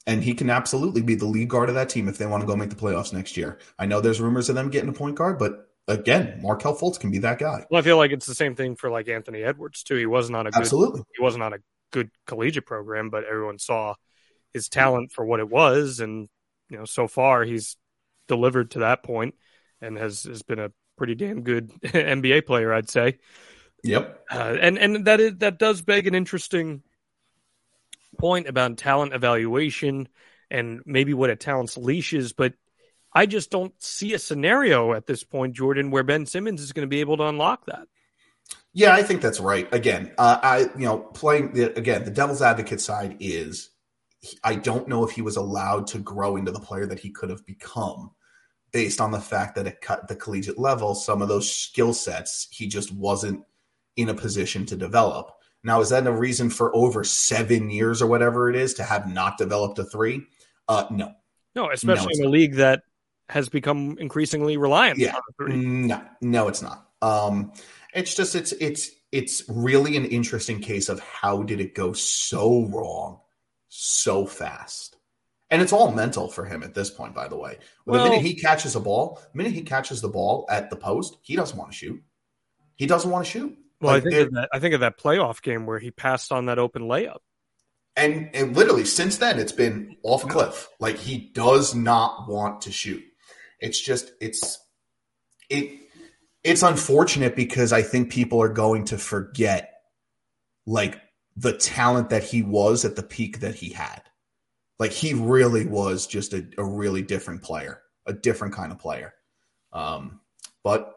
And 0.07 0.23
he 0.23 0.33
can 0.33 0.49
absolutely 0.49 1.01
be 1.01 1.15
the 1.15 1.25
lead 1.25 1.49
guard 1.49 1.69
of 1.69 1.75
that 1.75 1.89
team 1.89 2.07
if 2.07 2.17
they 2.17 2.25
want 2.25 2.41
to 2.41 2.47
go 2.47 2.55
make 2.55 2.69
the 2.69 2.75
playoffs 2.75 3.13
next 3.13 3.37
year. 3.37 3.59
I 3.77 3.85
know 3.85 4.01
there's 4.01 4.19
rumors 4.19 4.49
of 4.49 4.55
them 4.55 4.69
getting 4.69 4.89
a 4.89 4.93
point 4.93 5.15
guard, 5.15 5.37
but 5.37 5.69
again, 5.87 6.39
Markelle 6.41 6.75
Fultz 6.75 6.99
can 6.99 7.11
be 7.11 7.19
that 7.19 7.39
guy. 7.39 7.65
Well, 7.69 7.79
I 7.79 7.83
feel 7.83 7.97
like 7.97 8.11
it's 8.11 8.25
the 8.25 8.35
same 8.35 8.55
thing 8.55 8.75
for 8.75 8.89
like 8.89 9.07
Anthony 9.07 9.43
Edwards 9.43 9.83
too. 9.83 9.95
He 9.95 10.05
wasn't 10.05 10.35
on 10.35 10.47
a 10.47 10.51
good, 10.51 10.59
absolutely. 10.59 11.03
He 11.15 11.21
wasn't 11.21 11.43
on 11.43 11.53
a 11.53 11.59
good 11.91 12.09
collegiate 12.25 12.65
program, 12.65 13.09
but 13.09 13.25
everyone 13.25 13.59
saw 13.59 13.93
his 14.53 14.69
talent 14.69 15.11
for 15.11 15.23
what 15.25 15.39
it 15.39 15.49
was, 15.49 15.99
and 15.99 16.27
you 16.69 16.77
know, 16.77 16.85
so 16.85 17.07
far 17.07 17.43
he's 17.43 17.77
delivered 18.27 18.71
to 18.71 18.79
that 18.79 19.03
point 19.03 19.35
and 19.81 19.97
has 19.97 20.23
has 20.23 20.41
been 20.41 20.59
a 20.59 20.71
pretty 20.97 21.15
damn 21.15 21.41
good 21.41 21.69
NBA 21.81 22.45
player, 22.45 22.73
I'd 22.73 22.89
say. 22.89 23.19
Yep. 23.83 24.25
Uh, 24.31 24.55
and 24.59 24.77
and 24.77 25.05
that 25.05 25.19
is 25.19 25.37
that 25.37 25.59
does 25.59 25.81
beg 25.81 26.07
an 26.07 26.15
interesting 26.15 26.83
point 28.17 28.47
about 28.47 28.77
talent 28.77 29.13
evaluation 29.13 30.07
and 30.49 30.81
maybe 30.85 31.13
what 31.13 31.29
a 31.29 31.35
talent's 31.35 31.77
leash 31.77 32.13
is, 32.13 32.31
but 32.31 32.53
I 33.11 33.25
just 33.25 33.51
don't 33.51 33.73
see 33.81 34.13
a 34.13 34.19
scenario 34.19 34.93
at 34.93 35.05
this 35.05 35.23
point, 35.23 35.55
Jordan, 35.55 35.91
where 35.91 36.03
Ben 36.03 36.25
Simmons 36.25 36.61
is 36.61 36.73
going 36.73 36.87
to 36.87 36.89
be 36.89 37.01
able 37.01 37.17
to 37.17 37.23
unlock 37.23 37.65
that. 37.65 37.87
Yeah, 38.73 38.93
I 38.93 39.03
think 39.03 39.21
that's 39.21 39.39
right. 39.39 39.71
Again, 39.73 40.13
uh, 40.17 40.39
I 40.41 40.59
you 40.77 40.85
know 40.85 40.97
playing 40.97 41.53
the, 41.53 41.77
again 41.77 42.05
the 42.05 42.11
devil's 42.11 42.41
advocate 42.41 42.81
side 42.81 43.17
is 43.19 43.69
I 44.43 44.55
don't 44.55 44.87
know 44.87 45.03
if 45.03 45.11
he 45.11 45.21
was 45.21 45.35
allowed 45.35 45.87
to 45.87 45.99
grow 45.99 46.37
into 46.37 46.51
the 46.51 46.59
player 46.59 46.85
that 46.85 46.99
he 46.99 47.09
could 47.09 47.29
have 47.29 47.45
become 47.45 48.11
based 48.73 48.99
on 48.99 49.11
the 49.11 49.21
fact 49.21 49.55
that 49.55 49.67
it 49.67 49.79
cut 49.79 50.07
the 50.09 50.15
collegiate 50.15 50.59
level, 50.59 50.95
some 50.95 51.21
of 51.21 51.29
those 51.29 51.49
skill 51.49 51.93
sets 51.93 52.49
he 52.51 52.67
just 52.67 52.91
wasn't 52.91 53.41
in 53.95 54.09
a 54.09 54.13
position 54.13 54.65
to 54.65 54.75
develop. 54.75 55.31
Now, 55.63 55.79
is 55.79 55.89
that 55.89 56.05
a 56.05 56.11
reason 56.11 56.49
for 56.49 56.75
over 56.75 57.05
seven 57.05 57.69
years 57.69 58.01
or 58.01 58.07
whatever 58.07 58.49
it 58.49 58.57
is 58.57 58.73
to 58.75 58.83
have 58.83 59.07
not 59.07 59.37
developed 59.37 59.79
a 59.79 59.85
three? 59.85 60.23
Uh, 60.67 60.85
no. 60.91 61.13
No, 61.55 61.69
especially 61.69 62.15
no, 62.17 62.23
in 62.23 62.27
a 62.27 62.31
league 62.31 62.55
that 62.55 62.81
has 63.29 63.47
become 63.47 63.95
increasingly 63.99 64.57
reliant 64.57 64.99
yeah. 64.99 65.15
No, 65.39 66.03
no, 66.19 66.47
it's 66.49 66.61
not. 66.61 66.89
Um, 67.01 67.53
it's 67.93 68.15
just 68.15 68.35
it's 68.35 68.51
it's 68.53 68.91
it's 69.11 69.43
really 69.47 69.95
an 69.95 70.05
interesting 70.05 70.59
case 70.59 70.89
of 70.89 70.99
how 70.99 71.43
did 71.43 71.61
it 71.61 71.75
go 71.75 71.93
so 71.93 72.65
wrong 72.65 73.19
so 73.69 74.25
fast. 74.25 74.92
And 75.53 75.61
it's 75.61 75.71
all 75.71 75.91
mental 75.91 76.29
for 76.29 76.45
him 76.45 76.63
at 76.63 76.73
this 76.73 76.89
point, 76.89 77.13
by 77.13 77.27
the 77.27 77.37
way. 77.37 77.59
Well, 77.85 78.03
the 78.03 78.09
minute 78.09 78.25
he 78.25 78.33
catches 78.33 78.75
a 78.75 78.79
ball, 78.79 79.21
the 79.33 79.37
minute 79.37 79.53
he 79.53 79.61
catches 79.61 80.01
the 80.01 80.09
ball 80.09 80.47
at 80.49 80.71
the 80.71 80.75
post, 80.75 81.17
he 81.21 81.35
doesn't 81.35 81.55
want 81.55 81.71
to 81.71 81.77
shoot. 81.77 82.03
He 82.75 82.87
doesn't 82.87 83.11
want 83.11 83.23
to 83.25 83.31
shoot. 83.31 83.55
Well, 83.79 83.93
like 83.93 84.07
I 84.07 84.09
think 84.09 84.27
of 84.27 84.33
that, 84.33 84.49
I 84.51 84.57
think 84.57 84.73
of 84.73 84.79
that 84.79 84.97
playoff 84.97 85.43
game 85.43 85.67
where 85.67 85.77
he 85.77 85.91
passed 85.91 86.31
on 86.31 86.47
that 86.47 86.57
open 86.57 86.83
layup. 86.83 87.19
And 87.95 88.31
and 88.33 88.57
literally 88.57 88.83
since 88.83 89.17
then 89.17 89.37
it's 89.37 89.51
been 89.51 89.95
off 90.01 90.23
a 90.23 90.27
cliff. 90.27 90.69
Like 90.79 90.97
he 90.97 91.29
does 91.35 91.75
not 91.75 92.27
want 92.27 92.61
to 92.61 92.71
shoot. 92.71 93.03
It's 93.59 93.79
just 93.79 94.11
it's 94.19 94.59
it 95.51 95.69
it's 96.43 96.63
unfortunate 96.63 97.35
because 97.35 97.71
I 97.71 97.83
think 97.83 98.11
people 98.11 98.41
are 98.41 98.49
going 98.49 98.85
to 98.85 98.97
forget 98.97 99.71
like 100.65 100.99
the 101.35 101.53
talent 101.53 102.09
that 102.09 102.23
he 102.23 102.41
was 102.41 102.85
at 102.85 102.95
the 102.95 103.03
peak 103.03 103.41
that 103.41 103.53
he 103.53 103.69
had. 103.69 104.01
Like 104.79 104.91
he 104.91 105.13
really 105.13 105.65
was 105.65 106.07
just 106.07 106.33
a, 106.33 106.45
a 106.57 106.63
really 106.63 107.01
different 107.01 107.43
player, 107.43 107.81
a 108.05 108.13
different 108.13 108.53
kind 108.53 108.71
of 108.71 108.79
player. 108.79 109.13
Um, 109.71 110.19
but 110.63 110.93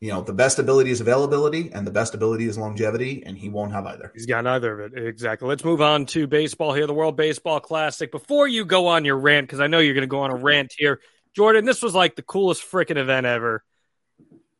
you 0.00 0.12
know, 0.12 0.22
the 0.22 0.32
best 0.32 0.60
ability 0.60 0.90
is 0.90 1.00
availability 1.00 1.72
and 1.72 1.84
the 1.84 1.90
best 1.90 2.14
ability 2.14 2.46
is 2.46 2.56
longevity, 2.56 3.24
and 3.26 3.36
he 3.36 3.48
won't 3.48 3.72
have 3.72 3.84
either. 3.86 4.12
He's 4.14 4.26
got 4.26 4.44
neither 4.44 4.80
of 4.80 4.92
it. 4.92 5.06
Exactly. 5.06 5.48
Let's 5.48 5.64
move 5.64 5.80
on 5.80 6.06
to 6.06 6.28
baseball 6.28 6.72
here, 6.72 6.86
the 6.86 6.94
World 6.94 7.16
Baseball 7.16 7.58
Classic. 7.58 8.12
Before 8.12 8.46
you 8.46 8.64
go 8.64 8.86
on 8.86 9.04
your 9.04 9.18
rant, 9.18 9.48
because 9.48 9.58
I 9.58 9.66
know 9.66 9.80
you're 9.80 9.94
going 9.94 10.02
to 10.02 10.06
go 10.06 10.20
on 10.20 10.30
a 10.30 10.36
rant 10.36 10.72
here, 10.76 11.00
Jordan, 11.34 11.64
this 11.64 11.82
was 11.82 11.96
like 11.96 12.14
the 12.14 12.22
coolest 12.22 12.62
freaking 12.62 12.96
event 12.96 13.26
ever. 13.26 13.64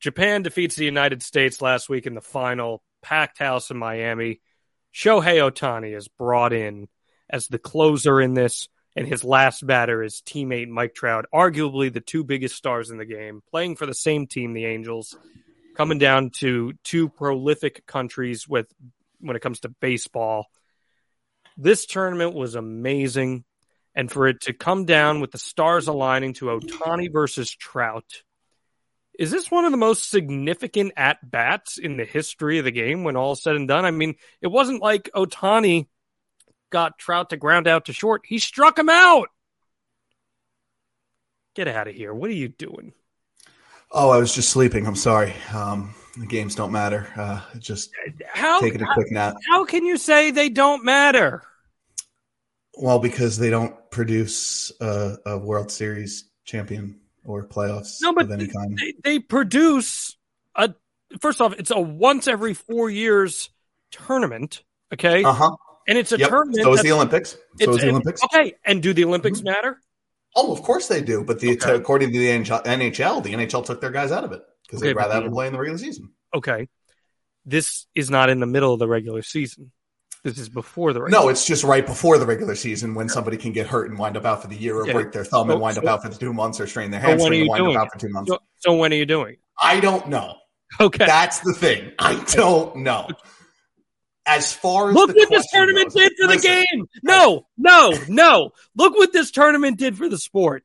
Japan 0.01 0.43
defeats 0.43 0.75
the 0.75 0.85
United 0.85 1.23
States 1.23 1.63
last 1.63 1.89
week 1.89 2.07
in 2.07 2.15
the 2.15 2.21
final, 2.21 2.83
packed 3.03 3.39
house 3.39 3.71
in 3.71 3.77
Miami. 3.77 4.41
Shohei 4.93 5.39
Ohtani 5.51 5.97
is 5.97 6.09
brought 6.09 6.53
in 6.53 6.89
as 7.31 7.49
the 7.49 7.59
closer 7.59 8.21
in 8.21 8.35
this, 8.35 8.69
and 8.97 9.07
his 9.07 9.25
last 9.25 9.67
batter 9.67 10.03
is 10.03 10.23
teammate 10.27 10.69
Mike 10.69 10.95
Trout, 10.95 11.27
arguably 11.33 11.93
the 11.93 12.01
two 12.01 12.25
biggest 12.25 12.57
stars 12.57 12.91
in 12.91 12.99
the 12.99 13.05
game, 13.05 13.43
playing 13.51 13.77
for 13.77 13.87
the 13.87 13.95
same 13.95 14.27
team, 14.27 14.53
the 14.53 14.65
Angels, 14.65 15.17
coming 15.77 15.99
down 15.99 16.31
to 16.31 16.73
two 16.85 17.09
prolific 17.09 17.87
countries 17.87 18.49
with 18.49 18.67
when 19.21 19.37
it 19.37 19.43
comes 19.43 19.61
to 19.61 19.69
baseball. 19.69 20.47
This 21.57 21.87
tournament 21.87 22.35
was 22.35 22.55
amazing, 22.55 23.45
and 23.95 24.11
for 24.11 24.29
it 24.29 24.43
to 24.43 24.53
come 24.53 24.85
down 24.85 25.21
with 25.21 25.33
the 25.33 25.39
stars 25.39 25.89
aligning 25.89 26.35
to 26.35 26.47
Ohtani 26.47 27.13
versus 27.13 27.51
Trout. 27.51 28.23
Is 29.19 29.33
this 29.33 29.51
one 29.51 29.65
of 29.65 29.73
the 29.73 29.77
most 29.77 30.09
significant 30.09 30.93
at 30.97 31.19
bats 31.29 31.77
in 31.77 31.97
the 31.97 32.05
history 32.05 32.59
of 32.59 32.65
the 32.65 32.71
game 32.71 33.03
when 33.03 33.17
all 33.17 33.35
said 33.35 33.57
and 33.57 33.67
done? 33.67 33.85
I 33.85 33.91
mean, 33.91 34.15
it 34.41 34.47
wasn't 34.47 34.81
like 34.81 35.11
Ohtani 35.15 35.89
got 36.71 36.99
Trout 36.99 37.31
to 37.31 37.37
ground 37.37 37.67
out 37.67 37.87
to 37.87 37.93
short. 37.93 38.23
He 38.27 38.39
struck 38.39 38.79
him 38.79 38.89
out. 38.89 39.29
Get 41.55 41.69
out 41.69 41.89
of 41.89 41.95
here. 41.95 42.15
What 42.15 42.31
are 42.31 42.35
you 42.35 42.49
doing? 42.49 42.93
Oh, 43.91 44.11
I 44.11 44.19
was 44.19 44.35
just 44.35 44.51
sleeping. 44.51 44.87
I'm 44.87 44.95
sorry. 44.95 45.35
Um, 45.53 45.95
the 46.17 46.27
games 46.27 46.55
don't 46.55 46.73
matter. 46.73 47.09
Uh, 47.17 47.41
just 47.59 47.91
how, 48.27 48.61
taking 48.61 48.83
a 48.83 48.95
quick 48.95 49.11
nap. 49.11 49.37
How 49.49 49.65
can 49.65 49.85
you 49.85 49.97
say 49.97 50.31
they 50.31 50.51
don't 50.51 50.85
matter? 50.85 51.43
Well, 52.75 52.99
because 52.99 53.39
they 53.39 53.51
don't 53.51 53.75
produce 53.91 54.71
a, 54.81 55.17
a 55.27 55.39
World 55.39 55.71
Series 55.71 56.25
champion 56.45 57.01
or 57.25 57.47
playoffs 57.47 57.99
no, 58.03 58.13
but 58.13 58.27
of 58.27 58.31
any 58.31 58.47
kind. 58.47 58.79
They, 58.79 58.95
they 59.03 59.19
produce 59.19 60.17
a. 60.55 60.75
First 61.21 61.41
off, 61.41 61.55
it's 61.59 61.71
a 61.71 61.81
once 61.81 62.29
every 62.29 62.53
four 62.53 62.91
years 62.91 63.49
tournament. 63.91 64.63
Okay. 64.93 65.25
Uh 65.25 65.33
huh 65.33 65.57
and 65.89 65.97
it's 65.99 66.13
a 66.13 66.19
yep. 66.19 66.29
tournament. 66.29 66.63
So 66.63 66.75
is 66.75 66.83
the 66.83 66.93
Olympics. 66.93 67.37
So 67.61 67.75
is 67.75 67.81
the 67.81 67.89
Olympics. 67.89 68.23
Okay, 68.25 68.55
and 68.65 68.83
do 68.83 68.93
the 68.93 69.05
Olympics 69.05 69.39
mm-hmm. 69.39 69.49
matter? 69.49 69.81
Oh, 70.37 70.53
of 70.53 70.63
course 70.63 70.87
they 70.87 71.01
do. 71.01 71.25
But 71.25 71.41
the 71.41 71.53
okay. 71.53 71.75
according 71.75 72.13
to 72.13 72.19
the 72.19 72.29
NHL, 72.29 73.23
the 73.23 73.33
NHL 73.33 73.65
took 73.65 73.81
their 73.81 73.91
guys 73.91 74.13
out 74.13 74.23
of 74.23 74.33
it 74.33 74.43
because 74.67 74.81
okay, 74.81 74.91
they'd 74.91 74.97
rather 74.97 75.15
have 75.15 75.25
them 75.25 75.33
play 75.33 75.47
in 75.47 75.55
the 75.55 75.59
regular 75.59 75.79
season. 75.79 76.11
Okay, 76.35 76.69
this 77.45 77.87
is 77.95 78.11
not 78.11 78.29
in 78.29 78.39
the 78.39 78.47
middle 78.47 78.73
of 78.73 78.79
the 78.79 78.87
regular 78.87 79.23
season. 79.23 79.73
This 80.25 80.39
is 80.39 80.49
before 80.49 80.93
the 80.93 81.01
regular 81.01 81.23
no. 81.23 81.29
It's 81.31 81.47
just 81.47 81.65
right 81.65 81.87
before 81.87 82.19
the 82.19 82.27
regular 82.27 82.55
season 82.55 82.95
when 82.95 83.09
somebody 83.09 83.39
can 83.39 83.53
get 83.53 83.67
hurt 83.67 83.89
and 83.89 83.99
wind 83.99 84.17
up 84.17 84.27
out 84.27 84.43
for 84.43 84.49
the 84.49 84.57
year, 84.57 84.77
or 84.77 84.87
yeah. 84.87 84.93
break 84.93 85.13
their 85.13 85.25
thumb 85.25 85.49
so, 85.49 85.53
and 85.53 85.63
wind 85.63 85.77
so, 85.77 85.83
up 85.83 85.89
out 85.89 86.03
for 86.03 86.11
two 86.21 86.35
months, 86.35 86.61
or 86.61 86.67
strain 86.67 86.91
their 86.91 87.01
hamstring 87.01 87.41
and 87.41 87.49
wind 87.49 87.77
up 87.77 87.83
out 87.83 87.93
for 87.93 87.99
two 87.99 88.11
months. 88.11 88.31
So, 88.31 88.39
so 88.57 88.77
when 88.77 88.93
are 88.93 88.97
you 88.97 89.07
doing? 89.07 89.37
I 89.61 89.81
don't 89.81 90.09
know. 90.09 90.35
Okay, 90.81 91.07
that's 91.07 91.41
the 91.41 91.55
thing. 91.55 91.93
I 91.99 92.23
don't 92.35 92.77
know 92.77 93.09
as 94.29 94.53
far 94.53 94.91
as 94.91 94.95
look 94.95 95.15
what 95.17 95.31
this 95.31 95.47
tournament 95.53 95.87
goes, 95.87 95.95
did 95.95 96.13
for 96.21 96.29
listen, 96.29 96.51
the 96.51 96.67
game. 96.71 96.87
No, 97.03 97.47
no, 97.57 97.95
no. 98.09 98.51
Look 98.77 98.95
what 98.95 99.13
this 99.13 99.31
tournament 99.31 99.79
did 99.79 99.97
for 99.97 100.09
the 100.09 100.19
sport. 100.19 100.65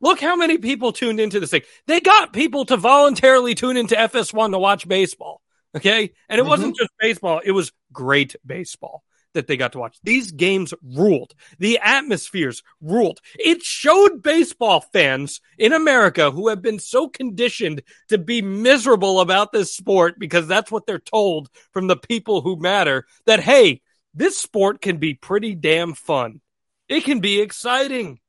Look 0.00 0.20
how 0.20 0.34
many 0.34 0.58
people 0.58 0.92
tuned 0.92 1.20
into 1.20 1.38
this 1.38 1.50
thing. 1.50 1.62
They 1.86 2.00
got 2.00 2.32
people 2.32 2.64
to 2.66 2.76
voluntarily 2.76 3.54
tune 3.54 3.76
into 3.76 3.94
FS1 3.94 4.50
to 4.50 4.58
watch 4.58 4.86
baseball. 4.86 5.40
Okay. 5.76 6.12
And 6.28 6.38
it 6.38 6.42
mm-hmm. 6.42 6.50
wasn't 6.50 6.76
just 6.76 6.90
baseball, 7.00 7.40
it 7.44 7.52
was 7.52 7.72
great 7.92 8.34
baseball 8.44 9.04
that 9.34 9.46
they 9.46 9.56
got 9.56 9.72
to 9.72 9.78
watch. 9.78 9.98
These 10.02 10.32
games 10.32 10.74
ruled. 10.82 11.34
The 11.58 11.78
atmospheres 11.82 12.62
ruled. 12.80 13.20
It 13.38 13.62
showed 13.62 14.22
baseball 14.22 14.80
fans 14.80 15.40
in 15.58 15.72
America 15.72 16.30
who 16.30 16.48
have 16.48 16.62
been 16.62 16.78
so 16.78 17.08
conditioned 17.08 17.82
to 18.08 18.18
be 18.18 18.42
miserable 18.42 19.20
about 19.20 19.52
this 19.52 19.74
sport 19.74 20.18
because 20.18 20.46
that's 20.46 20.70
what 20.70 20.86
they're 20.86 20.98
told 20.98 21.48
from 21.72 21.86
the 21.86 21.96
people 21.96 22.40
who 22.40 22.56
matter 22.56 23.06
that, 23.26 23.40
hey, 23.40 23.80
this 24.14 24.38
sport 24.38 24.80
can 24.80 24.98
be 24.98 25.14
pretty 25.14 25.54
damn 25.54 25.94
fun. 25.94 26.40
It 26.88 27.04
can 27.04 27.20
be 27.20 27.40
exciting. 27.40 28.20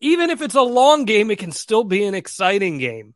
Even 0.00 0.30
if 0.30 0.42
it's 0.42 0.54
a 0.54 0.62
long 0.62 1.04
game, 1.04 1.30
it 1.30 1.38
can 1.38 1.52
still 1.52 1.84
be 1.84 2.04
an 2.04 2.14
exciting 2.14 2.78
game. 2.78 3.14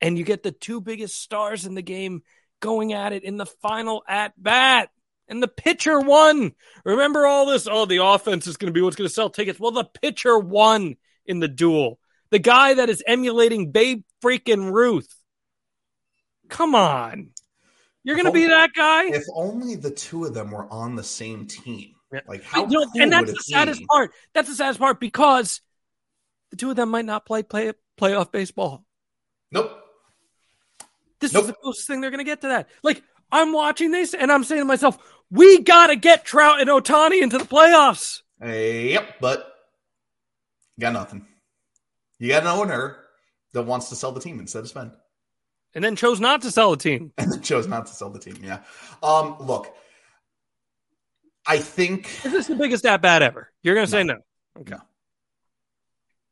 And 0.00 0.16
you 0.16 0.24
get 0.24 0.42
the 0.42 0.52
two 0.52 0.80
biggest 0.80 1.20
stars 1.20 1.66
in 1.66 1.74
the 1.74 1.82
game 1.82 2.22
going 2.60 2.92
at 2.92 3.12
it 3.12 3.24
in 3.24 3.36
the 3.36 3.46
final 3.46 4.02
at 4.06 4.32
bat 4.40 4.90
and 5.28 5.42
the 5.42 5.48
pitcher 5.48 6.00
won. 6.00 6.52
Remember 6.84 7.26
all 7.26 7.46
this? 7.46 7.68
Oh, 7.70 7.86
the 7.86 8.04
offense 8.04 8.46
is 8.46 8.56
going 8.56 8.72
to 8.72 8.78
be 8.78 8.82
what's 8.82 8.96
going 8.96 9.08
to 9.08 9.14
sell 9.14 9.30
tickets. 9.30 9.60
Well, 9.60 9.72
the 9.72 9.84
pitcher 9.84 10.38
won 10.38 10.96
in 11.26 11.40
the 11.40 11.48
duel. 11.48 11.98
The 12.30 12.38
guy 12.38 12.74
that 12.74 12.88
is 12.88 13.02
emulating 13.06 13.70
Babe 13.70 14.02
freaking 14.22 14.72
Ruth. 14.72 15.14
Come 16.48 16.74
on. 16.74 17.30
You're 18.04 18.16
going 18.16 18.26
to 18.26 18.32
be 18.32 18.46
that 18.46 18.72
guy? 18.74 19.06
If 19.08 19.24
only 19.34 19.76
the 19.76 19.90
two 19.90 20.24
of 20.24 20.34
them 20.34 20.50
were 20.50 20.70
on 20.72 20.96
the 20.96 21.04
same 21.04 21.46
team. 21.46 21.94
Like 22.26 22.42
how 22.42 22.62
you 22.66 22.78
know, 22.78 22.86
cool 22.86 23.02
and 23.02 23.12
that's 23.12 23.30
the 23.30 23.42
saddest 23.42 23.82
part. 23.86 24.12
That's 24.32 24.48
the 24.48 24.54
saddest 24.54 24.80
part 24.80 24.98
because 24.98 25.60
the 26.50 26.56
two 26.56 26.70
of 26.70 26.76
them 26.76 26.88
might 26.88 27.04
not 27.04 27.26
play 27.26 27.42
play 27.42 27.72
playoff 28.00 28.32
baseball. 28.32 28.82
Nope. 29.50 29.78
This 31.20 31.34
nope. 31.34 31.42
is 31.42 31.46
the 31.48 31.54
closest 31.54 31.86
thing 31.86 32.00
they're 32.00 32.10
going 32.10 32.24
to 32.24 32.24
get 32.24 32.40
to 32.42 32.48
that. 32.48 32.70
Like 32.82 33.02
I'm 33.30 33.52
watching 33.52 33.90
this 33.90 34.14
and 34.14 34.32
I'm 34.32 34.44
saying 34.44 34.62
to 34.62 34.64
myself, 34.64 34.98
we 35.30 35.60
got 35.62 35.88
to 35.88 35.96
get 35.96 36.24
Trout 36.24 36.60
and 36.60 36.70
Ohtani 36.70 37.22
into 37.22 37.38
the 37.38 37.44
playoffs. 37.44 38.22
yep, 38.42 39.16
but 39.20 39.52
got 40.80 40.92
nothing. 40.92 41.26
You 42.18 42.28
got 42.28 42.42
an 42.42 42.48
owner 42.48 42.96
that 43.52 43.62
wants 43.62 43.88
to 43.90 43.96
sell 43.96 44.12
the 44.12 44.20
team 44.20 44.40
instead 44.40 44.60
of 44.60 44.68
spend. 44.68 44.92
And 45.74 45.84
then 45.84 45.96
chose 45.96 46.18
not 46.18 46.42
to 46.42 46.50
sell 46.50 46.70
the 46.70 46.76
team. 46.76 47.12
And 47.18 47.30
then 47.30 47.42
chose 47.42 47.66
not 47.66 47.86
to 47.86 47.92
sell 47.92 48.10
the 48.10 48.18
team, 48.18 48.38
yeah. 48.42 48.60
Um, 49.02 49.36
look, 49.40 49.74
I 51.46 51.58
think. 51.58 52.06
Is 52.24 52.32
this 52.32 52.46
the 52.46 52.56
biggest 52.56 52.84
at 52.86 53.02
bat 53.02 53.22
ever? 53.22 53.50
You're 53.62 53.74
going 53.74 53.86
to 53.86 53.92
no. 53.92 53.98
say 53.98 54.04
no. 54.04 54.16
Okay. 54.60 54.76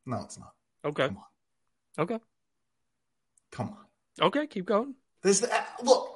No. 0.07 0.16
no, 0.16 0.24
it's 0.24 0.38
not. 0.38 0.53
Okay. 0.84 1.09
Come 1.09 1.18
on. 1.18 2.03
Okay. 2.05 2.18
Come 3.53 3.68
on. 3.68 4.26
Okay, 4.26 4.47
keep 4.47 4.66
going. 4.66 4.94
This 5.22 5.47
look, 5.82 6.15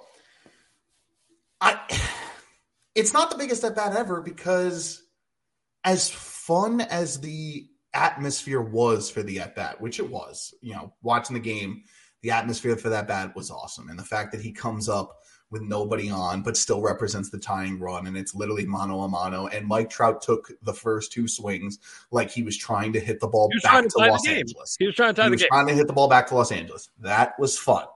I 1.61 1.81
it's 2.95 3.13
not 3.13 3.31
the 3.31 3.37
biggest 3.37 3.65
at 3.65 3.77
bat 3.77 3.95
ever 3.95 4.21
because 4.21 5.03
as 5.85 6.11
fun 6.11 6.81
as 6.81 7.21
the 7.21 7.67
atmosphere 7.95 8.61
was 8.61 9.11
for 9.11 9.23
the 9.23 9.41
at 9.41 9.55
bat, 9.55 9.81
which 9.81 9.99
it 9.99 10.11
was, 10.11 10.55
you 10.61 10.73
know, 10.73 10.93
watching 11.03 11.35
the 11.35 11.41
game, 11.41 11.85
the 12.23 12.31
atmosphere 12.31 12.77
for 12.77 12.91
that 12.91 13.09
bat 13.09 13.35
was 13.35 13.51
awesome. 13.51 13.89
And 13.89 13.99
the 13.99 14.05
fact 14.05 14.33
that 14.33 14.41
he 14.43 14.53
comes 14.53 14.89
up 14.89 15.17
with 15.51 15.63
nobody 15.63 16.11
on, 16.11 16.43
but 16.43 16.57
still 16.57 16.81
represents 16.81 17.31
the 17.31 17.39
tying 17.39 17.81
run, 17.81 18.07
and 18.07 18.17
it's 18.17 18.35
literally 18.35 18.65
mano 18.67 19.01
a 19.01 19.09
mano. 19.09 19.49
And 19.49 19.67
Mike 19.67 19.91
Trout 19.91 20.23
took 20.23 20.53
the 20.63 20.73
first 20.73 21.13
two 21.13 21.27
swings 21.27 21.79
like 22.13 22.31
he 22.31 22.45
was 22.45 22.57
trying 22.57 22.93
to 22.93 23.01
hit 23.01 23.19
the 23.19 23.27
ball 23.27 23.51
back 23.63 23.83
to, 23.83 23.89
to 23.89 23.99
Los 23.99 24.29
Angeles. 24.29 24.77
He 24.79 24.87
was 24.87 24.95
trying 24.95 25.15
to 25.15 25.21
tie 25.21 25.25
he 25.25 25.29
the 25.29 25.33
was 25.33 25.41
game. 25.41 25.49
trying 25.49 25.67
to 25.67 25.75
hit 25.75 25.89
the 25.89 25.93
ball 25.93 26.09
back 26.09 26.29
to 26.29 26.37
Los 26.37 26.53
Angeles. 26.53 26.89
That 27.01 27.35
was 27.39 27.59
fun. 27.59 27.87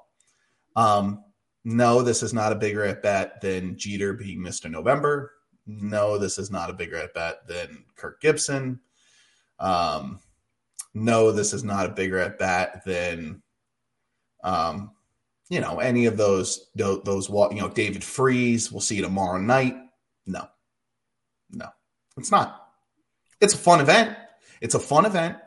Um, 0.75 1.23
no, 1.65 2.03
this 2.03 2.23
is 2.23 2.35
not 2.35 2.53
a 2.53 2.57
bigger 2.57 2.85
at 2.85 3.03
bat 3.03 3.41
than 3.41 3.79
Jeter 3.79 4.13
being 4.13 4.41
Mr. 4.41 4.71
November. 4.71 5.33
No, 5.67 6.19
this 6.19 6.39
is 6.39 6.51
not 6.51 6.69
a 6.69 6.75
bigger 6.75 6.97
at 6.97 7.15
bat 7.15 7.49
than 7.49 7.85
Kirk 7.97 8.21
Gibson. 8.21 8.81
Um, 9.59 10.21
no, 10.93 11.33
this 11.33 11.55
is 11.55 11.65
not 11.65 11.87
a 11.87 11.95
bigger 11.95 12.19
at 12.19 12.39
bat 12.39 12.85
than, 12.85 13.43
um, 14.43 14.91
you 15.49 15.61
know, 15.61 15.79
any 15.79 16.05
of 16.05 16.19
those 16.19 16.71
those 16.75 17.29
you 17.29 17.61
know 17.61 17.69
David 17.69 18.05
Freese. 18.05 18.71
We'll 18.71 18.81
see 18.81 18.97
you 18.97 19.03
tomorrow 19.03 19.39
night. 19.39 19.77
No, 20.27 20.47
no, 21.51 21.69
it's 22.17 22.31
not. 22.31 22.69
It's 23.41 23.55
a 23.55 23.59
fun 23.59 23.81
event. 23.81 24.17
It's 24.61 24.75
a 24.75 24.81
fun 24.81 25.07
event. 25.07 25.39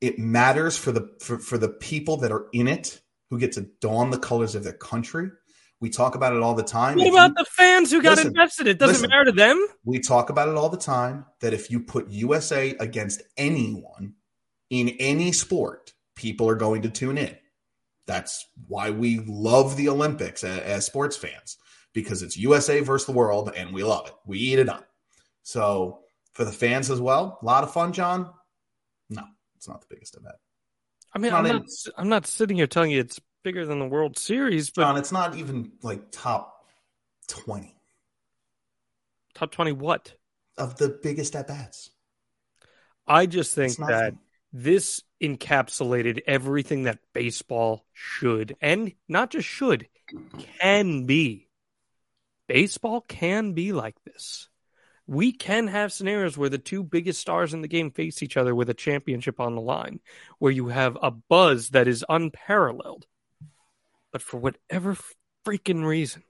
It 0.00 0.18
matters 0.18 0.76
for 0.76 0.92
the 0.92 1.14
for, 1.20 1.38
for 1.38 1.58
the 1.58 1.68
people 1.68 2.16
that 2.18 2.32
are 2.32 2.46
in 2.52 2.66
it 2.66 3.00
who 3.30 3.38
get 3.38 3.52
to 3.52 3.68
don 3.80 4.10
the 4.10 4.18
colors 4.18 4.54
of 4.54 4.64
their 4.64 4.72
country 4.72 5.30
we 5.84 5.90
talk 5.90 6.14
about 6.14 6.34
it 6.34 6.40
all 6.40 6.54
the 6.54 6.62
time. 6.62 6.96
What 6.96 7.06
if 7.08 7.12
about 7.12 7.32
you, 7.32 7.34
the 7.36 7.44
fans 7.44 7.90
who 7.90 8.00
got 8.00 8.16
listen, 8.16 8.28
invested? 8.28 8.66
It 8.68 8.78
doesn't 8.78 9.02
listen, 9.02 9.10
matter 9.10 9.26
to 9.26 9.32
them. 9.32 9.66
We 9.84 9.98
talk 9.98 10.30
about 10.30 10.48
it 10.48 10.54
all 10.54 10.70
the 10.70 10.78
time 10.78 11.26
that 11.40 11.52
if 11.52 11.70
you 11.70 11.78
put 11.78 12.08
USA 12.08 12.74
against 12.80 13.20
anyone 13.36 14.14
in 14.70 14.96
any 14.98 15.30
sport, 15.30 15.92
people 16.14 16.48
are 16.48 16.54
going 16.54 16.80
to 16.80 16.88
tune 16.88 17.18
in. 17.18 17.36
That's 18.06 18.48
why 18.66 18.92
we 18.92 19.18
love 19.26 19.76
the 19.76 19.90
Olympics 19.90 20.42
as, 20.42 20.58
as 20.60 20.86
sports 20.86 21.18
fans 21.18 21.58
because 21.92 22.22
it's 22.22 22.38
USA 22.38 22.80
versus 22.80 23.04
the 23.04 23.12
world 23.12 23.52
and 23.54 23.70
we 23.74 23.84
love 23.84 24.06
it. 24.06 24.14
We 24.24 24.38
eat 24.38 24.58
it 24.58 24.70
up. 24.70 24.86
So 25.42 25.98
for 26.32 26.46
the 26.46 26.52
fans 26.52 26.90
as 26.90 26.98
well, 26.98 27.38
a 27.42 27.44
lot 27.44 27.62
of 27.62 27.74
fun, 27.74 27.92
Jon. 27.92 28.30
No, 29.10 29.24
it's 29.54 29.68
not 29.68 29.82
the 29.82 29.88
biggest 29.90 30.16
event. 30.16 30.36
I 31.12 31.18
mean, 31.18 31.34
I'm 31.34 31.46
not, 31.46 31.62
I'm 31.98 32.08
not 32.08 32.26
sitting 32.26 32.56
here 32.56 32.66
telling 32.66 32.90
you 32.90 33.00
it's 33.00 33.20
bigger 33.44 33.64
than 33.64 33.78
the 33.78 33.86
World 33.86 34.18
Series, 34.18 34.70
but 34.70 34.82
Jon, 34.82 34.96
it's 34.96 35.12
not 35.12 35.36
even 35.36 35.70
like 35.82 36.10
top 36.10 36.66
twenty 37.28 37.76
top 39.34 39.52
twenty 39.52 39.72
what? 39.72 40.14
of 40.56 40.76
the 40.76 40.88
biggest 40.88 41.34
at 41.36 41.48
bats. 41.48 41.90
I 43.06 43.26
just 43.26 43.54
think 43.54 43.76
that 43.76 44.14
this 44.52 45.02
encapsulated 45.22 46.20
everything 46.26 46.84
that 46.84 47.00
baseball 47.12 47.84
should 47.92 48.56
and 48.60 48.92
not 49.08 49.30
just 49.30 49.48
should 49.48 49.88
can 50.60 51.06
be. 51.06 51.48
Baseball 52.46 53.00
can 53.00 53.52
be 53.52 53.72
like 53.72 53.96
this. 54.04 54.48
We 55.06 55.32
can 55.32 55.66
have 55.66 55.92
scenarios 55.92 56.38
where 56.38 56.48
the 56.48 56.56
two 56.56 56.82
biggest 56.82 57.20
stars 57.20 57.52
in 57.52 57.62
the 57.62 57.68
game 57.68 57.90
face 57.90 58.22
each 58.22 58.36
other 58.36 58.54
with 58.54 58.70
a 58.70 58.74
championship 58.74 59.40
on 59.40 59.54
the 59.54 59.60
line, 59.60 60.00
where 60.38 60.52
you 60.52 60.68
have 60.68 60.96
a 61.02 61.10
buzz 61.10 61.70
that 61.70 61.88
is 61.88 62.04
unparalleled. 62.08 63.06
But 64.14 64.22
for 64.22 64.36
whatever 64.36 64.96
freaking 65.44 65.84
reason, 65.84 66.22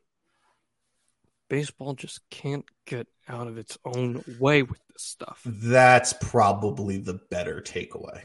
baseball 1.50 1.92
just 1.92 2.18
can't 2.30 2.64
get 2.86 3.08
out 3.28 3.46
of 3.46 3.58
its 3.58 3.76
own 3.84 4.24
way 4.40 4.62
with 4.62 4.80
this 4.88 5.02
stuff. 5.02 5.42
That's 5.44 6.14
probably 6.14 6.96
the 6.96 7.20
better 7.30 7.60
takeaway 7.60 8.22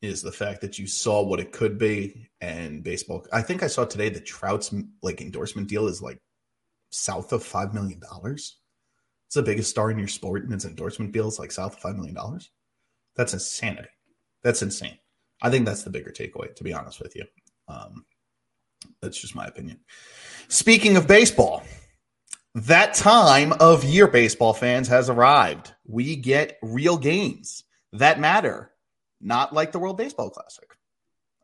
is 0.00 0.22
the 0.22 0.32
fact 0.32 0.62
that 0.62 0.78
you 0.78 0.86
saw 0.86 1.22
what 1.22 1.40
it 1.40 1.52
could 1.52 1.76
be 1.76 2.30
and 2.40 2.82
baseball. 2.82 3.26
I 3.30 3.42
think 3.42 3.62
I 3.62 3.66
saw 3.66 3.84
today 3.84 4.08
that 4.08 4.24
Trout's 4.24 4.74
like 5.02 5.20
endorsement 5.20 5.68
deal 5.68 5.88
is 5.88 6.00
like 6.00 6.18
south 6.88 7.34
of 7.34 7.44
five 7.44 7.74
million 7.74 8.00
dollars. 8.00 8.56
It's 9.26 9.34
the 9.34 9.42
biggest 9.42 9.68
star 9.68 9.90
in 9.90 9.98
your 9.98 10.08
sport, 10.08 10.44
and 10.44 10.54
its 10.54 10.64
endorsement 10.64 11.12
deal 11.12 11.28
is 11.28 11.38
like 11.38 11.52
south 11.52 11.74
of 11.74 11.80
five 11.80 11.96
million 11.96 12.14
dollars. 12.14 12.50
That's 13.14 13.34
insanity. 13.34 13.90
That's 14.42 14.62
insane. 14.62 14.96
I 15.42 15.50
think 15.50 15.66
that's 15.66 15.82
the 15.82 15.90
bigger 15.90 16.12
takeaway, 16.12 16.54
to 16.54 16.64
be 16.64 16.72
honest 16.72 16.98
with 16.98 17.14
you. 17.14 17.24
Um, 17.68 18.06
that's 19.00 19.20
just 19.20 19.34
my 19.34 19.46
opinion. 19.46 19.80
Speaking 20.48 20.96
of 20.96 21.06
baseball, 21.06 21.62
that 22.54 22.94
time 22.94 23.52
of 23.54 23.84
year, 23.84 24.06
baseball 24.06 24.52
fans, 24.52 24.88
has 24.88 25.08
arrived. 25.08 25.72
We 25.86 26.16
get 26.16 26.58
real 26.62 26.98
games 26.98 27.64
that 27.92 28.20
matter, 28.20 28.72
not 29.20 29.52
like 29.52 29.72
the 29.72 29.78
World 29.78 29.96
Baseball 29.96 30.30
Classic. 30.30 30.68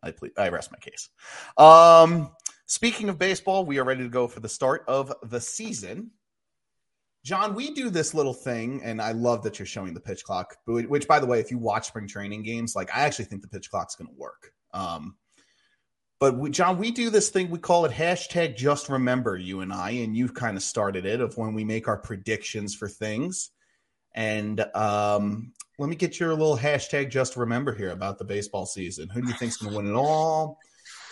I 0.03 0.11
ple- 0.13 0.31
I 0.37 0.49
rest 0.49 0.71
my 0.73 0.79
case. 0.79 1.09
Um, 1.57 2.31
speaking 2.67 3.09
of 3.09 3.19
baseball, 3.19 3.65
we 3.65 3.79
are 3.79 3.85
ready 3.85 4.03
to 4.03 4.09
go 4.09 4.29
for 4.29 4.41
the 4.41 4.49
start 4.49 4.85
of 4.87 5.13
the 5.23 5.41
season. 5.41 6.11
Jon, 7.25 7.55
we 7.55 7.75
do 7.75 7.91
this 7.91 8.15
little 8.15 8.35
thing, 8.35 8.81
and 8.85 9.03
I 9.03 9.13
love 9.13 9.43
that 9.43 9.59
you're 9.59 9.67
showing 9.67 9.93
the 9.93 10.01
pitch 10.01 10.25
clock. 10.25 10.57
Which, 10.67 11.09
by 11.09 11.19
the 11.19 11.27
way, 11.27 11.41
if 11.41 11.51
you 11.51 11.59
watch 11.59 11.89
spring 11.89 12.07
training 12.07 12.43
games, 12.43 12.77
like 12.77 12.95
I 12.95 13.01
actually 13.01 13.27
think 13.27 13.43
the 13.43 13.49
pitch 13.49 13.71
clock's 13.71 13.97
going 13.97 14.09
to 14.09 14.17
work. 14.17 14.53
Um, 14.73 15.17
but 16.21 16.37
we, 16.37 16.51
Jon, 16.51 16.79
we 16.79 16.91
do 16.91 17.11
this 17.11 17.29
thing. 17.29 17.51
We 17.51 17.59
call 17.59 17.85
it 17.85 17.93
hashtag 17.93 18.57
Just 18.57 18.89
Remember. 18.89 19.37
You 19.37 19.61
and 19.61 19.73
I, 19.73 19.91
and 19.91 20.17
you've 20.17 20.35
kind 20.35 20.57
of 20.57 20.63
started 20.63 21.07
it 21.07 21.21
of 21.21 21.37
when 21.37 21.55
we 21.55 21.65
make 21.65 21.87
our 21.87 21.99
predictions 21.99 22.75
for 22.75 22.89
things. 22.89 23.51
And 24.15 24.61
um, 24.75 25.53
let 25.79 25.89
me 25.89 25.95
get 25.95 26.19
your 26.19 26.31
little 26.31 26.57
hashtag 26.57 27.11
Just 27.11 27.37
Remember 27.37 27.73
here 27.73 27.91
about 27.91 28.19
the 28.19 28.25
baseball 28.25 28.67
season. 28.67 29.09
Who 29.09 29.23
do 29.23 29.29
you 29.29 29.35
think's 29.35 29.59
going 29.59 29.73
to 29.73 29.77
win 29.77 29.89
it 29.89 29.97
all? 29.97 30.59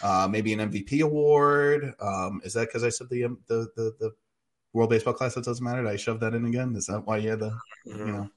Uh, 0.02 0.26
maybe 0.30 0.52
an 0.52 0.70
MVP 0.70 1.02
award. 1.02 1.94
Um, 2.00 2.40
is 2.44 2.52
that 2.54 2.68
because 2.68 2.82
I 2.82 2.88
said 2.88 3.08
the, 3.08 3.22
the 3.46 3.68
the 3.76 3.94
the 4.00 4.10
World 4.72 4.90
Baseball 4.90 5.14
Classic 5.14 5.42
doesn't 5.42 5.64
matter? 5.64 5.82
Did 5.82 5.92
I 5.92 5.96
shove 5.96 6.20
that 6.20 6.34
in 6.34 6.44
again? 6.44 6.74
Is 6.76 6.86
that 6.86 7.06
why 7.06 7.18
you 7.18 7.30
had 7.30 7.40
the 7.40 7.56
you 7.84 7.94
know? 7.94 8.30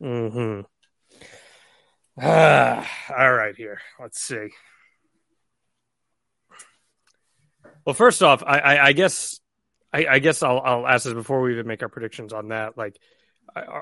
Hmm. 0.00 0.60
Ah, 2.20 2.88
all 3.18 3.32
right. 3.32 3.56
Here, 3.56 3.80
let's 4.00 4.20
see. 4.20 4.48
Well, 7.84 7.94
first 7.94 8.22
off, 8.22 8.42
I, 8.46 8.58
I, 8.58 8.84
I 8.86 8.92
guess, 8.92 9.40
I, 9.92 10.06
I 10.06 10.18
guess 10.18 10.42
I'll, 10.42 10.60
I'll 10.60 10.86
ask 10.86 11.04
this 11.04 11.14
before 11.14 11.40
we 11.42 11.52
even 11.52 11.66
make 11.66 11.82
our 11.82 11.88
predictions 11.88 12.32
on 12.32 12.48
that. 12.48 12.76
Like, 12.76 12.98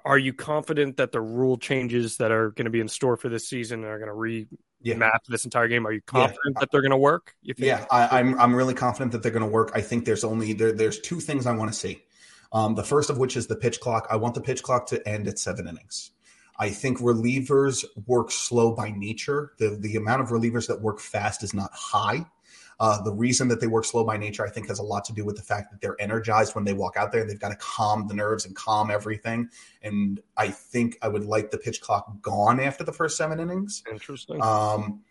are 0.04 0.18
you 0.18 0.32
confident 0.34 0.98
that 0.98 1.12
the 1.12 1.20
rule 1.20 1.56
changes 1.56 2.18
that 2.18 2.30
are 2.30 2.50
going 2.50 2.64
to 2.66 2.70
be 2.70 2.80
in 2.80 2.88
store 2.88 3.16
for 3.16 3.28
this 3.28 3.48
season 3.48 3.84
are 3.84 3.98
going 3.98 4.10
to 4.10 4.14
remap 4.14 4.58
Yeah. 4.82 5.10
this 5.28 5.44
entire 5.44 5.68
game? 5.68 5.86
Are 5.86 5.92
you 5.92 6.02
confident 6.02 6.58
that 6.60 6.70
they're 6.70 6.82
going 6.82 6.90
to 6.90 6.96
work? 6.96 7.34
You 7.42 7.54
think? 7.54 7.68
Yeah, 7.68 7.86
I, 7.90 8.18
I'm 8.20 8.38
I'm 8.38 8.54
really 8.54 8.74
confident 8.74 9.12
that 9.12 9.22
they're 9.22 9.32
going 9.32 9.44
to 9.44 9.48
work. 9.48 9.72
I 9.74 9.80
think 9.80 10.04
there's 10.04 10.24
only 10.24 10.52
there 10.52 10.72
there's 10.72 10.98
two 11.00 11.20
things 11.20 11.46
I 11.46 11.52
want 11.52 11.72
to 11.72 11.78
see. 11.78 12.02
Um, 12.52 12.74
the 12.74 12.82
first 12.84 13.08
of 13.08 13.16
which 13.16 13.36
is 13.36 13.46
the 13.46 13.56
pitch 13.56 13.80
clock. 13.80 14.06
I 14.10 14.16
want 14.16 14.34
the 14.34 14.42
pitch 14.42 14.62
clock 14.62 14.86
to 14.88 15.08
end 15.08 15.26
at 15.28 15.38
seven 15.38 15.66
innings. 15.66 16.10
I 16.58 16.68
think 16.68 16.98
relievers 16.98 17.84
work 18.06 18.30
slow 18.30 18.72
by 18.74 18.90
nature. 18.90 19.52
The 19.58 19.70
the 19.80 19.96
amount 19.96 20.20
of 20.22 20.28
relievers 20.28 20.66
that 20.66 20.82
work 20.82 21.00
fast 21.00 21.42
is 21.42 21.54
not 21.54 21.70
high. 21.72 22.26
Uh, 22.80 23.00
the 23.02 23.12
reason 23.12 23.48
that 23.48 23.60
they 23.60 23.66
work 23.66 23.84
slow 23.84 24.04
by 24.04 24.16
nature, 24.16 24.44
I 24.44 24.50
think, 24.50 24.68
has 24.68 24.78
a 24.78 24.82
lot 24.82 25.04
to 25.06 25.12
do 25.12 25.24
with 25.24 25.36
the 25.36 25.42
fact 25.42 25.70
that 25.70 25.80
they're 25.80 26.00
energized 26.00 26.54
when 26.54 26.64
they 26.64 26.72
walk 26.72 26.96
out 26.96 27.12
there. 27.12 27.24
They've 27.24 27.38
got 27.38 27.50
to 27.50 27.56
calm 27.56 28.08
the 28.08 28.14
nerves 28.14 28.46
and 28.46 28.56
calm 28.56 28.90
everything. 28.90 29.48
And 29.82 30.20
I 30.36 30.48
think 30.48 30.98
I 31.02 31.08
would 31.08 31.24
like 31.24 31.50
the 31.50 31.58
pitch 31.58 31.80
clock 31.80 32.20
gone 32.20 32.60
after 32.60 32.84
the 32.84 32.92
first 32.92 33.16
seven 33.16 33.40
innings. 33.40 33.82
Interesting. 33.90 34.42
Um, 34.42 35.02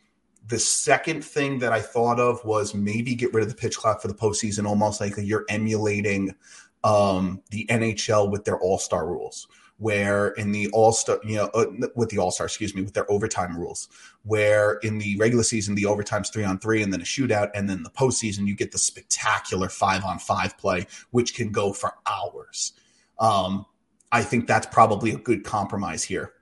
the 0.48 0.60
second 0.60 1.24
thing 1.24 1.60
that 1.60 1.72
I 1.72 1.82
thought 1.82 2.20
of 2.20 2.44
was 2.44 2.74
maybe 2.74 3.16
get 3.16 3.34
rid 3.34 3.44
of 3.44 3.50
the 3.50 3.56
pitch 3.56 3.78
clock 3.78 4.02
for 4.02 4.08
the 4.08 4.14
postseason, 4.14 4.66
almost 4.66 5.00
like 5.00 5.14
you're 5.18 5.46
emulating 5.50 6.36
um, 6.84 7.42
the 7.52 7.66
NHL 7.68 8.32
with 8.32 8.44
their 8.44 8.60
All 8.60 8.78
Star 8.78 9.08
rules, 9.08 9.48
where 9.82 10.28
in 10.34 10.52
the 10.52 10.70
All 10.74 10.92
Star, 10.92 11.20
you 11.24 11.38
know, 11.38 11.46
uh, 11.56 11.66
with 11.96 12.10
the 12.10 12.20
All 12.20 12.30
Star, 12.30 12.46
excuse 12.46 12.76
me, 12.76 12.84
with 12.84 12.94
their 12.94 13.12
overtime 13.12 13.58
rules, 13.58 13.90
where 14.24 14.74
in 14.84 15.00
the 15.00 15.18
regular 15.18 15.44
season 15.44 15.74
the 15.74 15.88
overtime's 15.88 16.30
three 16.30 16.44
on 16.44 16.60
three 16.60 16.84
and 16.84 16.94
then 16.94 17.02
a 17.02 17.04
shootout, 17.04 17.50
and 17.56 17.68
then 17.68 17.82
the 17.82 17.90
postseason 17.90 18.46
you 18.46 18.56
get 18.56 18.72
the 18.72 18.78
spectacular 18.78 19.70
five 19.70 20.06
on 20.06 20.20
five 20.20 20.56
play, 20.60 20.86
which 21.10 21.34
can 21.34 21.52
go 21.52 21.74
for 21.74 21.96
hours. 22.06 22.74
Um, 23.18 23.66
I 24.12 24.22
think 24.22 24.46
that's 24.46 24.68
probably 24.68 25.12
a 25.12 25.18
good 25.18 25.44
compromise 25.44 26.04
here 26.04 26.28
for 26.28 26.34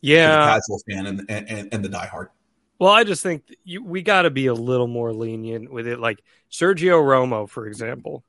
the 0.00 0.08
yeah. 0.08 0.58
casual 0.58 0.80
fan 0.88 1.06
and, 1.06 1.26
and, 1.28 1.68
and 1.70 1.84
the 1.84 1.90
diehard. 1.90 2.28
Well, 2.78 2.90
I 2.90 3.04
just 3.04 3.22
think 3.22 3.42
you, 3.64 3.84
we 3.84 4.00
got 4.00 4.22
to 4.22 4.30
be 4.30 4.46
a 4.46 4.54
little 4.54 4.86
more 4.86 5.12
lenient 5.12 5.70
with 5.70 5.86
it. 5.86 5.98
Like 5.98 6.22
Sergio 6.50 7.02
Romo, 7.02 7.50
for 7.50 7.66
example, 7.66 8.24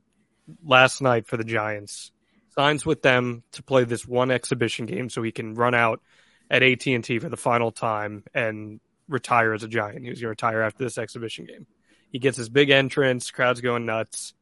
last 0.65 1.01
night 1.01 1.27
for 1.27 1.37
the 1.37 1.45
Giants, 1.45 2.11
signs 2.59 2.85
with 2.85 3.01
them 3.01 3.41
to 3.53 3.63
play 3.63 3.85
this 3.85 4.05
one 4.05 4.31
exhibition 4.31 4.85
game 4.85 5.09
so 5.09 5.23
he 5.23 5.31
can 5.31 5.55
run 5.55 5.73
out 5.73 6.01
at 6.51 6.61
AT 6.61 6.85
and 6.87 7.05
T 7.05 7.17
for 7.17 7.29
the 7.29 7.37
final 7.37 7.71
time 7.71 8.25
and 8.33 8.81
retire 9.07 9.53
as 9.53 9.63
a 9.63 9.67
Giant. 9.69 10.03
He 10.03 10.09
was 10.09 10.19
going 10.19 10.25
to 10.25 10.29
retire 10.31 10.61
after 10.61 10.83
this 10.83 10.97
exhibition 10.97 11.45
game. 11.45 11.67
He 12.11 12.19
gets 12.19 12.35
his 12.35 12.49
big 12.49 12.69
entrance, 12.69 13.31
crowd's 13.31 13.61
going 13.61 13.85
nuts, 13.85 14.33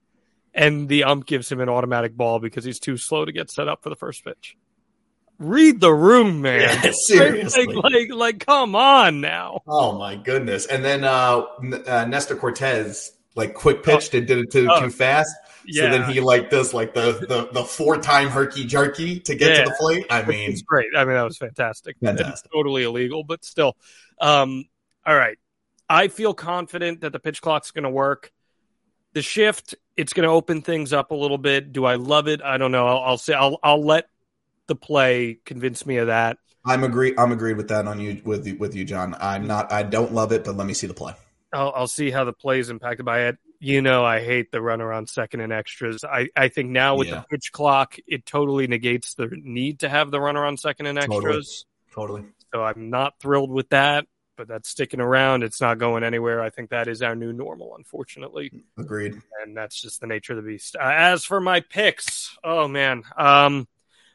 and 0.52 0.90
the 0.90 1.04
ump 1.04 1.28
gives 1.28 1.52
him 1.52 1.60
an 1.60 1.70
automatic 1.70 2.18
ball 2.18 2.40
because 2.40 2.66
he's 2.66 2.80
too 2.80 2.98
slow 2.98 3.24
to 3.24 3.32
get 3.32 3.52
set 3.52 3.68
up 3.68 3.84
for 3.84 3.90
the 3.90 3.96
first 3.96 4.26
pitch. 4.26 4.58
Read 5.38 5.80
the 5.80 5.94
room, 5.94 6.42
man. 6.42 6.62
Yeah, 6.62 6.92
seriously. 7.06 7.68
Like, 7.68 7.84
like, 7.84 8.10
like, 8.10 8.46
come 8.48 8.76
on 8.76 9.22
now. 9.22 9.62
Oh 9.68 9.96
my 9.96 10.16
goodness! 10.16 10.66
And 10.66 10.84
then 10.84 11.04
uh, 11.04 11.44
uh, 11.86 12.06
Nestor 12.06 12.36
Cortes 12.36 13.12
like 13.38 13.54
quick 13.54 13.84
pitched 13.84 14.14
and 14.14 14.28
did 14.28 14.40
it 14.40 14.52
too, 14.52 14.68
Oh. 14.70 14.82
too 14.82 14.90
fast. 14.90 15.34
Yeah. 15.66 15.84
So 15.92 15.98
then 15.98 16.12
he 16.12 16.20
like 16.20 16.50
does 16.50 16.74
like 16.74 16.94
the 16.94 17.12
the, 17.28 17.50
the 17.54 17.64
four 17.64 17.98
time 17.98 18.28
herky 18.30 18.66
jerky 18.66 19.20
to 19.22 19.36
get 19.36 19.50
Yeah. 19.52 19.64
to 19.64 19.70
the 19.70 19.76
plate. 19.80 20.06
I 20.10 20.24
mean, 20.24 20.52
was 20.52 20.62
great. 20.64 20.90
I 20.98 21.06
mean, 21.06 21.14
that 21.16 21.24
was 21.24 21.38
fantastic. 21.38 21.96
Fantastic. 22.04 22.34
It's 22.34 22.54
totally 22.54 22.84
illegal, 22.84 23.24
but 23.24 23.46
still. 23.46 23.78
Um, 24.20 24.66
all 25.06 25.16
right. 25.16 25.38
I 25.90 26.10
feel 26.10 26.34
confident 26.34 27.02
that 27.02 27.14
the 27.14 27.20
pitch 27.20 27.42
clock's 27.42 27.72
going 27.72 27.86
to 27.86 27.90
work. 27.90 28.32
The 29.14 29.22
shift, 29.22 29.74
it's 29.96 30.12
going 30.14 30.28
to 30.28 30.34
open 30.34 30.62
things 30.62 30.92
up 30.94 31.12
a 31.12 31.16
little 31.16 31.38
bit. 31.38 31.72
Do 31.72 31.86
I 31.86 31.96
love 31.96 32.28
it? 32.28 32.42
I 32.42 32.58
don't 32.58 32.72
know. 32.72 32.86
I'll, 32.86 33.00
I'll 33.00 33.18
say 33.18 33.34
I'll 33.34 33.58
I'll 33.64 33.84
let 33.84 34.10
the 34.68 34.76
play 34.76 35.40
convince 35.46 35.86
me 35.86 35.98
of 35.98 36.08
that. 36.08 36.38
I'm 36.66 36.84
agree. 36.84 37.14
I'm 37.18 37.32
agreed 37.32 37.56
with 37.56 37.70
that 37.70 37.88
on 37.88 38.00
you 38.02 38.22
with 38.26 38.48
with 38.60 38.76
you, 38.76 38.84
Jon. 38.84 39.16
I'm 39.20 39.48
not. 39.48 39.72
I 39.72 39.84
don't 39.84 40.14
love 40.14 40.34
it, 40.34 40.44
but 40.44 40.58
let 40.58 40.68
me 40.68 40.74
see 40.74 40.88
the 40.88 40.94
play. 40.94 41.14
I'll, 41.54 41.72
I'll 41.76 41.88
see 41.88 42.12
how 42.12 42.24
the 42.24 42.34
play 42.34 42.60
is 42.60 42.70
impacted 42.70 43.06
by 43.06 43.28
it. 43.28 43.38
You 43.60 43.82
know, 43.82 44.06
I 44.06 44.20
hate 44.24 44.52
the 44.52 44.62
runner 44.62 44.94
on 44.94 45.08
second 45.08 45.40
and 45.40 45.52
extras. 45.52 46.04
I, 46.04 46.30
I 46.36 46.48
think 46.50 46.70
now 46.70 46.96
with 46.96 47.08
Yeah. 47.08 47.22
the 47.22 47.26
pitch 47.38 47.52
clock, 47.52 47.98
it 48.06 48.26
totally 48.26 48.68
negates 48.68 49.16
the 49.16 49.30
need 49.32 49.80
to 49.80 49.90
have 49.90 50.12
the 50.12 50.20
runner 50.20 50.46
on 50.46 50.58
second 50.58 50.86
and 50.86 51.00
extras. 51.00 51.66
Totally. 51.92 52.24
So 52.54 52.64
I'm 52.64 52.90
not 52.92 53.20
thrilled 53.20 53.50
with 53.50 53.70
that, 53.70 54.06
but 54.36 54.48
that's 54.48 54.70
sticking 54.70 55.00
around. 55.02 55.42
It's 55.44 55.60
not 55.60 55.80
going 55.80 56.04
anywhere. 56.04 56.40
I 56.42 56.52
think 56.52 56.70
that 56.70 56.88
is 56.88 57.02
our 57.02 57.16
new 57.16 57.34
normal, 57.34 57.76
unfortunately, 57.76 58.52
Agreed. 58.78 59.20
and 59.44 59.58
that's 59.58 59.82
just 59.82 60.02
the 60.02 60.08
nature 60.08 60.38
of 60.38 60.44
the 60.44 60.48
beast. 60.52 60.76
Uh, 60.76 60.84
as 60.94 61.26
for 61.26 61.40
my 61.42 61.62
picks, 61.62 62.38
oh 62.44 62.68
man, 62.68 63.02
um, 63.18 63.68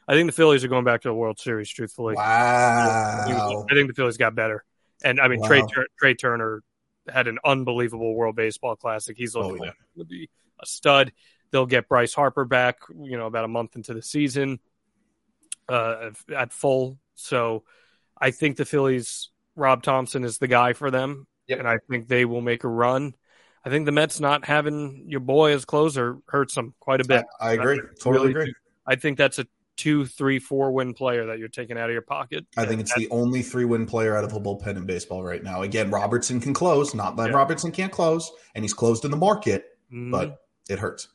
I 0.07 0.13
think 0.13 0.27
the 0.27 0.33
Phillies 0.35 0.63
are 0.63 0.69
going 0.69 0.85
back 0.85 1.01
to 1.01 1.09
the 1.09 1.13
World 1.13 1.39
Series. 1.39 1.67
Truthfully, 1.69 2.15
Wow. 2.15 3.65
I 3.69 3.73
think 3.73 3.87
the 3.89 3.93
Phillies 3.93 4.17
got 4.17 4.35
better, 4.35 4.63
and 5.03 5.19
I 5.19 5.27
mean 5.27 5.43
Trey 5.43 5.59
Wow. 5.61 5.67
Tur- 5.67 5.87
Trey 5.99 6.13
Turner 6.13 6.63
had 7.09 7.27
an 7.27 7.39
unbelievable 7.43 8.15
World 8.15 8.35
Baseball 8.35 8.75
Classic. 8.75 9.15
He's 9.17 9.35
looking 9.35 9.51
Oh, 9.61 9.63
yeah. 9.65 9.69
like 9.71 9.75
to 9.97 10.05
be 10.05 10.29
a 10.61 10.65
stud. 10.65 11.11
They'll 11.51 11.65
get 11.65 11.87
Bryce 11.87 12.13
Harper 12.13 12.45
back, 12.45 12.79
you 12.95 13.17
know, 13.17 13.27
about 13.27 13.45
a 13.45 13.47
month 13.49 13.75
into 13.75 13.93
the 13.93 14.01
season, 14.01 14.59
uh, 15.69 16.11
at 16.35 16.51
full. 16.53 16.97
So, 17.15 17.63
I 18.17 18.31
think 18.31 18.57
the 18.57 18.65
Phillies. 18.65 19.29
Rob 19.55 19.83
Thomson 19.83 20.23
is 20.23 20.39
the 20.39 20.47
guy 20.47 20.73
for 20.73 20.89
them, 20.89 21.27
Yep. 21.45 21.59
and 21.59 21.67
I 21.67 21.77
think 21.87 22.07
they 22.07 22.25
will 22.25 22.41
make 22.41 22.63
a 22.63 22.67
run. 22.67 23.13
I 23.63 23.69
think 23.69 23.85
the 23.85 23.91
Mets 23.91 24.19
not 24.19 24.45
having 24.45 25.05
your 25.07 25.19
boy 25.19 25.51
as 25.53 25.63
closer 25.63 26.17
hurts 26.27 26.55
them 26.55 26.73
quite 26.79 27.01
a 27.01 27.07
bit. 27.07 27.23
I, 27.39 27.49
I 27.49 27.53
agree. 27.53 27.77
I 27.77 27.81
totally 28.01 28.17
really 28.17 28.31
agree. 28.31 28.45
Do. 28.47 28.53
I 28.87 28.95
think 28.95 29.19
that's 29.19 29.37
a 29.37 29.45
two, 29.75 30.05
three, 30.05 30.39
four 30.39 30.71
win 30.71 30.93
player 30.93 31.27
that 31.27 31.39
you're 31.39 31.47
taking 31.47 31.77
out 31.77 31.89
of 31.89 31.93
your 31.93 32.01
pocket. 32.01 32.45
I 32.57 32.65
think 32.65 32.81
it's 32.81 32.93
the 32.95 33.09
only 33.09 33.41
three 33.41 33.65
win 33.65 33.85
player 33.85 34.15
out 34.15 34.23
of 34.23 34.33
a 34.33 34.39
bullpen 34.39 34.77
in 34.77 34.85
baseball 34.85 35.23
right 35.23 35.43
now. 35.43 35.61
Again, 35.61 35.89
Robertson 35.89 36.39
can 36.39 36.53
close. 36.53 36.93
Not 36.93 37.15
that 37.17 37.29
yeah. 37.29 37.35
Robertson 37.35 37.71
can't 37.71 37.91
close, 37.91 38.31
and 38.55 38.63
he's 38.63 38.73
closed 38.73 39.05
in 39.05 39.11
the 39.11 39.17
market, 39.17 39.65
mm-hmm. 39.91 40.11
but 40.11 40.41
it 40.69 40.79
hurts. 40.79 41.07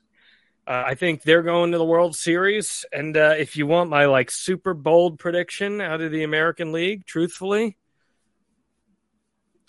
Uh, 0.67 0.85
I 0.87 0.95
think 0.95 1.23
they're 1.23 1.43
going 1.43 1.73
to 1.73 1.79
the 1.79 1.85
World 1.85 2.15
Series, 2.15 2.85
and 2.93 3.17
uh, 3.17 3.35
if 3.39 3.57
you 3.57 3.67
want 3.67 3.89
my 3.89 4.05
like 4.05 4.31
super 4.31 4.75
bold 4.75 5.19
prediction 5.19 5.81
out 5.81 6.03
of 6.03 6.13
the 6.13 6.25
American 6.25 6.73
League, 6.73 7.07
truthfully, 7.07 7.79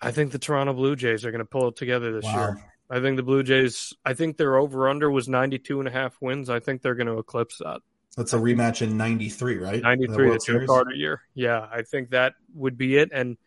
I 0.01 0.11
think 0.11 0.31
the 0.31 0.39
Toronto 0.39 0.73
Blue 0.73 0.97
Jays 0.97 1.25
are 1.25 1.31
going 1.31 1.39
to 1.39 1.45
pull 1.45 1.69
it 1.69 1.77
together 1.77 2.11
this 2.11 2.25
wow. 2.25 2.35
year. 2.35 2.63
I 2.89 2.99
think 2.99 3.17
the 3.17 3.23
Blue 3.23 3.43
Jays, 3.43 3.93
I 4.03 4.13
think 4.13 4.35
their 4.35 4.57
over 4.57 4.89
under 4.89 5.11
was 5.11 5.29
92 5.29 5.79
and 5.79 5.87
a 5.87 5.91
half 5.91 6.17
wins. 6.21 6.49
I 6.49 6.59
think 6.59 6.81
they're 6.81 6.95
going 6.95 7.07
to 7.07 7.19
eclipse 7.19 7.59
that. 7.59 7.81
That's 8.19 8.33
a 8.33 8.37
rematch 8.37 8.81
in 8.81 8.97
'93, 8.97 9.59
right? 9.59 9.81
'93, 9.81 10.29
the 10.29 10.39
Joe 10.45 10.65
Carter 10.65 10.91
year. 10.91 11.21
Yeah, 11.35 11.69
I 11.71 11.83
think 11.83 12.09
that 12.09 12.33
would 12.53 12.77
be 12.77 12.97
it. 12.97 13.11
And 13.13 13.37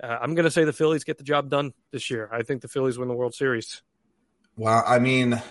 uh, 0.00 0.16
I'm 0.20 0.36
going 0.36 0.44
to 0.44 0.50
say 0.50 0.62
the 0.62 0.72
Phillies 0.72 1.02
get 1.02 1.18
the 1.18 1.24
job 1.24 1.50
done 1.50 1.74
this 1.90 2.08
year. 2.08 2.28
I 2.32 2.44
think 2.44 2.62
the 2.62 2.68
Phillies 2.68 2.98
win 2.98 3.08
the 3.08 3.14
World 3.14 3.34
Series. 3.34 3.82
Well, 4.54 4.84
I 4.86 5.00
mean, 5.00 5.42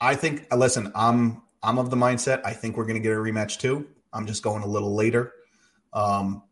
I 0.00 0.14
think. 0.14 0.46
Uh, 0.50 0.56
listen, 0.56 0.90
I'm 0.94 1.42
I'm 1.62 1.78
of 1.78 1.90
the 1.90 1.96
mindset. 1.96 2.40
I 2.42 2.54
think 2.54 2.78
we're 2.78 2.86
going 2.86 2.96
to 2.96 3.02
get 3.02 3.12
a 3.12 3.16
rematch 3.16 3.58
too. 3.58 3.86
I'm 4.14 4.26
just 4.26 4.42
going 4.42 4.62
a 4.62 4.66
little 4.66 4.94
later. 4.94 5.34
Um, 5.92 6.42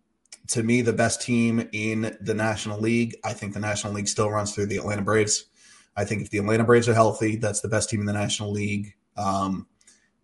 to 0.48 0.62
me, 0.62 0.82
the 0.82 0.92
best 0.92 1.22
team 1.22 1.66
in 1.72 2.14
the 2.20 2.34
National 2.34 2.78
League. 2.78 3.16
I 3.24 3.32
think 3.32 3.54
the 3.54 3.60
National 3.60 3.94
League 3.94 4.08
still 4.08 4.30
runs 4.30 4.54
through 4.54 4.66
the 4.66 4.76
Atlanta 4.76 5.00
Braves. 5.00 5.46
I 5.96 6.04
think 6.04 6.20
if 6.20 6.28
the 6.28 6.36
Atlanta 6.36 6.64
Braves 6.64 6.90
are 6.90 6.94
healthy, 6.94 7.36
that's 7.36 7.62
the 7.62 7.68
best 7.68 7.88
team 7.88 8.00
in 8.00 8.06
the 8.06 8.12
National 8.12 8.52
League. 8.52 8.96
Um, 9.16 9.66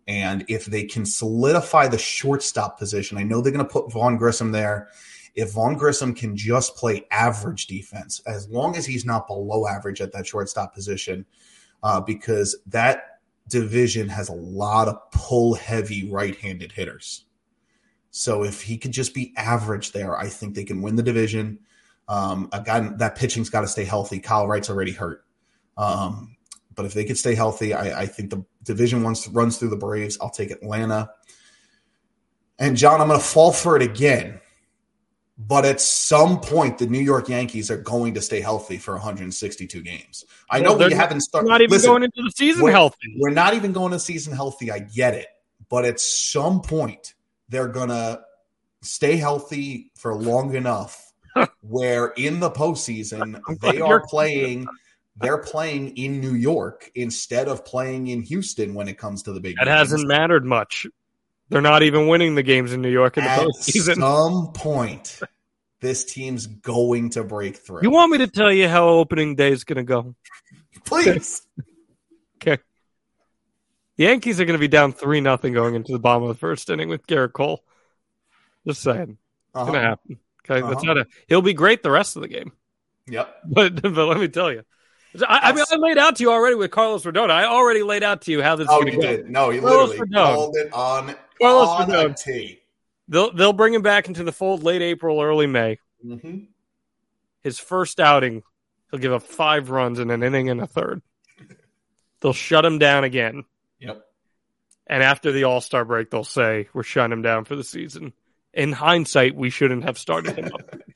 and 0.07 0.43
if 0.47 0.65
they 0.65 0.83
can 0.83 1.05
solidify 1.05 1.87
the 1.87 1.97
shortstop 1.97 2.77
position, 2.77 3.17
I 3.17 3.23
know 3.23 3.41
they're 3.41 3.51
going 3.51 3.65
to 3.65 3.71
put 3.71 3.91
Vaughn 3.91 4.17
Grissom 4.17 4.51
there. 4.51 4.89
If 5.35 5.53
Vaughn 5.53 5.75
Grissom 5.75 6.13
can 6.13 6.35
just 6.35 6.75
play 6.75 7.07
average 7.11 7.67
defense, 7.67 8.21
as 8.25 8.49
long 8.49 8.75
as 8.75 8.85
he's 8.85 9.05
not 9.05 9.27
below 9.27 9.67
average 9.67 10.01
at 10.01 10.11
that 10.11 10.27
shortstop 10.27 10.73
position, 10.73 11.25
uh, 11.83 12.01
because 12.01 12.57
that 12.67 13.19
division 13.47 14.09
has 14.09 14.29
a 14.29 14.33
lot 14.33 14.87
of 14.87 14.97
pull 15.11 15.53
heavy 15.53 16.09
right 16.09 16.35
handed 16.37 16.71
hitters. 16.71 17.25
So 18.11 18.43
if 18.43 18.61
he 18.61 18.77
could 18.77 18.91
just 18.91 19.13
be 19.13 19.33
average 19.37 19.93
there, 19.93 20.17
I 20.17 20.27
think 20.27 20.53
they 20.53 20.65
can 20.65 20.81
win 20.81 20.95
the 20.95 21.03
division. 21.03 21.59
Um, 22.07 22.49
a 22.51 22.61
guy 22.61 22.81
that 22.97 23.15
pitching's 23.15 23.49
got 23.49 23.61
to 23.61 23.67
stay 23.67 23.85
healthy. 23.85 24.19
Kyle 24.19 24.47
Wright's 24.47 24.69
already 24.69 24.91
hurt. 24.91 25.23
Um, 25.77 26.35
but 26.81 26.87
if 26.87 26.95
they 26.95 27.05
could 27.05 27.17
stay 27.17 27.35
healthy, 27.35 27.75
I, 27.75 28.01
I 28.01 28.05
think 28.07 28.31
the 28.31 28.43
division 28.63 29.03
runs 29.03 29.27
runs 29.27 29.59
through 29.59 29.69
the 29.69 29.75
Braves. 29.75 30.17
I'll 30.19 30.31
take 30.31 30.49
Atlanta. 30.49 31.11
And 32.57 32.75
Jon, 32.75 32.99
I'm 32.99 33.07
going 33.07 33.19
to 33.19 33.23
fall 33.25 33.51
for 33.51 33.75
it 33.75 33.83
again. 33.83 34.41
But 35.37 35.63
at 35.63 35.79
some 35.79 36.39
point, 36.39 36.79
the 36.79 36.87
New 36.87 36.99
York 36.99 37.29
Yankees 37.29 37.69
are 37.69 37.77
going 37.77 38.15
to 38.15 38.21
stay 38.21 38.41
healthy 38.41 38.77
for 38.77 38.95
162 38.95 39.79
games. 39.83 40.25
I 40.49 40.59
know 40.59 40.75
well, 40.75 40.89
we 40.89 40.95
haven't 40.95 41.21
started. 41.21 41.49
Not 41.49 41.61
even 41.61 41.69
Listen, 41.69 41.91
going 41.91 42.03
into 42.03 42.23
the 42.23 42.31
season 42.31 42.63
we're, 42.63 42.71
healthy. 42.71 43.15
We're 43.19 43.29
not 43.29 43.53
even 43.53 43.71
going 43.71 43.91
to 43.91 43.99
season 43.99 44.33
healthy. 44.33 44.71
I 44.71 44.79
get 44.79 45.13
it, 45.13 45.27
but 45.69 45.85
at 45.85 45.99
some 45.99 46.61
point, 46.61 47.13
they're 47.47 47.67
going 47.67 47.89
to 47.89 48.23
stay 48.81 49.17
healthy 49.17 49.91
for 49.95 50.15
long 50.15 50.55
enough 50.55 51.13
where 51.61 52.07
in 52.17 52.39
the 52.39 52.49
postseason 52.49 53.39
they 53.61 53.79
are 53.79 54.01
playing 54.07 54.65
they're 55.17 55.37
playing 55.37 55.97
in 55.97 56.21
New 56.21 56.33
York 56.33 56.89
instead 56.95 57.47
of 57.47 57.65
playing 57.65 58.07
in 58.07 58.21
Houston 58.23 58.73
when 58.73 58.87
it 58.87 58.97
comes 58.97 59.23
to 59.23 59.33
the 59.33 59.39
big. 59.39 59.55
That 59.57 59.65
games. 59.65 59.77
hasn't 59.77 60.07
mattered 60.07 60.45
much. 60.45 60.87
They're 61.49 61.61
not 61.61 61.83
even 61.83 62.07
winning 62.07 62.35
the 62.35 62.43
games 62.43 62.71
in 62.71 62.81
New 62.81 62.89
York 62.89 63.17
in 63.17 63.25
the 63.25 63.29
At 63.29 63.39
postseason. 63.39 63.89
At 63.89 63.97
some 63.97 64.53
point, 64.53 65.19
this 65.81 66.05
team's 66.05 66.47
going 66.47 67.09
to 67.11 67.25
break 67.25 67.57
through. 67.57 67.81
You 67.83 67.91
want 67.91 68.11
me 68.11 68.19
to 68.19 68.27
tell 68.27 68.51
you 68.51 68.69
how 68.69 68.87
opening 68.87 69.35
day 69.35 69.51
is 69.51 69.65
going 69.65 69.77
to 69.77 69.83
go? 69.83 70.15
Please. 70.85 71.41
okay. 72.37 72.61
The 73.97 74.03
Yankees 74.05 74.39
are 74.39 74.45
going 74.45 74.57
to 74.57 74.61
be 74.61 74.69
down 74.69 74.93
three 74.93 75.19
nothing 75.19 75.53
going 75.53 75.75
into 75.75 75.91
the 75.91 75.99
bottom 75.99 76.23
of 76.23 76.29
the 76.29 76.39
first 76.39 76.69
inning 76.69 76.87
with 76.87 77.05
Gerrit 77.05 77.33
Cole. 77.33 77.61
Just 78.65 78.81
saying, 78.81 79.17
uh-huh. 79.53 79.61
it's 79.61 79.71
going 79.71 79.73
to 79.73 79.87
happen. 79.87 80.19
Okay, 80.45 80.61
uh-huh. 80.61 80.73
that's 80.73 80.83
not 80.83 80.97
a. 80.97 81.05
He'll 81.27 81.41
be 81.41 81.53
great 81.53 81.83
the 81.83 81.91
rest 81.91 82.15
of 82.15 82.21
the 82.21 82.27
game. 82.27 82.53
Yep. 83.07 83.35
But 83.45 83.81
but 83.81 84.05
let 84.05 84.19
me 84.19 84.29
tell 84.29 84.51
you, 84.51 84.63
I, 85.27 85.39
I, 85.49 85.51
mean, 85.51 85.65
I 85.69 85.75
laid 85.75 85.97
out 85.97 86.15
to 86.17 86.23
you 86.23 86.31
already 86.31 86.55
with 86.55 86.71
Carlos 86.71 87.03
Rodon. 87.03 87.29
I 87.29 87.45
already 87.45 87.83
laid 87.83 88.03
out 88.03 88.21
to 88.23 88.31
you 88.31 88.41
how 88.41 88.55
this. 88.55 88.67
Oh, 88.69 88.85
you 88.85 88.93
go. 88.93 89.01
did? 89.01 89.29
No, 89.29 89.49
you 89.49 89.61
literally 89.61 89.97
Rodon. 89.97 90.35
called 90.35 90.55
it 90.55 90.71
on 90.73 91.15
Carlos 91.41 91.67
on 91.67 91.89
Rodon. 91.89 92.57
They'll 93.07 93.33
they'll 93.33 93.53
bring 93.53 93.73
him 93.73 93.81
back 93.81 94.07
into 94.07 94.23
the 94.23 94.31
fold 94.31 94.63
late 94.63 94.81
April, 94.81 95.21
early 95.21 95.47
May. 95.47 95.79
Mm-hmm. 96.05 96.45
His 97.41 97.59
first 97.59 97.99
outing, 97.99 98.43
he'll 98.89 98.99
give 98.99 99.11
up 99.11 99.23
five 99.23 99.69
runs 99.69 99.99
in 99.99 100.11
an 100.11 100.23
inning 100.23 100.49
and 100.49 100.61
a 100.61 100.67
third. 100.67 101.01
they'll 102.21 102.33
shut 102.33 102.63
him 102.63 102.79
down 102.79 103.03
again. 103.03 103.43
Yep. 103.79 104.01
And 104.87 105.03
after 105.03 105.31
the 105.31 105.43
All 105.43 105.59
Star 105.59 105.83
break, 105.83 106.09
they'll 106.09 106.23
say 106.23 106.69
we're 106.73 106.83
shutting 106.83 107.11
him 107.11 107.21
down 107.21 107.45
for 107.45 107.55
the 107.55 107.63
season. 107.63 108.13
In 108.53 108.71
hindsight, 108.71 109.35
we 109.35 109.49
shouldn't 109.49 109.83
have 109.83 109.97
started 109.97 110.37
him 110.37 110.51
up. 110.53 110.75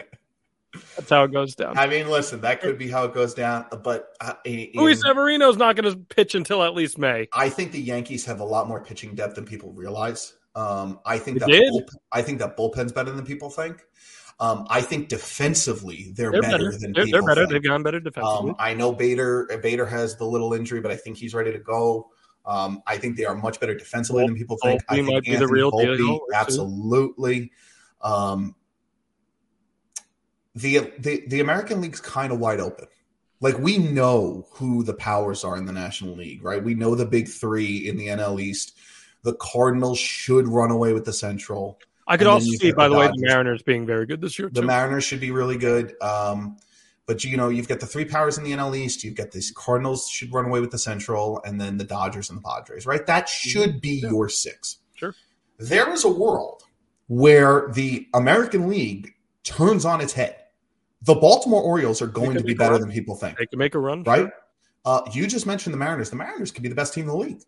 That's 0.95 1.09
how 1.09 1.23
it 1.23 1.31
goes 1.31 1.55
down. 1.55 1.77
I 1.77 1.87
mean, 1.87 2.09
listen, 2.09 2.41
that 2.41 2.61
could 2.61 2.77
be 2.77 2.89
how 2.89 3.05
it 3.05 3.13
goes 3.13 3.33
down, 3.33 3.65
but 3.83 4.09
uh, 4.21 4.33
in, 4.45 4.69
Luis 4.75 5.01
Severino's 5.01 5.57
not 5.57 5.75
going 5.75 5.91
to 5.91 5.97
pitch 5.97 6.35
until 6.35 6.63
at 6.63 6.73
least 6.73 6.97
May. 6.97 7.27
I 7.33 7.49
think 7.49 7.71
the 7.71 7.81
Yankees 7.81 8.25
have 8.25 8.39
a 8.39 8.45
lot 8.45 8.67
more 8.67 8.81
pitching 8.81 9.15
depth 9.15 9.35
than 9.35 9.45
people 9.45 9.71
realize. 9.73 10.33
Um, 10.55 10.99
I 11.05 11.17
think 11.17 11.39
that 11.39 11.49
bullpen, 11.49 11.87
I 12.11 12.21
think 12.21 12.39
that 12.39 12.55
bullpen's 12.55 12.91
better 12.91 13.11
than 13.11 13.25
people 13.25 13.49
think. 13.49 13.85
Um, 14.39 14.67
I 14.69 14.81
think 14.81 15.07
defensively 15.07 16.11
they're, 16.13 16.31
they're 16.31 16.41
better, 16.41 16.57
better, 16.57 16.77
than 16.77 16.91
they're, 16.93 17.05
they're 17.05 17.23
better. 17.23 17.41
Think. 17.41 17.51
They've 17.53 17.63
gone 17.63 17.83
better 17.83 17.99
defensively. 17.99 18.49
Um, 18.49 18.55
I 18.59 18.73
know 18.73 18.91
Bader 18.91 19.47
Bader 19.61 19.85
has 19.85 20.17
the 20.17 20.25
little 20.25 20.53
injury, 20.53 20.81
but 20.81 20.91
I 20.91 20.97
think 20.97 21.17
he's 21.17 21.33
ready 21.33 21.51
to 21.51 21.59
go. 21.59 22.09
Um, 22.45 22.81
I 22.85 22.97
think 22.97 23.17
they 23.17 23.25
are 23.25 23.35
much 23.35 23.59
better 23.59 23.73
defensively 23.73 24.25
than 24.25 24.35
people 24.35 24.57
think. 24.61 24.81
I 24.89 24.95
think 24.95 25.07
might 25.07 25.15
Anthony 25.15 25.35
be 25.35 25.39
the 25.39 25.47
real 25.47 25.71
Volpe, 25.71 25.97
deal. 25.97 26.19
Absolutely. 26.33 27.51
Um, 28.01 28.55
the 30.55 30.91
the 30.97 31.23
the 31.27 31.39
American 31.41 31.81
League's 31.81 32.01
kind 32.01 32.31
of 32.31 32.39
wide 32.39 32.59
open. 32.59 32.87
Like 33.41 33.59
we 33.59 33.77
know 33.77 34.47
who 34.53 34.83
the 34.83 34.93
powers 34.93 35.43
are 35.43 35.57
in 35.57 35.65
the 35.65 35.73
National 35.73 36.15
League, 36.15 36.43
right? 36.43 36.63
We 36.63 36.73
know 36.73 36.95
the 36.95 37.05
big 37.05 37.27
three 37.27 37.87
in 37.87 37.97
the 37.97 38.07
NL 38.07 38.41
East. 38.41 38.77
The 39.23 39.35
Cardinals 39.35 39.99
should 39.99 40.47
run 40.47 40.71
away 40.71 40.93
with 40.93 41.05
the 41.05 41.13
Central. 41.13 41.79
I 42.07 42.17
could 42.17 42.27
also 42.27 42.51
see, 42.51 42.71
by 42.71 42.87
the, 42.87 42.93
the 42.93 42.99
way, 42.99 43.07
the 43.07 43.27
Mariners 43.27 43.63
being 43.63 43.85
very 43.85 44.05
good 44.05 44.21
this 44.21 44.37
year. 44.39 44.47
Too. 44.47 44.61
The 44.61 44.65
Mariners 44.65 45.03
should 45.03 45.19
be 45.19 45.31
really 45.31 45.57
good. 45.57 45.99
Um, 46.01 46.57
but 47.07 47.23
you 47.23 47.35
know, 47.35 47.49
you've 47.49 47.67
got 47.67 47.79
the 47.79 47.85
three 47.85 48.05
powers 48.05 48.37
in 48.37 48.43
the 48.43 48.51
NL 48.51 48.75
East. 48.77 49.03
You've 49.03 49.15
got 49.15 49.31
these 49.31 49.51
Cardinals 49.51 50.07
should 50.07 50.31
run 50.33 50.45
away 50.45 50.61
with 50.61 50.71
the 50.71 50.79
Central, 50.79 51.41
and 51.43 51.59
then 51.59 51.77
the 51.77 51.83
Dodgers 51.83 52.29
and 52.29 52.39
the 52.39 52.43
Padres. 52.43 52.85
Right? 52.85 53.05
That 53.05 53.27
should 53.27 53.81
be 53.81 53.99
yeah. 54.01 54.09
your 54.09 54.29
six. 54.29 54.77
Sure. 54.93 55.13
There 55.57 55.91
is 55.91 56.05
a 56.05 56.11
world 56.11 56.63
where 57.07 57.69
the 57.73 58.07
American 58.13 58.69
League 58.69 59.13
turns 59.43 59.85
on 59.85 60.01
its 60.01 60.13
head 60.13 60.35
the 61.05 61.15
Baltimore 61.15 61.61
Orioles 61.61 62.01
are 62.01 62.07
going 62.07 62.35
to 62.35 62.43
be 62.43 62.53
better 62.53 62.77
than 62.77 62.91
people 62.91 63.15
think. 63.15 63.37
They 63.37 63.45
can 63.45 63.59
make 63.59 63.75
a 63.75 63.79
run, 63.79 64.03
right? 64.03 64.21
Sure. 64.21 64.33
Uh, 64.85 65.01
you 65.13 65.25
just 65.25 65.47
mentioned 65.47 65.73
the 65.73 65.77
Mariners. 65.77 66.09
The 66.09 66.15
Mariners 66.15 66.51
could 66.51 66.63
be 66.63 66.69
the 66.69 66.75
best 66.75 66.93
team 66.93 67.03
in 67.03 67.09
the 67.09 67.17
league. 67.17 67.41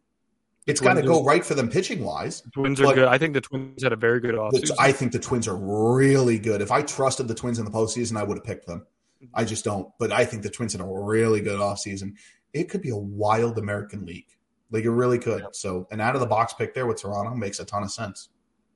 It's 0.65 0.81
got 0.81 0.95
to 0.95 1.01
go 1.01 1.23
right 1.23 1.45
for 1.45 1.53
them 1.53 1.69
pitching 1.69 2.03
wise. 2.03 2.41
The 2.41 2.51
twins 2.51 2.81
are 2.81 2.93
good. 2.93 3.07
I 3.07 3.17
think 3.17 3.33
the 3.33 3.41
Twins 3.41 3.83
had 3.83 3.93
a 3.93 3.95
very 3.95 4.19
good 4.19 4.35
offseason. 4.35 4.75
I 4.77 4.91
think 4.91 5.13
the 5.13 5.19
Twins 5.19 5.47
are 5.47 5.55
really 5.55 6.37
good. 6.37 6.61
If 6.61 6.71
I 6.71 6.81
trusted 6.81 7.27
the 7.27 7.35
Twins 7.35 7.57
in 7.57 7.63
the 7.63 7.71
postseason, 7.71 8.17
I 8.17 8.23
would 8.23 8.37
have 8.37 8.43
picked 8.43 8.67
them. 8.67 8.85
I 9.33 9.45
just 9.45 9.63
don't. 9.63 9.87
But 9.97 10.11
I 10.11 10.25
think 10.25 10.43
the 10.43 10.49
Twins 10.49 10.73
had 10.73 10.81
a 10.81 10.85
really 10.85 11.39
good 11.39 11.59
offseason. 11.59 12.15
It 12.53 12.65
could 12.65 12.81
be 12.81 12.89
a 12.89 12.97
wild 12.97 13.57
American 13.57 14.05
League. 14.05 14.27
Like 14.69 14.83
it 14.83 14.91
really 14.91 15.19
could. 15.19 15.45
So 15.53 15.87
an 15.91 16.01
out 16.01 16.15
of 16.15 16.21
the 16.21 16.27
box 16.27 16.53
pick 16.53 16.73
there 16.73 16.85
with 16.85 17.01
Toronto 17.01 17.33
makes 17.33 17.61
a 17.61 17.65
ton 17.65 17.83
of 17.83 17.91
sense. 17.91 18.29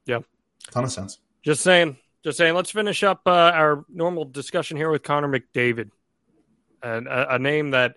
Yeah. 0.05 0.19
Ton 0.71 0.85
of 0.85 0.91
sense. 0.91 1.19
Just 1.43 1.61
saying. 1.61 1.97
Just 2.23 2.37
saying, 2.37 2.53
let's 2.53 2.69
finish 2.69 3.03
up 3.03 3.21
uh, 3.25 3.51
our 3.53 3.83
normal 3.89 4.25
discussion 4.25 4.77
here 4.77 4.91
with 4.91 5.01
Connor 5.01 5.27
McDavid, 5.27 5.89
and 6.83 7.07
a, 7.07 7.35
a, 7.35 7.39
name 7.39 7.71
that 7.71 7.95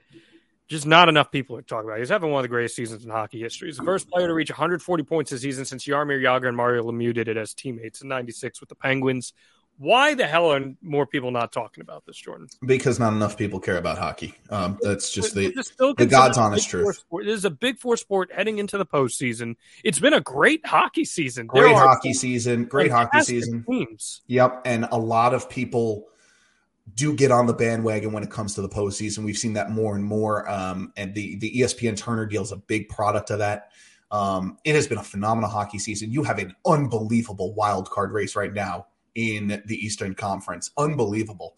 just 0.66 0.86
not 0.86 1.10
enough 1.10 1.30
people 1.30 1.58
are 1.58 1.62
talking 1.62 1.90
about. 1.90 1.98
He's 1.98 2.08
having 2.08 2.30
one 2.30 2.40
of 2.40 2.44
the 2.44 2.48
greatest 2.48 2.74
seasons 2.74 3.04
in 3.04 3.10
hockey 3.10 3.40
history. 3.40 3.68
He's 3.68 3.76
the 3.76 3.84
first 3.84 4.08
player 4.08 4.26
to 4.26 4.32
reach 4.32 4.50
140 4.50 5.02
points 5.02 5.30
this 5.30 5.42
season 5.42 5.66
since 5.66 5.84
Jaromir 5.84 6.22
Jagr 6.22 6.48
and 6.48 6.56
Mario 6.56 6.84
Lemieux 6.84 7.12
did 7.12 7.28
it 7.28 7.36
as 7.36 7.52
teammates 7.52 8.00
in 8.00 8.08
'96 8.08 8.60
with 8.60 8.70
the 8.70 8.74
Penguins. 8.74 9.34
Why 9.78 10.14
the 10.14 10.26
hell 10.26 10.52
are 10.52 10.60
more 10.82 11.06
people 11.06 11.32
not 11.32 11.52
talking 11.52 11.82
about 11.82 12.06
this, 12.06 12.16
Jordan? 12.16 12.46
Because 12.64 13.00
not 13.00 13.12
enough 13.12 13.36
people 13.36 13.58
care 13.58 13.76
about 13.76 13.98
hockey. 13.98 14.34
Um, 14.48 14.78
that's 14.80 15.10
just 15.10 15.34
the, 15.34 15.52
the 15.98 16.06
God's 16.06 16.38
honest 16.38 16.68
truth. 16.68 16.96
Sport. 16.96 17.24
This 17.24 17.34
is 17.34 17.44
a 17.44 17.50
big 17.50 17.78
four 17.78 17.96
sport 17.96 18.30
heading 18.32 18.58
into 18.58 18.78
the 18.78 18.86
postseason. 18.86 19.56
It's 19.82 19.98
been 19.98 20.14
a 20.14 20.20
great 20.20 20.64
hockey 20.64 21.04
season. 21.04 21.46
Great 21.46 21.74
hockey 21.74 22.14
season. 22.14 22.66
Great 22.66 22.92
hockey 22.92 23.20
season. 23.22 23.64
Teams. 23.68 24.22
Yep. 24.28 24.62
And 24.64 24.86
a 24.92 24.98
lot 24.98 25.34
of 25.34 25.50
people 25.50 26.06
do 26.94 27.14
get 27.14 27.32
on 27.32 27.46
the 27.46 27.54
bandwagon 27.54 28.12
when 28.12 28.22
it 28.22 28.30
comes 28.30 28.54
to 28.54 28.62
the 28.62 28.68
postseason. 28.68 29.24
We've 29.24 29.36
seen 29.36 29.54
that 29.54 29.70
more 29.70 29.96
and 29.96 30.04
more. 30.04 30.48
Um, 30.48 30.92
and 30.96 31.14
the, 31.14 31.36
the 31.36 31.50
ESPN 31.60 31.96
Turner 31.96 32.26
deal 32.26 32.42
is 32.42 32.52
a 32.52 32.56
big 32.56 32.88
product 32.88 33.30
of 33.30 33.40
that. 33.40 33.70
Um, 34.12 34.58
it 34.62 34.76
has 34.76 34.86
been 34.86 34.98
a 34.98 35.02
phenomenal 35.02 35.50
hockey 35.50 35.80
season. 35.80 36.12
You 36.12 36.22
have 36.22 36.38
an 36.38 36.54
unbelievable 36.64 37.54
wild 37.54 37.90
card 37.90 38.12
race 38.12 38.36
right 38.36 38.52
now 38.52 38.86
in 39.14 39.62
the 39.66 39.76
Eastern 39.76 40.14
Conference. 40.14 40.70
Unbelievable. 40.76 41.56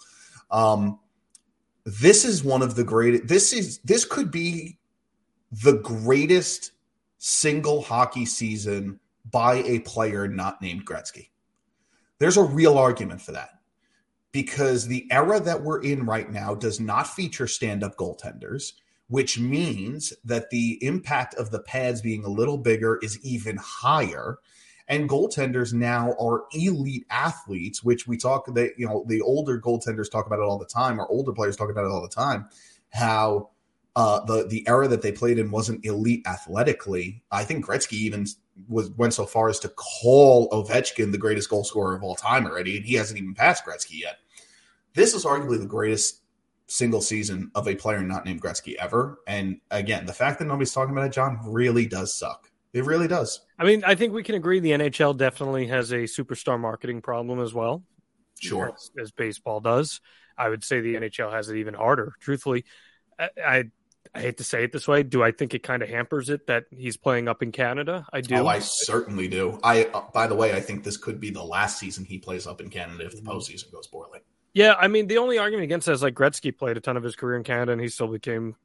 Um, 0.51 1.01
this 1.85 2.25
is 2.25 2.43
one 2.43 2.63
of 2.63 2.75
the 2.75 2.85
greatest. 2.85 3.29
This 3.29 3.53
is 3.53 3.79
this 3.79 4.05
could 4.05 4.31
be 4.31 4.79
the 5.53 5.79
greatest 5.79 6.73
single 7.19 7.83
hockey 7.83 8.27
season 8.27 9.01
by 9.31 9.57
a 9.57 9.81
player 9.81 10.29
not 10.29 10.61
named 10.61 10.87
Gretzky. 10.87 11.29
There's 12.19 12.37
a 12.37 12.43
real 12.43 12.79
argument 12.79 13.21
for 13.21 13.33
that 13.33 13.51
because 14.33 14.87
the 14.87 15.07
era 15.11 15.41
that 15.41 15.63
we're 15.63 15.83
in 15.83 16.05
right 16.05 16.31
now 16.31 16.55
does 16.55 16.81
not 16.81 17.07
feature 17.07 17.47
stand 17.47 17.83
up 17.83 17.97
goaltenders, 17.97 18.73
which 19.09 19.39
means 19.39 20.13
that 20.25 20.51
the 20.51 20.79
impact 20.85 21.35
of 21.35 21.51
the 21.51 21.61
pads 21.61 22.01
being 22.03 22.25
a 22.25 22.29
little 22.29 22.59
bigger 22.59 22.99
is 23.03 23.19
even 23.25 23.57
higher. 23.57 24.39
And 24.89 25.09
goaltenders 25.09 25.73
now 25.73 26.15
are 26.21 26.45
elite 26.53 27.07
athletes, 27.11 27.83
which 27.83 28.07
we 28.07 28.17
talk 28.17 28.47
that 28.55 28.73
you 28.77 28.87
know 28.87 29.05
the 29.09 29.21
older 29.21 29.61
goaltenders 29.61 30.11
talk 30.11 30.27
about 30.27 30.39
it 30.39 30.43
all 30.43 30.59
the 30.59 30.67
time, 30.67 31.01
or 31.01 31.09
older 31.09 31.33
players 31.33 31.57
talk 31.57 31.71
about 31.71 31.85
it 31.85 31.91
all 31.91 32.03
the 32.03 32.09
time. 32.09 32.49
How 32.93 33.51
uh, 33.97 34.25
the 34.27 34.47
the 34.47 34.67
era 34.69 34.87
that 34.87 35.03
they 35.03 35.11
played 35.11 35.39
in 35.39 35.51
wasn't 35.51 35.85
elite 35.85 36.23
athletically. 36.27 37.23
I 37.33 37.45
think 37.45 37.65
Gretzky 37.65 37.95
even 37.95 38.27
was 38.69 38.91
went 38.91 39.15
so 39.15 39.27
far 39.27 39.49
as 39.49 39.59
to 39.61 39.71
call 39.71 40.49
Ovechkin 40.51 41.13
the 41.13 41.19
greatest 41.19 41.51
goal 41.51 41.65
scorer 41.65 41.97
of 41.97 42.03
all 42.03 42.15
time 42.15 42.47
already, 42.47 42.77
and 42.77 42.87
he 42.87 42.95
hasn't 42.95 43.19
even 43.19 43.35
passed 43.35 43.65
Gretzky 43.65 44.01
yet. 44.01 44.19
This 44.95 45.15
is 45.15 45.25
arguably 45.25 45.59
the 45.59 45.67
greatest 45.67 46.23
single 46.69 47.01
season 47.01 47.51
of 47.55 47.69
a 47.69 47.75
player 47.75 48.03
not 48.03 48.25
named 48.25 48.43
Gretzky 48.43 48.75
ever. 48.75 49.19
And 49.27 49.61
again, 49.71 50.07
the 50.07 50.13
fact 50.13 50.39
that 50.39 50.47
nobody's 50.47 50.73
talking 50.73 50.93
about 50.93 51.07
it, 51.07 51.13
Jon, 51.13 51.39
really 51.45 51.87
does 51.87 52.15
suck. 52.15 52.51
It 52.77 52.85
really 52.85 53.09
does. 53.09 53.41
I 53.59 53.65
mean, 53.65 53.85
I 53.85 53.95
think 53.95 54.13
we 54.13 54.23
can 54.23 54.35
agree 54.35 54.61
the 54.61 54.73
NHL 54.73 55.17
definitely 55.17 55.67
has 55.69 55.93
a 55.93 56.05
superstar 56.05 56.61
marketing 56.61 57.01
problem 57.01 57.41
as 57.41 57.55
well. 57.55 57.83
Sure. 58.39 58.73
As, 58.75 58.91
as 59.01 59.11
baseball 59.13 59.61
does. 59.61 60.01
I 60.37 60.49
would 60.49 60.63
say 60.63 60.81
the 60.81 60.95
NHL 60.97 61.33
has 61.33 61.49
it 61.49 61.57
even 61.57 61.73
harder, 61.73 62.13
truthfully. 62.21 62.67
I, 63.19 63.31
I, 63.45 63.65
I 64.15 64.21
hate 64.21 64.37
to 64.39 64.45
say 64.45 64.65
it 64.65 64.73
this 64.73 64.87
way. 64.87 65.03
Do 65.03 65.23
I 65.23 65.31
think 65.31 65.55
it 65.55 65.63
kind 65.63 65.83
of 65.83 65.89
hampers 65.89 66.29
it 66.29 66.47
that 66.49 66.65
he's 66.71 66.97
playing 66.97 67.29
up 67.29 67.43
in 67.43 67.51
Canada? 67.51 68.07
I 68.13 68.21
do. 68.21 68.37
Oh, 68.37 68.47
I 68.47 68.59
certainly 68.59 69.29
do. 69.29 69.59
I, 69.63 69.85
uh, 69.87 70.03
by 70.13 70.27
the 70.27 70.35
way, 70.35 70.53
I 70.53 70.61
think 70.61 70.85
this 70.85 70.99
could 70.99 71.19
be 71.19 71.31
the 71.31 71.43
last 71.43 71.79
season 71.79 72.05
he 72.05 72.19
plays 72.19 72.47
up 72.47 72.61
in 72.61 72.69
Canada 72.69 73.07
if 73.07 73.13
the 73.13 73.23
mm-hmm. 73.23 73.31
postseason 73.31 73.73
goes 73.73 73.87
poorly. 73.87 74.21
Yeah, 74.53 74.75
I 74.79 74.89
mean, 74.89 75.07
the 75.07 75.19
only 75.19 75.39
argument 75.39 75.65
against 75.65 75.87
that 75.87 75.93
is 75.93 76.03
like 76.03 76.15
Gretzky 76.15 76.57
played 76.57 76.77
a 76.77 76.81
ton 76.81 76.97
of 76.97 77.03
his 77.03 77.17
career 77.17 77.37
in 77.37 77.45
Canada 77.45 77.73
and 77.73 77.81
he 77.81 77.89
still 77.89 78.09
became 78.09 78.57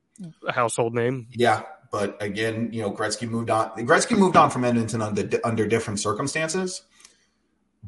a 0.47 0.51
household 0.51 0.93
name. 0.93 1.27
Yeah, 1.31 1.63
but 1.91 2.17
again, 2.21 2.69
you 2.71 2.81
know, 2.81 2.91
Gretzky 2.91 3.29
moved 3.29 3.49
on. 3.49 3.71
Gretzky 3.85 4.17
moved 4.17 4.37
on 4.37 4.49
from 4.49 4.63
Edmonton 4.63 5.01
under 5.01 5.27
under 5.43 5.67
different 5.67 5.99
circumstances. 5.99 6.83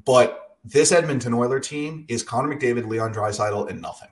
But 0.06 0.58
this 0.66 0.92
Edmonton 0.92 1.34
Oiler 1.34 1.60
team 1.60 2.06
is 2.10 2.22
Connor 2.22 2.54
McDavid, 2.54 2.88
Leon 2.88 3.14
Draisaitl, 3.14 3.70
and 3.70 3.82
nothing, 3.82 4.10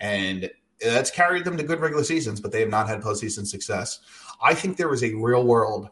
and 0.00 0.50
that's 0.80 1.10
carried 1.10 1.44
them 1.44 1.56
to 1.56 1.62
good 1.62 1.80
regular 1.80 2.04
seasons, 2.04 2.40
but 2.40 2.52
they 2.52 2.60
have 2.60 2.70
not 2.70 2.88
had 2.88 3.00
postseason 3.00 3.46
success. 3.46 4.00
I 4.42 4.54
think 4.54 4.76
there 4.76 4.92
is 4.92 5.02
a 5.02 5.14
real 5.14 5.44
world 5.44 5.90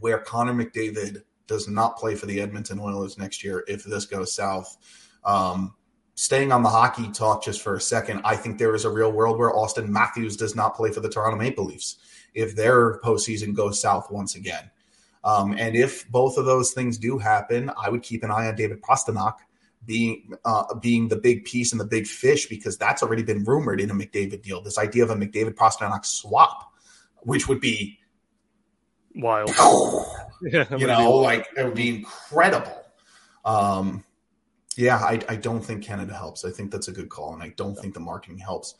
where 0.00 0.18
Connor 0.18 0.54
McDavid 0.54 1.22
does 1.46 1.68
not 1.68 1.96
play 1.96 2.14
for 2.14 2.26
the 2.26 2.40
Edmonton 2.40 2.78
Oilers 2.78 3.18
next 3.18 3.44
year 3.44 3.64
if 3.68 3.84
this 3.84 4.06
goes 4.06 4.34
south. 4.34 4.76
Um, 5.24 5.74
staying 6.14 6.52
on 6.52 6.62
the 6.62 6.68
hockey 6.68 7.10
talk 7.10 7.44
just 7.44 7.60
for 7.62 7.74
a 7.76 7.80
second, 7.80 8.22
I 8.24 8.36
think 8.36 8.58
there 8.58 8.74
is 8.74 8.84
a 8.84 8.90
real 8.90 9.12
world 9.12 9.38
where 9.38 9.52
Auston 9.52 9.88
Matthews 9.88 10.36
does 10.36 10.56
not 10.56 10.74
play 10.74 10.90
for 10.90 11.00
the 11.00 11.08
Toronto 11.08 11.38
Maple 11.38 11.66
Leafs 11.66 11.98
if 12.34 12.56
their 12.56 12.98
postseason 13.00 13.54
goes 13.54 13.80
south 13.80 14.10
once 14.10 14.34
again. 14.34 14.70
Um, 15.24 15.54
and 15.56 15.76
if 15.76 16.08
both 16.10 16.36
of 16.36 16.46
those 16.46 16.72
things 16.72 16.98
do 16.98 17.18
happen, 17.18 17.70
I 17.80 17.88
would 17.90 18.02
keep 18.02 18.24
an 18.24 18.30
eye 18.30 18.48
on 18.48 18.56
David 18.56 18.82
Pastrnak 18.82 19.36
being 19.84 20.34
uh, 20.44 20.74
being 20.74 21.08
the 21.08 21.16
big 21.16 21.44
piece 21.44 21.72
and 21.72 21.80
the 21.80 21.84
big 21.84 22.06
fish 22.06 22.46
because 22.46 22.76
that's 22.76 23.02
already 23.02 23.22
been 23.22 23.44
rumored 23.44 23.80
in 23.80 23.90
a 23.90 23.94
McDavid 23.94 24.42
deal. 24.42 24.60
This 24.60 24.78
idea 24.78 25.04
of 25.04 25.10
a 25.10 25.14
McDavid 25.14 25.54
Pastrnak 25.54 26.04
swap, 26.04 26.72
which 27.20 27.48
would 27.48 27.60
be 27.60 27.98
wild, 29.14 29.50
you 30.42 30.64
know, 30.86 31.16
like 31.16 31.46
it 31.56 31.64
would 31.64 31.74
be 31.74 31.96
incredible. 31.96 32.82
Um, 33.44 34.04
yeah, 34.76 34.96
I, 34.96 35.20
I 35.28 35.36
don't 35.36 35.60
think 35.60 35.84
Canada 35.84 36.14
helps. 36.14 36.44
I 36.44 36.50
think 36.50 36.70
that's 36.70 36.88
a 36.88 36.92
good 36.92 37.10
call, 37.10 37.34
and 37.34 37.42
I 37.42 37.48
don't 37.56 37.76
think 37.76 37.94
the 37.94 38.00
marketing 38.00 38.38
helps. 38.38 38.74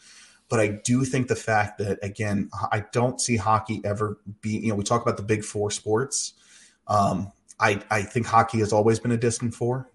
But 0.53 0.61
I 0.61 0.69
do 0.69 1.07
think 1.07 1.29
the 1.29 1.35
fact 1.35 1.79
that 1.79 1.99
again, 2.03 2.51
I 2.71 2.85
don't 2.93 3.19
see 3.19 3.37
hockey 3.37 3.81
ever 3.87 4.19
be. 4.43 4.51
You 4.59 4.69
know, 4.69 4.75
we 4.75 4.85
talk 4.85 5.01
about 5.01 5.17
the 5.17 5.23
big 5.23 5.45
four 5.45 5.71
sports. 5.71 6.35
Um, 6.87 7.33
I 7.59 7.81
I 7.91 8.03
think 8.03 8.27
hockey 8.27 8.59
has 8.59 8.71
always 8.71 9.01
been 9.01 9.13
a 9.13 9.17
distant 9.17 9.55
four. 9.55 9.91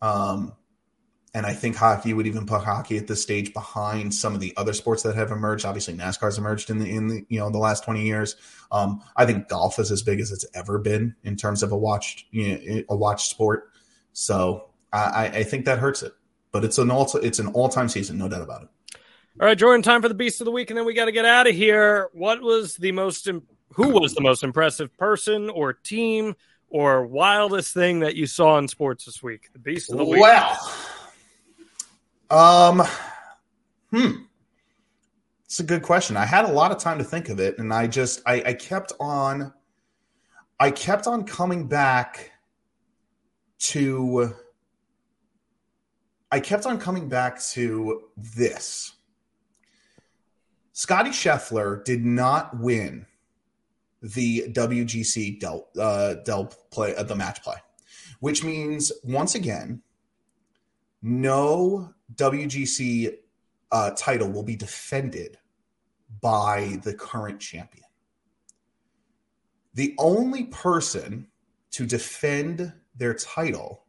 Um, 0.00 0.54
and 1.34 1.44
I 1.44 1.52
think 1.52 1.76
hockey 1.76 2.14
would 2.14 2.26
even 2.26 2.46
put 2.46 2.62
hockey 2.62 2.96
at 2.96 3.08
this 3.08 3.20
stage 3.20 3.52
behind 3.52 4.14
some 4.14 4.34
of 4.34 4.40
the 4.40 4.54
other 4.56 4.72
sports 4.72 5.02
that 5.02 5.16
have 5.16 5.30
emerged. 5.30 5.66
Obviously, 5.66 5.92
NASCAR's 5.92 6.38
emerged 6.38 6.70
in 6.70 6.78
the 6.78 6.90
in 6.90 7.08
the 7.08 7.26
you 7.28 7.38
know 7.38 7.50
the 7.50 7.58
last 7.58 7.84
twenty 7.84 8.06
years. 8.06 8.36
Um, 8.72 9.02
I 9.16 9.26
think 9.26 9.48
golf 9.48 9.78
is 9.78 9.90
as 9.90 10.00
big 10.00 10.18
as 10.18 10.32
it's 10.32 10.46
ever 10.54 10.78
been 10.78 11.14
in 11.24 11.36
terms 11.36 11.62
of 11.62 11.72
a 11.72 11.76
watched 11.76 12.24
you 12.30 12.56
know, 12.56 12.82
a 12.88 12.96
watched 12.96 13.28
sport. 13.28 13.70
So 14.14 14.70
I, 14.94 15.26
I 15.26 15.42
think 15.42 15.66
that 15.66 15.78
hurts 15.78 16.02
it. 16.02 16.14
But 16.52 16.64
it's 16.64 16.78
an 16.78 16.90
all 16.90 17.06
it's 17.22 17.38
an 17.38 17.48
all 17.48 17.68
time 17.68 17.90
season, 17.90 18.16
no 18.16 18.30
doubt 18.30 18.40
about 18.40 18.62
it. 18.62 18.68
All 19.40 19.48
right, 19.48 19.58
Jordan, 19.58 19.82
time 19.82 20.00
for 20.00 20.08
the 20.08 20.14
beast 20.14 20.40
of 20.40 20.44
the 20.44 20.52
week, 20.52 20.70
and 20.70 20.78
then 20.78 20.86
we 20.86 20.94
got 20.94 21.06
to 21.06 21.12
get 21.12 21.24
out 21.24 21.48
of 21.48 21.56
here. 21.56 22.08
What 22.12 22.40
was 22.40 22.76
the 22.76 22.92
most 22.92 23.26
who 23.26 23.88
was 23.88 24.14
the 24.14 24.20
most 24.20 24.44
impressive 24.44 24.96
person 24.96 25.50
or 25.50 25.72
team 25.72 26.36
or 26.68 27.04
wildest 27.04 27.74
thing 27.74 27.98
that 28.00 28.14
you 28.14 28.28
saw 28.28 28.58
in 28.58 28.68
sports 28.68 29.06
this 29.06 29.24
week? 29.24 29.52
The 29.52 29.58
beast 29.58 29.90
of 29.90 29.98
the 29.98 30.04
week. 30.04 30.20
Well, 30.20 30.72
um, 32.30 32.86
hmm. 33.90 34.22
It's 35.46 35.58
a 35.58 35.64
good 35.64 35.82
question. 35.82 36.16
I 36.16 36.26
had 36.26 36.44
a 36.44 36.52
lot 36.52 36.70
of 36.70 36.78
time 36.78 36.98
to 36.98 37.04
think 37.04 37.28
of 37.28 37.40
it, 37.40 37.58
and 37.58 37.74
I 37.74 37.88
just 37.88 38.22
I, 38.24 38.40
I 38.46 38.52
kept 38.54 38.92
on 39.00 39.52
I 40.60 40.70
kept 40.70 41.08
on 41.08 41.24
coming 41.24 41.66
back 41.66 42.30
to 43.58 44.32
I 46.30 46.38
kept 46.38 46.66
on 46.66 46.78
coming 46.78 47.08
back 47.08 47.42
to 47.50 48.04
this. 48.16 48.93
Scottie 50.76 51.10
Scheffler 51.10 51.84
did 51.84 52.04
not 52.04 52.58
win 52.58 53.06
the 54.02 54.48
WGC 54.48 55.38
Dell, 55.38 55.68
uh, 55.78 56.14
Del 56.14 56.46
play 56.72 56.96
uh, 56.96 57.04
the 57.04 57.14
match 57.14 57.44
play, 57.44 57.54
which 58.18 58.42
means 58.42 58.90
once 59.04 59.36
again, 59.36 59.82
no 61.00 61.94
WGC 62.16 63.14
uh, 63.70 63.92
title 63.96 64.28
will 64.28 64.42
be 64.42 64.56
defended 64.56 65.38
by 66.20 66.80
the 66.82 66.92
current 66.92 67.38
champion. 67.38 67.86
The 69.74 69.94
only 69.96 70.46
person 70.46 71.28
to 71.70 71.86
defend 71.86 72.72
their 72.96 73.14
title 73.14 73.84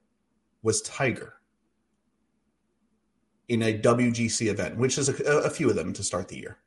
was 0.61 0.83
Tiger 0.83 1.33
in 3.47 3.63
a 3.63 3.75
WGC 3.75 4.51
event, 4.51 4.77
which 4.77 4.99
is 4.99 5.09
a, 5.09 5.23
a 5.23 5.49
few 5.49 5.67
of 5.67 5.75
them 5.75 5.91
to 5.91 6.03
start 6.03 6.27
the 6.27 6.37
year. 6.37 6.59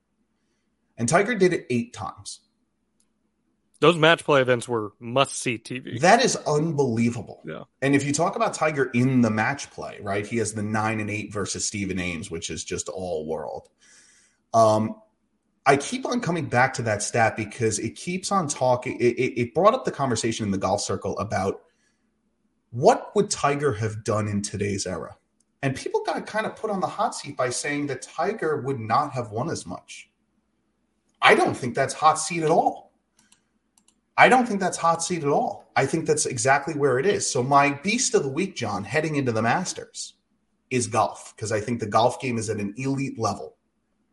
And 0.99 1.09
Tiger 1.09 1.35
did 1.35 1.55
it 1.55 1.67
eight 1.71 1.95
times. 1.95 2.41
Those 3.81 3.97
match 3.97 4.25
play 4.25 4.41
events 4.41 4.69
were 4.69 4.93
must 4.99 5.37
see 5.37 5.57
TV. 5.57 6.01
That 6.01 6.25
is 6.25 6.35
unbelievable. 6.35 7.41
Yeah. 7.47 7.63
And 7.81 7.95
if 7.95 8.05
you 8.05 8.13
talk 8.13 8.35
about 8.35 8.53
Tiger 8.53 8.91
in 8.93 9.21
the 9.21 9.31
match 9.31 9.71
play, 9.71 9.99
right? 10.03 10.27
He 10.27 10.39
has 10.39 10.53
the 10.53 10.65
nine 10.65 10.99
and 10.99 11.09
eight 11.09 11.33
versus 11.33 11.65
Stephen 11.65 12.01
Ames, 12.01 12.29
which 12.29 12.51
is 12.51 12.65
just 12.65 12.89
all 12.89 13.25
world. 13.25 13.69
Um, 14.53 14.97
I 15.65 15.77
keep 15.77 16.07
on 16.07 16.21
coming 16.21 16.47
back 16.47 16.75
to 16.75 16.83
that 16.83 17.03
stat 17.03 17.37
because 17.37 17.79
it 17.79 17.91
keeps 17.91 18.33
on 18.33 18.49
talking. 18.49 18.99
It, 18.99 19.17
it, 19.17 19.41
it 19.41 19.55
brought 19.55 19.75
up 19.75 19.85
the 19.85 19.93
conversation 19.93 20.45
in 20.45 20.51
the 20.51 20.59
golf 20.59 20.81
circle 20.81 21.17
about 21.19 21.61
what 22.71 23.15
would 23.15 23.31
Tiger 23.31 23.73
have 23.75 24.03
done 24.03 24.27
in 24.27 24.43
today's 24.43 24.87
era? 24.87 25.17
And 25.63 25.77
people 25.77 26.03
got 26.05 26.27
kind 26.27 26.47
of 26.47 26.57
put 26.57 26.71
on 26.71 26.81
the 26.81 26.87
hot 26.87 27.15
seat 27.15 27.37
by 27.37 27.51
saying 27.51 27.87
that 27.89 28.03
Tiger 28.03 28.61
would 28.63 28.81
not 28.81 29.13
have 29.13 29.31
won 29.31 29.51
as 29.51 29.67
much. 29.67 30.09
I 31.21 31.35
don't 31.35 31.57
think 31.57 31.75
that's 31.75 31.95
hot 31.95 32.19
seat 32.19 32.43
at 32.43 32.51
all. 32.51 32.93
I 34.16 34.29
don't 34.29 34.47
think 34.47 34.61
that's 34.61 34.77
hot 34.77 35.03
seat 35.03 35.23
at 35.23 35.29
all. 35.29 35.71
I 35.77 35.87
think 35.87 36.07
that's 36.07 36.27
exactly 36.27 36.75
where 36.75 36.99
it 36.99 37.07
is. 37.07 37.29
So 37.29 37.43
my 37.43 37.71
beast 37.71 38.14
of 38.14 38.25
the 38.25 38.29
week, 38.29 38.57
Jon, 38.57 38.83
heading 38.83 39.16
into 39.16 39.31
the 39.31 39.43
Masters 39.43 40.14
is 40.71 40.89
golf 40.89 41.33
because 41.37 41.53
I 41.53 41.61
think 41.61 41.81
the 41.81 41.87
golf 41.87 42.21
game 42.21 42.37
is 42.37 42.51
at 42.51 42.59
an 42.59 42.75
elite 42.77 43.19
level 43.19 43.57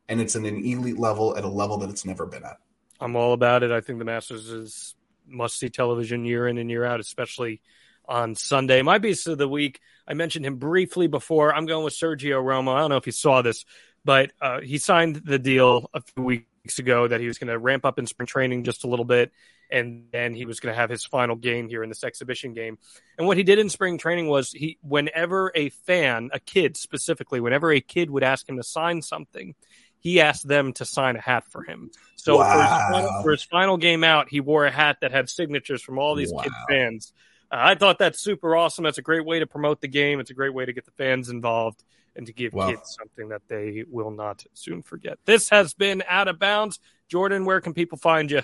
and 0.08 0.22
it's 0.22 0.36
at 0.36 0.43
an 0.43 0.64
elite 0.64 0.99
level 0.99 1.36
at 1.36 1.43
a 1.43 1.49
level 1.49 1.78
that 1.80 1.89
it's 1.89 2.06
never 2.06 2.26
been 2.26 2.43
at. 2.43 2.58
I'm 2.99 3.16
all 3.16 3.34
about 3.34 3.64
it. 3.64 3.72
I 3.72 3.82
think 3.82 3.99
the 3.99 4.06
Masters 4.06 4.49
is 4.49 4.95
must 5.28 5.58
see 5.58 5.70
television 5.70 6.24
year 6.24 6.47
in 6.47 6.60
and 6.60 6.70
year 6.70 6.86
out, 6.86 6.99
especially 6.99 7.62
on 8.08 8.36
Sunday. 8.36 8.84
My 8.84 8.99
beast 8.99 9.28
of 9.28 9.39
the 9.39 9.47
week, 9.47 9.80
I 10.08 10.14
mentioned 10.14 10.45
him 10.45 10.58
briefly 10.58 11.08
before. 11.08 11.53
I'm 11.53 11.66
going 11.66 11.84
with 11.84 11.93
Sergio 11.93 12.43
Romo. 12.43 12.76
I 12.76 12.82
don't 12.82 12.91
know 12.91 12.97
if 12.97 13.08
you 13.08 13.12
saw 13.12 13.41
this, 13.41 13.66
but 14.06 14.32
uh, 14.39 14.62
he 14.62 14.78
signed 14.78 15.16
the 15.26 15.39
deal 15.39 15.89
a 15.95 16.01
few 16.01 16.24
weeks 16.24 16.45
ago 16.80 17.07
that 17.07 17.20
he 17.20 17.28
was 17.28 17.38
going 17.38 17.47
to 17.47 17.57
ramp 17.57 17.86
up 17.86 17.99
in 17.99 18.07
spring 18.07 18.28
training 18.28 18.63
just 18.63 18.84
a 18.84 18.88
little 18.88 19.05
bit, 19.05 19.32
and 19.70 20.05
then 20.11 20.34
he 20.34 20.45
was 20.45 20.59
going 20.59 20.74
to 20.74 20.80
have 20.80 20.89
his 20.89 21.05
final 21.05 21.36
game 21.36 21.68
here 21.70 21.84
in 21.84 21.89
this 21.89 22.03
exhibition 22.03 22.53
game. 22.53 22.78
And 23.18 23.28
what 23.28 23.38
he 23.38 23.43
did 23.43 23.59
in 23.59 23.70
spring 23.70 23.97
training 23.97 24.28
was 24.28 24.51
he, 24.51 24.78
whenever 24.82 25.51
a 25.55 25.70
fan, 25.70 26.30
a 26.34 26.39
kid 26.39 26.78
specifically, 26.78 27.39
whenever 27.39 27.72
a 27.72 27.82
kid 27.82 28.09
would 28.09 28.24
ask 28.24 28.47
him 28.47 28.57
to 28.57 28.63
sign 28.63 29.01
something, 29.01 29.55
he 29.99 30.22
asked 30.22 30.47
them 30.47 30.74
to 30.74 30.86
sign 30.86 31.16
a 31.16 31.22
hat 31.22 31.45
for 31.49 31.63
him. 31.63 31.89
So 32.16 32.38
wow. 32.38 32.53
for, 32.53 32.61
his 32.61 32.91
final, 32.91 33.24
for, 33.24 33.32
his 33.32 33.43
final, 33.43 33.78
game 33.78 34.03
out, 34.03 34.30
he 34.30 34.39
wore 34.39 34.66
a 34.66 34.72
hat 34.72 34.97
that 35.01 35.11
had 35.11 35.30
signatures 35.30 35.82
from 35.82 35.97
all 35.97 36.16
these 36.16 36.32
wow. 36.32 36.43
kid 36.43 36.53
fans. 36.70 37.13
Uh, 37.51 37.57
I 37.59 37.76
thought 37.76 37.99
that's 37.99 38.22
super 38.22 38.55
awesome. 38.55 38.84
That's 38.84 38.97
a 38.97 39.03
great 39.03 39.26
way 39.26 39.39
to 39.39 39.47
promote 39.47 39.82
the 39.82 39.88
game. 39.88 40.20
It's 40.20 40.32
a 40.32 40.36
great 40.36 40.53
way 40.53 40.66
to 40.66 40.74
get 40.74 40.86
the 40.86 40.91
fans 40.91 41.30
involved 41.30 41.84
and 42.16 42.28
to 42.28 42.34
give 42.34 42.53
wow. 42.53 42.70
kids 42.70 42.95
something 42.97 43.30
that 43.30 43.41
they 43.47 43.84
will 43.89 44.11
not 44.11 44.45
soon 44.53 44.82
forget. 44.82 45.18
This 45.26 45.49
has 45.49 45.74
been 45.74 46.03
Out 46.07 46.28
of 46.28 46.39
Bounds. 46.39 46.80
Jordan, 47.07 47.45
where 47.45 47.61
can 47.61 47.74
people 47.74 47.97
find 47.97 48.32
you? 48.32 48.41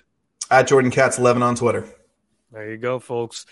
At 0.50 0.68
Jordan 0.68 0.92
Katz 0.92 1.18
11 1.18 1.42
on 1.44 1.56
Twitter. 1.56 1.88
There 2.52 2.70
you 2.70 2.78
go, 2.78 3.00
folks. 3.00 3.46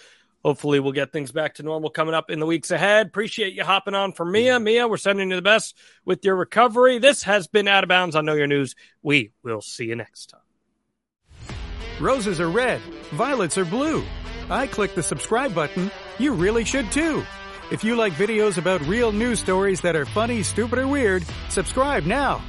Hopefully, 0.43 0.79
we'll 0.79 0.93
get 0.93 1.11
things 1.11 1.31
back 1.31 1.55
to 1.55 1.63
normal 1.63 1.89
coming 1.89 2.13
up 2.13 2.29
in 2.29 2.39
the 2.39 2.45
weeks 2.45 2.71
ahead. 2.71 3.07
Appreciate 3.07 3.53
you 3.53 3.63
hopping 3.63 3.93
on 3.93 4.13
for 4.13 4.25
Mia. 4.25 4.55
Mm-hmm. 4.55 4.63
Mia, 4.63 4.87
we're 4.87 4.97
sending 4.97 5.29
you 5.29 5.35
the 5.35 5.41
best 5.41 5.75
with 6.05 6.23
your 6.23 6.35
recovery. 6.35 6.97
This 6.97 7.23
has 7.23 7.47
been 7.47 7.67
Out 7.67 7.83
of 7.83 7.89
Bounds 7.89 8.15
on 8.15 8.25
Know 8.25 8.35
Your 8.35 8.47
News. 8.47 8.75
We 9.01 9.31
will 9.43 9.61
see 9.61 9.85
you 9.85 9.95
next 9.95 10.27
time. 10.27 10.41
Roses 11.99 12.39
are 12.39 12.49
red, 12.49 12.79
violets 13.11 13.57
are 13.57 13.65
blue. 13.65 14.03
I 14.49 14.67
click 14.67 14.95
the 14.95 15.03
subscribe 15.03 15.53
button. 15.53 15.91
You 16.17 16.33
really 16.33 16.63
should 16.63 16.91
too. 16.91 17.23
If 17.71 17.83
you 17.83 17.95
like 17.95 18.13
videos 18.13 18.57
about 18.57 18.81
real 18.87 19.11
news 19.11 19.39
stories 19.39 19.81
that 19.81 19.95
are 19.95 20.05
funny, 20.05 20.41
stupid, 20.41 20.79
or 20.79 20.87
weird, 20.87 21.23
subscribe 21.49 22.03
now 22.03 22.41